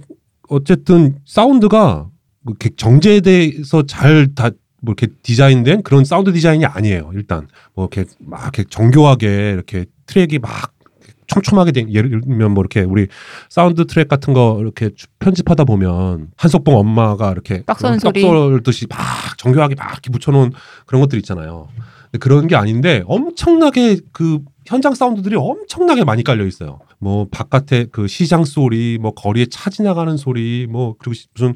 어쨌든 0.49 1.19
사운드가 1.25 2.09
뭐 2.41 2.53
이렇게 2.53 2.71
정제돼서 2.77 3.83
잘다 3.87 4.51
뭐 4.81 4.95
이렇게 4.97 5.09
디자인된 5.23 5.83
그런 5.83 6.05
사운드 6.05 6.33
디자인이 6.33 6.65
아니에요. 6.65 7.11
일단 7.15 7.49
뭐 7.75 7.89
이렇게 7.93 8.09
막 8.21 8.43
이렇게 8.43 8.65
정교하게 8.65 9.51
이렇게 9.53 9.87
track이 10.07 10.39
막 10.39 10.73
촘촘하게 11.27 11.73
된 11.73 11.93
예를 11.93 12.23
들면 12.23 12.53
뭐 12.53 12.63
이렇게 12.63 12.81
우리 12.81 13.07
sound 13.51 13.85
track 13.87 14.09
같은 14.09 14.33
거 14.33 14.57
이렇게 14.61 14.91
주- 14.95 15.07
편집하다 15.19 15.65
보면 15.65 16.29
한석봉 16.37 16.75
엄마가 16.77 17.33
이렇게 17.33 17.63
떡 17.67 17.79
써는 17.81 17.99
소리. 17.99 18.23
듯이 18.63 18.87
막 18.89 18.99
정교하게 19.37 19.75
막 19.75 19.91
이렇게 19.93 20.11
붙여놓은 20.11 20.53
그런 20.87 21.03
것들 21.03 21.19
있잖아요. 21.19 21.69
근데 22.05 22.19
그런 22.19 22.47
게 22.47 22.57
아닌데 22.57 23.03
엄청나게 23.07 23.99
그 24.13 24.39
현장 24.69 24.95
사운드들이 24.95 25.35
엄청나게 25.37 26.05
많이 26.05 26.23
깔려 26.23 26.45
있어요. 26.47 26.79
뭐 26.99 27.27
바깥에 27.31 27.87
그 27.91 28.07
시장 28.07 28.45
소리, 28.45 28.99
뭐 29.01 29.13
거리에 29.13 29.47
차 29.51 29.71
지나가는 29.71 30.15
소리, 30.19 30.67
뭐 30.69 30.95
그리고 30.99 31.15
시- 31.15 31.27
무슨 31.35 31.55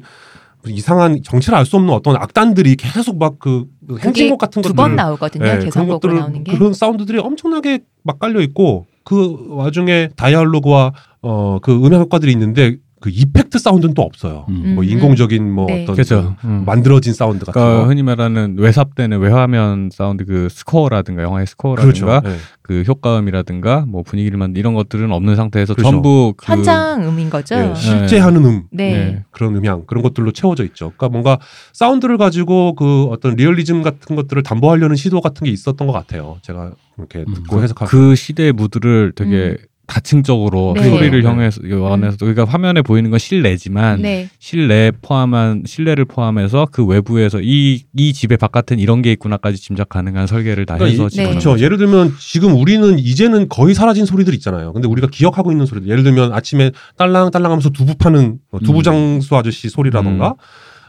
이상한 0.67 1.21
정체를 1.23 1.57
알 1.59 1.65
수 1.65 1.75
없는 1.75 1.93
어떤 1.93 2.15
악단들이 2.15 2.75
계속 2.75 3.17
막 3.19 3.37
그 3.39 3.67
행진곡 3.99 4.39
같은 4.39 4.61
두 4.61 4.69
것들 4.69 4.75
번 4.75 4.95
나오거든요. 4.95 5.45
예, 5.45 5.59
그런 5.69 5.87
것들을 5.87 6.15
나오는 6.15 6.43
게. 6.43 6.51
그런 6.53 6.73
사운드들이 6.73 7.19
엄청나게 7.19 7.79
막 8.03 8.17
깔려 8.19 8.39
있고 8.41 8.85
그 9.03 9.45
와중에 9.49 10.09
dialogue와 10.15 10.93
어 11.21 11.59
그 11.61 11.73
음향 11.85 12.01
효과들이 12.01 12.31
있는데 12.31 12.77
그 13.03 13.09
effect 13.09 13.59
sound는 13.59 13.95
또 13.95 14.01
없어요. 14.03 14.45
음. 14.47 14.75
뭐 14.75 14.83
음, 14.85 14.89
인공적인 14.89 15.51
뭐 15.51 15.65
네. 15.65 15.83
어떤 15.83 15.93
그렇죠. 15.95 16.37
그 16.39 16.47
음. 16.47 16.63
만들어진 16.65 17.13
사운드 17.13 17.43
같은 17.43 17.59
그러니까 17.59 17.81
거. 17.81 17.89
흔히 17.89 18.01
말하는 18.01 18.55
외삽되는 18.57 19.19
외화면 19.19 19.89
사운드 19.91 20.23
그 20.23 20.47
스코어라든가 20.49 21.21
영화의 21.21 21.45
스코어라든가 21.47 22.21
그렇죠. 22.21 22.29
예. 22.29 22.39
그 22.61 22.83
효과음이라든가 22.87 23.83
뭐 23.89 24.03
분위기를 24.03 24.37
만든 24.37 24.57
이런 24.57 24.73
것들은 24.73 25.11
없는 25.11 25.35
상태에서 25.35 25.73
그렇죠. 25.73 25.91
전부 25.91 26.33
그 26.37 26.45
현장 26.49 27.05
음인 27.05 27.29
거죠. 27.29 27.55
예, 27.55 27.75
실제 27.75 28.15
네. 28.15 28.21
하는 28.21 28.45
음 28.45 28.63
네. 28.71 28.93
네. 28.93 29.23
그런 29.31 29.53
음향 29.57 29.83
그런 29.85 30.01
것들로 30.01 30.31
채워져 30.31 30.63
있죠. 30.63 30.93
그러니까 30.95 31.09
뭔가 31.09 31.39
사운드를 31.73 32.17
가지고 32.17 32.73
그 32.75 33.07
어떤 33.11 33.35
리얼리즘 33.35 33.81
같은 33.81 34.15
것들을 34.15 34.41
담보하려는 34.43 34.95
시도 34.95 35.19
같은 35.19 35.43
게 35.43 35.51
있었던 35.51 35.85
것 35.85 35.91
같아요. 35.91 36.37
제가 36.41 36.71
이렇게 36.97 37.25
음, 37.27 37.33
듣고 37.33 37.61
해석하고 37.61 37.89
그 37.89 38.15
시대의 38.15 38.53
무드를 38.53 39.11
되게 39.13 39.57
다층적으로 39.85 40.73
네. 40.77 40.89
소리를 40.89 41.21
네. 41.21 41.27
향해서 41.27 41.59
안에서 41.91 42.17
그러니까 42.19 42.45
화면에 42.45 42.81
보이는 42.81 43.09
건 43.09 43.19
실내지만 43.19 44.01
네. 44.01 44.29
실내 44.39 44.91
포함한 45.01 45.63
실내를 45.65 46.05
포함해서 46.05 46.67
그 46.71 46.85
외부에서 46.85 47.39
이 47.41 47.83
이 47.95 48.11
집의 48.13 48.37
바깥엔 48.37 48.79
이런 48.79 49.01
게 49.01 49.11
있구나까지 49.11 49.57
짐작 49.61 49.89
가능한 49.89 50.25
설계를 50.27 50.65
다 50.65 50.75
그러니까 50.77 50.91
해서 51.03 51.07
이- 51.07 51.09
집어넣은 51.11 51.29
그렇죠. 51.31 51.49
거죠. 51.51 51.63
예를 51.63 51.77
들면 51.77 52.13
지금 52.19 52.53
우리는 52.55 52.97
이제는 52.97 53.49
거의 53.49 53.75
사라진 53.75 54.05
소리들 54.05 54.33
있잖아요. 54.35 54.73
근데 54.73 54.87
우리가 54.87 55.07
기억하고 55.11 55.51
있는 55.51 55.65
소리들. 55.65 55.89
예를 55.89 56.03
들면 56.03 56.33
아침에 56.33 56.71
딸랑딸랑하면서 56.97 57.69
두부 57.71 57.95
파는 57.95 58.39
어, 58.51 58.59
두부 58.59 58.79
음. 58.79 58.83
장수 58.83 59.35
아저씨 59.35 59.69
소리라던가 59.69 60.35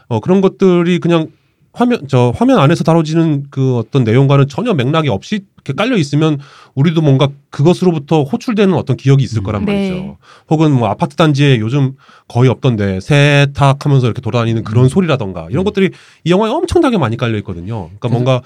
어, 0.07 0.19
그런 0.19 0.41
것들이 0.41 0.99
그냥 0.99 1.27
화면 1.75 2.07
저 2.07 2.33
화면 2.35 2.59
안에서 2.59 2.83
다뤄지는 2.83 3.47
그 3.51 3.77
어떤 3.77 4.03
내용과는 4.03 4.47
전혀 4.47 4.73
맥락이 4.73 5.09
없이 5.09 5.41
이렇게 5.57 5.73
깔려 5.73 5.97
있으면 5.97 6.39
우리도 6.73 7.01
뭔가 7.01 7.27
그것으로부터 7.49 8.23
호출되는 8.23 8.73
어떤 8.73 8.95
기억이 8.95 9.23
있을 9.23 9.43
거란 9.43 9.65
네. 9.65 9.89
말이죠. 9.89 10.17
혹은 10.49 10.71
뭐 10.71 10.87
아파트 10.87 11.15
단지에 11.15 11.59
요즘 11.59 11.95
거의 12.27 12.49
없던데 12.49 13.01
세탁하면서 13.01 14.07
이렇게 14.07 14.21
돌아다니는 14.21 14.63
그런 14.63 14.87
소리라던가 14.87 15.47
이런 15.49 15.65
것들이 15.65 15.91
이 16.23 16.31
영화에 16.31 16.49
엄청나게 16.49 16.97
많이 16.97 17.17
깔려 17.17 17.37
있거든요. 17.39 17.89
그러니까 17.99 18.07
뭔가 18.07 18.41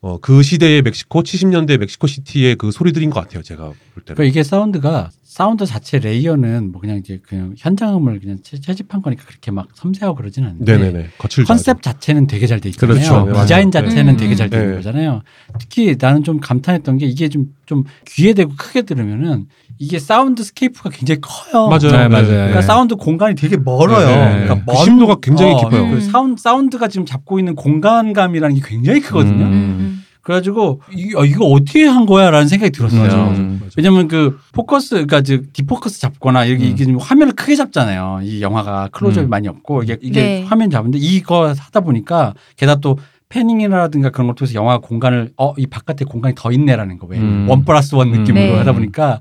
어, 0.00 0.18
그 0.20 0.42
시대의 0.42 0.82
멕시코 0.82 1.22
70년대 1.22 1.76
멕시코 1.78 2.06
시티의 2.06 2.56
그 2.56 2.70
소리들인 2.70 3.10
것 3.10 3.20
같아요. 3.20 3.42
제가 3.42 3.64
볼 3.64 3.74
때는. 4.04 4.16
그러니까 4.16 4.24
이게 4.24 4.42
사운드가 4.44 5.10
사운드 5.24 5.66
자체 5.66 5.98
layer는 5.98 6.72
뭐 6.72 6.80
그냥 6.80 6.96
이제 6.98 7.20
그냥 7.26 7.54
현장음을 7.56 8.18
그냥 8.20 8.38
채- 8.42 8.60
채집한 8.60 9.02
거니까 9.02 9.24
그렇게 9.26 9.50
막 9.50 9.68
섬세하고 9.74 10.16
그러진 10.16 10.44
않는데 10.44 10.76
네네네. 10.78 11.08
거칠죠. 11.18 11.46
컨셉 11.46 11.82
자체는 11.82 12.26
되게 12.26 12.46
잘 12.46 12.60
돼 12.60 12.68
있잖아요. 12.70 12.94
그렇죠. 12.96 13.26
네, 13.32 13.42
디자인 13.42 13.70
맞아요. 13.72 13.88
자체는 13.88 14.14
음. 14.14 14.16
되게 14.16 14.34
잘 14.34 14.50
되는 14.50 14.70
네. 14.70 14.74
거잖아요. 14.76 15.22
특히 15.60 15.96
나는 15.98 16.24
좀 16.24 16.40
감탄했던 16.40 16.98
게 16.98 17.06
이게 17.06 17.28
좀좀 17.28 17.84
귀에 18.06 18.34
대고 18.34 18.54
크게 18.56 18.82
들으면은 18.82 19.46
이게 19.78 19.98
soundscape가 19.98 20.90
굉장히 20.90 21.20
커요. 21.20 21.68
맞아요. 21.68 21.92
네, 21.92 22.08
맞아요. 22.08 22.26
그러니까 22.26 22.60
네. 22.60 22.62
사운드 22.66 22.96
공간이 22.96 23.34
되게 23.34 23.56
멀어요. 23.56 24.06
네. 24.06 24.44
그러니까 24.44 24.72
그 24.72 24.84
심도가 24.84 25.16
굉장히 25.22 25.52
어, 25.52 25.56
깊어요. 25.58 25.90
그 25.90 26.00
사운드 26.00 26.42
사운드가 26.42 26.88
지금 26.88 27.06
잡고 27.06 27.38
있는 27.38 27.54
공간감이라는 27.54 28.56
게 28.56 28.62
굉장히 28.64 29.00
크거든요. 29.00 29.44
음. 29.44 29.52
음. 29.52 30.04
그래가지고 30.22 30.82
이, 30.92 31.14
어, 31.16 31.24
이거 31.24 31.46
어떻게 31.46 31.86
한 31.86 32.04
거야라는 32.04 32.48
생각이 32.48 32.70
들었어요. 32.70 33.02
맞아, 33.02 33.16
맞아, 33.16 33.40
음. 33.40 33.60
맞아. 33.62 33.72
왜냐면 33.78 34.08
그 34.08 34.38
포커스 34.52 34.90
그러니까 34.90 35.22
즉 35.22 35.52
deep 35.54 35.74
focus 35.74 36.00
잡거나 36.00 36.44
이게, 36.44 36.64
음. 36.64 36.70
이게 36.70 36.84
좀 36.84 36.98
화면을 36.98 37.32
크게 37.34 37.54
잡잖아요. 37.56 38.20
이 38.24 38.42
영화가 38.42 38.88
클로즈업이 38.92 39.28
음. 39.28 39.30
많이 39.30 39.48
없고 39.48 39.84
이게 39.84 39.96
이게 40.02 40.20
네. 40.22 40.44
화면 40.46 40.68
잡는데 40.70 40.98
이거 40.98 41.48
하다 41.56 41.80
보니까 41.80 42.34
게다가 42.56 42.80
또 42.80 42.98
패닝이라든가 43.30 44.10
그런 44.10 44.26
걸 44.26 44.34
통해서 44.34 44.54
영화 44.54 44.78
공간을 44.78 45.30
어 45.36 45.54
이 45.56 45.66
바깥에 45.66 46.04
공간이 46.04 46.34
더 46.36 46.50
있네라는 46.52 46.98
거왜 46.98 47.18
음. 47.18 47.46
원 47.48 47.64
플러스 47.64 47.94
원 47.94 48.10
느낌으로 48.10 48.44
네. 48.44 48.56
하다 48.58 48.72
보니까 48.72 49.20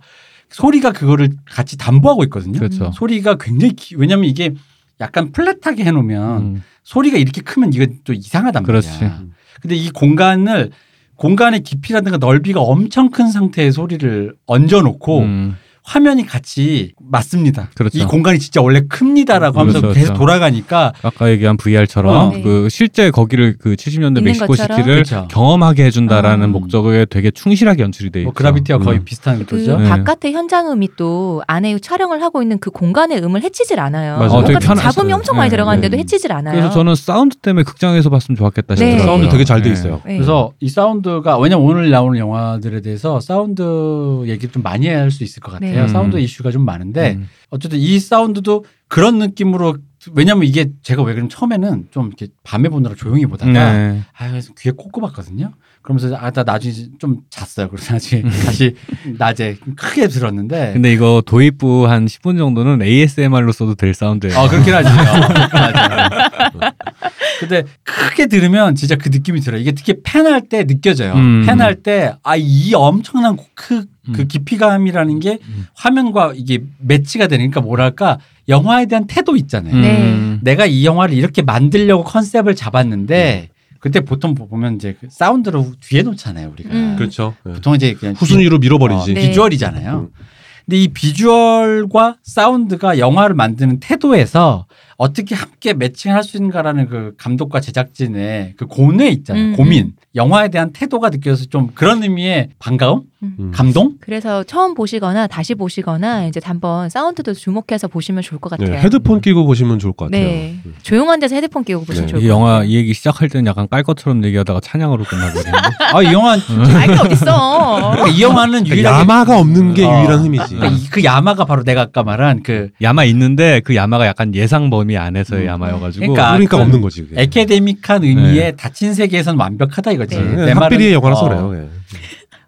소리가 0.50 0.92
그거를 0.92 1.30
같이 1.46 1.78
담보하고 1.78 2.24
있거든요. 2.26 2.58
그렇죠. 2.60 2.92
소리가 2.94 3.38
굉장히 3.38 3.76
기, 3.76 3.96
왜냐면 3.96 4.26
이게 4.26 4.54
약간 5.00 5.32
플랫하게 5.32 5.84
해놓으면 5.84 6.42
음. 6.42 6.64
소리가 6.84 7.18
이렇게 7.18 7.42
크면 7.42 7.74
이거 7.74 7.86
또 8.04 8.14
이상하단 8.14 8.64
그렇지. 8.64 8.90
말이야. 8.92 9.24
근데 9.62 9.76
이 9.76 9.90
공간을 9.90 10.72
공간의 11.16 11.62
깊이라든가 11.62 12.18
넓이가 12.18 12.62
엄청 12.62 13.10
큰 13.10 13.30
상태의 13.30 13.72
소리를 13.72 14.36
얹어놓고 14.46 15.20
음. 15.20 15.58
화면이 15.88 16.26
같이 16.26 16.92
맞습니다. 17.00 17.70
그렇죠. 17.74 17.98
이 17.98 18.04
공간이 18.04 18.40
진짜 18.40 18.62
원래 18.62 18.82
큽니다라고 18.82 19.60
하면서 19.60 19.80
그렇죠, 19.80 19.94
계속 19.98 20.14
그렇죠. 20.14 20.20
돌아가니까 20.20 20.94
아까 21.02 21.30
얘기한 21.30 21.56
VR처럼 21.56 22.14
어. 22.14 22.32
네. 22.34 22.42
그 22.42 22.68
실제 22.70 23.10
거기를 23.10 23.56
그 23.58 23.76
70년대 23.76 24.18
있는 24.18 24.24
멕시코 24.24 24.48
것처럼? 24.48 24.78
시티를 24.78 25.04
그렇죠. 25.04 25.28
경험하게 25.32 25.86
해준다라는 25.86 26.46
아. 26.46 26.48
목적에 26.50 27.06
되게 27.06 27.32
충실하게 27.32 27.84
연출이 27.84 28.10
돼 28.10 28.20
있죠. 28.20 28.26
뭐 28.26 28.34
그라비티와 28.34 28.80
거의 28.80 29.00
음. 29.00 29.06
비슷한 29.06 29.40
그 29.46 29.58
거죠. 29.58 29.78
네. 29.78 29.88
바깥의 29.88 30.34
현장음이 30.34 30.90
또 30.98 31.42
안에 31.48 31.80
촬영을 31.80 32.22
하고 32.22 32.42
있는 32.42 32.60
그 32.60 32.70
공간의 32.70 33.24
음을 33.24 33.42
해치질 33.44 33.80
않아요. 33.80 34.18
맞아요. 34.18 34.42
되게 34.44 34.60
좀 34.60 34.76
편하죠. 34.76 34.92
잡음이 34.92 35.14
엄청 35.14 35.38
많이 35.38 35.50
네, 35.50 35.56
들어가는데도 35.56 35.96
네. 35.96 36.02
해치질 36.02 36.34
않아요. 36.34 36.54
그래서 36.54 36.70
저는 36.74 36.96
사운드 36.96 37.38
때문에 37.38 37.64
극장에서 37.64 38.10
봤으면 38.10 38.36
좋았겠다 38.36 38.76
네. 38.76 38.92
싶더라고요. 38.92 39.06
사운드 39.06 39.30
되게 39.30 39.46
잘돼 39.46 39.70
네. 39.70 39.74
있어요. 39.74 40.02
네. 40.06 40.16
그래서 40.16 40.52
이 40.60 40.68
사운드가 40.68 41.38
왜냐면 41.40 41.66
오늘 41.66 41.90
나오는 41.90 42.20
영화들에 42.20 42.82
대해서 42.82 43.22
사운드 43.22 44.24
얘기 44.26 44.50
좀 44.50 44.62
많이 44.64 44.88
할 44.90 45.08
수 45.12 45.24
있을 45.24 45.42
것 45.42 45.54
같아요. 45.54 45.77
네. 45.86 45.88
사운드 45.88 46.16
음. 46.16 46.22
이슈가 46.22 46.52
좀 46.52 46.66
많은데 46.66 47.16
음. 47.16 47.30
어쨌든 47.50 47.80
이 47.80 48.00
사운드도 48.00 48.66
그런 48.88 49.20
느낌으로 49.20 49.78
왜냐면 50.14 50.44
이게 50.46 50.70
제가 50.84 51.04
왜 51.04 51.14
그러면 51.14 51.30
처음에는 51.30 51.88
좀 51.92 52.08
이렇게 52.08 52.28
밤에 52.44 52.70
보느라 52.70 52.96
조용히 52.96 53.26
보다가 53.26 53.52
네. 53.52 54.02
아 54.18 54.30
그래서 54.30 54.54
귀에 54.58 54.72
꼭 54.72 54.92
꼽았거든요. 54.92 55.52
그러면서 55.82 56.16
아나 56.16 56.44
나중에 56.44 56.74
좀 57.00 57.20
잤어요. 57.30 57.70
그래서 57.70 57.94
나중에 57.94 58.24
음. 58.24 58.30
다시 58.46 58.76
낮에 59.18 59.58
크게 59.76 60.08
들었는데 60.10 60.74
근데 60.74 60.92
이거 60.92 61.22
도입부 61.26 61.88
한 61.88 62.06
10분 62.06 62.38
정도는 62.38 62.82
ASMR로 62.82 63.52
써도 63.52 63.76
될 63.76 63.94
사운드예요. 63.94 64.38
아 64.38 64.50
그렇긴 64.50 64.74
하죠. 64.74 64.90
맞아요. 64.90 66.10
근데 67.40 67.64
크게 67.84 68.26
들으면 68.28 68.76
진짜 68.76 68.96
그 68.96 69.10
느낌이 69.10 69.42
들어요. 69.42 69.62
이게 69.62 69.72
특히 69.72 69.96
팬할 70.04 70.42
때 70.50 70.66
느껴져요. 70.66 71.14
음. 71.14 71.46
팬할 71.46 71.76
때 71.76 72.14
아 72.24 72.36
이 72.38 72.74
엄청난 72.76 73.38
그, 73.56 73.86
그 74.14 74.22
음. 74.22 74.28
깊이감이라는 74.28 75.20
게 75.20 75.40
음. 75.48 75.68
화면과 75.76 76.34
이게 76.36 76.60
매치가 76.80 77.28
되니까 77.28 77.62
뭐랄까 77.62 78.20
영화에 78.48 78.86
대한 78.86 79.08
태도 79.08 79.36
있잖아요. 79.36 79.76
음. 79.76 80.40
내가 80.42 80.66
이 80.66 80.86
영화를 80.86 81.16
이렇게 81.16 81.42
만들려고 81.42 82.04
컨셉을 82.04 82.56
잡았는데 82.56 83.50
그때 83.80 84.02
보통 84.02 84.36
보면 84.36 84.76
이제 84.76 84.96
그 85.00 85.08
사운드를 85.10 85.64
뒤에 85.82 86.02
놓잖아요 86.04 86.52
우리가. 86.54 86.70
음. 86.72 86.96
그렇죠. 86.98 87.36
예. 87.48 87.54
보통 87.54 87.76
이제 87.76 87.94
그냥 87.94 88.16
후순위로 88.16 88.60
밀어버리지. 88.60 89.12
어, 89.12 89.14
네. 89.14 89.28
비주얼이잖아요. 89.28 90.10
음. 90.12 90.28
근데 90.66 90.82
이 90.82 90.88
비주얼과 90.90 92.18
사운드가 92.24 93.00
영화를 93.00 93.36
만드는 93.36 93.80
태도에서 93.80 94.66
어떻게 94.98 95.34
함께 95.34 95.74
매칭할 95.74 96.24
수 96.24 96.36
있는가라는 96.36 96.90
그 96.90 97.14
감독과 97.18 97.62
제작진의 97.62 98.56
그 98.58 98.66
고뇌 98.66 99.08
있잖아요. 99.10 99.46
음, 99.46 99.56
고민. 99.56 99.94
영화에 100.16 100.50
대한 100.50 100.74
태도가 100.74 101.10
느껴져서 101.10 101.46
좀 101.50 101.70
그런 101.74 102.04
의미의 102.04 102.50
반가움? 102.60 103.04
음. 103.40 103.52
감동? 103.54 103.94
그래서 104.00 104.44
처음 104.44 104.74
보시거나 104.74 105.28
다시 105.28 105.56
보시거나 105.56 106.26
이제 106.26 106.40
한번 106.44 106.90
사운드도 106.90 107.34
주목해서 107.34 107.88
보시면 107.88 108.24
좋을 108.24 108.40
것 108.40 108.50
같아요. 108.50 108.70
네, 108.70 108.78
헤드폰 108.82 109.22
끼고 109.22 109.46
보시면 109.46 109.80
좋을 109.80 109.94
것 109.94 110.06
같아요. 110.06 110.26
네. 110.26 110.56
음. 110.66 110.74
조용한 110.84 111.20
데서 111.20 111.36
헤드폰 111.36 111.64
끼고 111.64 111.86
보시면 111.86 112.06
네. 112.08 112.12
좋을 112.12 112.22
이것 112.24 112.30
영화 112.34 112.52
같아요. 112.54 112.70
이 112.70 112.76
얘기 112.76 112.94
시작할 112.94 113.30
때는 113.30 113.46
약간 113.48 113.68
깔 113.70 113.84
것처럼 113.84 114.24
얘기하다가 114.26 114.60
찬양으로 114.62 115.04
끝나버리는데. 115.04 115.52
아, 115.94 116.02
이 116.04 116.14
영화 116.14 116.32
알게 116.34 116.94
어딨어. 116.94 117.92
그러니까 117.92 118.08
이 118.10 118.22
영화는 118.22 118.52
그러니까 118.64 118.76
유일하게 118.76 119.00
야마가 119.02 119.40
없는 119.40 119.74
게 119.74 119.86
어. 119.86 120.00
유일한 120.00 120.20
흠이지. 120.20 120.56
그러니까 120.56 120.68
이- 120.68 120.90
그 120.90 121.04
야마가 121.04 121.46
바로 121.46 121.64
내가 121.64 121.82
아까 121.82 122.04
말한 122.04 122.44
그 122.44 122.70
야마 122.82 123.04
있는데 123.06 123.62
그 123.64 123.76
야마가 123.76 124.06
약간 124.08 124.34
예상 124.36 124.70
범위 124.70 124.98
안에서의 124.98 125.44
음. 125.44 125.48
야마여가지고. 125.48 126.02
그러니까 126.14 126.32
그러니까 126.34 126.58
그- 126.58 126.64
없는 126.64 126.82
거지. 126.82 127.04
그게. 127.04 127.22
에케데믹한 127.22 128.04
의미의 128.04 128.56
닫힌 128.58 128.94
세계에선 128.94 129.38
완벽하다 129.38 129.92
이거지. 129.92 130.16
네. 130.18 130.24
네, 130.36 130.46
내 130.48 130.54
말은, 130.54 130.92
영화라서 130.94 131.26
어, 131.26 131.30
그래요. 131.50 131.68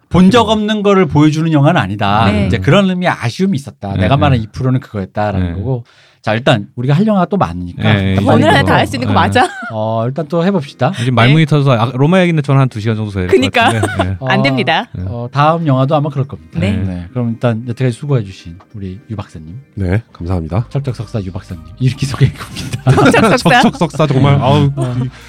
예. 0.10 0.18
본적 0.18 0.49
없는 0.49 0.81
거를 0.84 1.06
보여주는 1.06 1.52
영화는 1.52 1.80
아니다. 1.80 2.31
네. 2.31 2.48
이제 2.48 2.57
그런 2.57 2.90
의미의 2.90 3.11
아쉬움이 3.11 3.56
있었다. 3.56 3.94
네, 3.94 4.02
내가 4.02 4.15
네. 4.15 4.22
말한 4.22 4.40
2%는 4.40 4.80
그거였다라는 4.80 5.48
네. 5.48 5.53
거고. 5.53 5.84
자 6.22 6.34
일단 6.34 6.68
우리가 6.76 6.94
할 6.94 7.07
영화가 7.07 7.27
또 7.27 7.38
많으니까 7.38 7.94
네, 7.94 8.18
오늘 8.22 8.49
안에 8.49 8.61
또, 8.64 8.68
다할 8.68 8.86
수 8.86 8.98
있는 8.98 9.07
거 9.07 9.14
네. 9.14 9.19
맞아? 9.19 9.48
어 9.72 10.03
일단 10.06 10.27
또 10.27 10.44
해봅시다. 10.44 10.91
지금 10.91 11.15
말문이 11.15 11.45
터져서 11.45 11.72
아, 11.72 11.91
로마 11.94 12.22
얘기는 12.22 12.44
저는 12.44 12.60
한두 12.60 12.81
시간 12.81 12.98
정도 12.98 13.11
돼요. 13.11 13.27
그니까. 13.30 13.72
네. 13.72 14.18
안 14.27 14.41
됩니다. 14.41 14.88
네. 14.94 15.03
어, 15.07 15.30
다음 15.31 15.65
영화도 15.65 15.95
아마 15.95 16.10
그럴 16.10 16.27
겁니다. 16.27 16.60
네. 16.60 17.07
그럼 17.14 17.31
일단 17.31 17.64
여태까지 17.69 17.98
수고해주신 17.98 18.60
우리 18.76 18.99
유 19.10 19.15
박사님, 19.15 19.61
네, 19.76 20.03
감사합니다. 20.11 20.65
철적석사 20.69 21.23
유 21.23 21.31
박사님 21.31 21.64
이렇게 21.80 22.06
소개해 22.06 22.34
봅니다. 22.34 23.11
척척석사. 23.11 23.61
석석사 23.61 24.07
정말 24.07 24.36
아우 24.41 24.69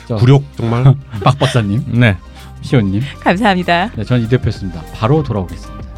저, 0.09 0.17
굴욕 0.17 0.43
정말. 0.57 0.83
박 1.23 1.39
박사님, 1.39 1.85
네. 1.87 2.17
시온님, 2.63 3.03
감사합니다. 3.21 3.91
네, 3.97 4.05
저는 4.05 4.25
이 4.25 4.29
대표였습니다. 4.29 4.83
바로 4.95 5.23
돌아오겠습니다. 5.23 5.90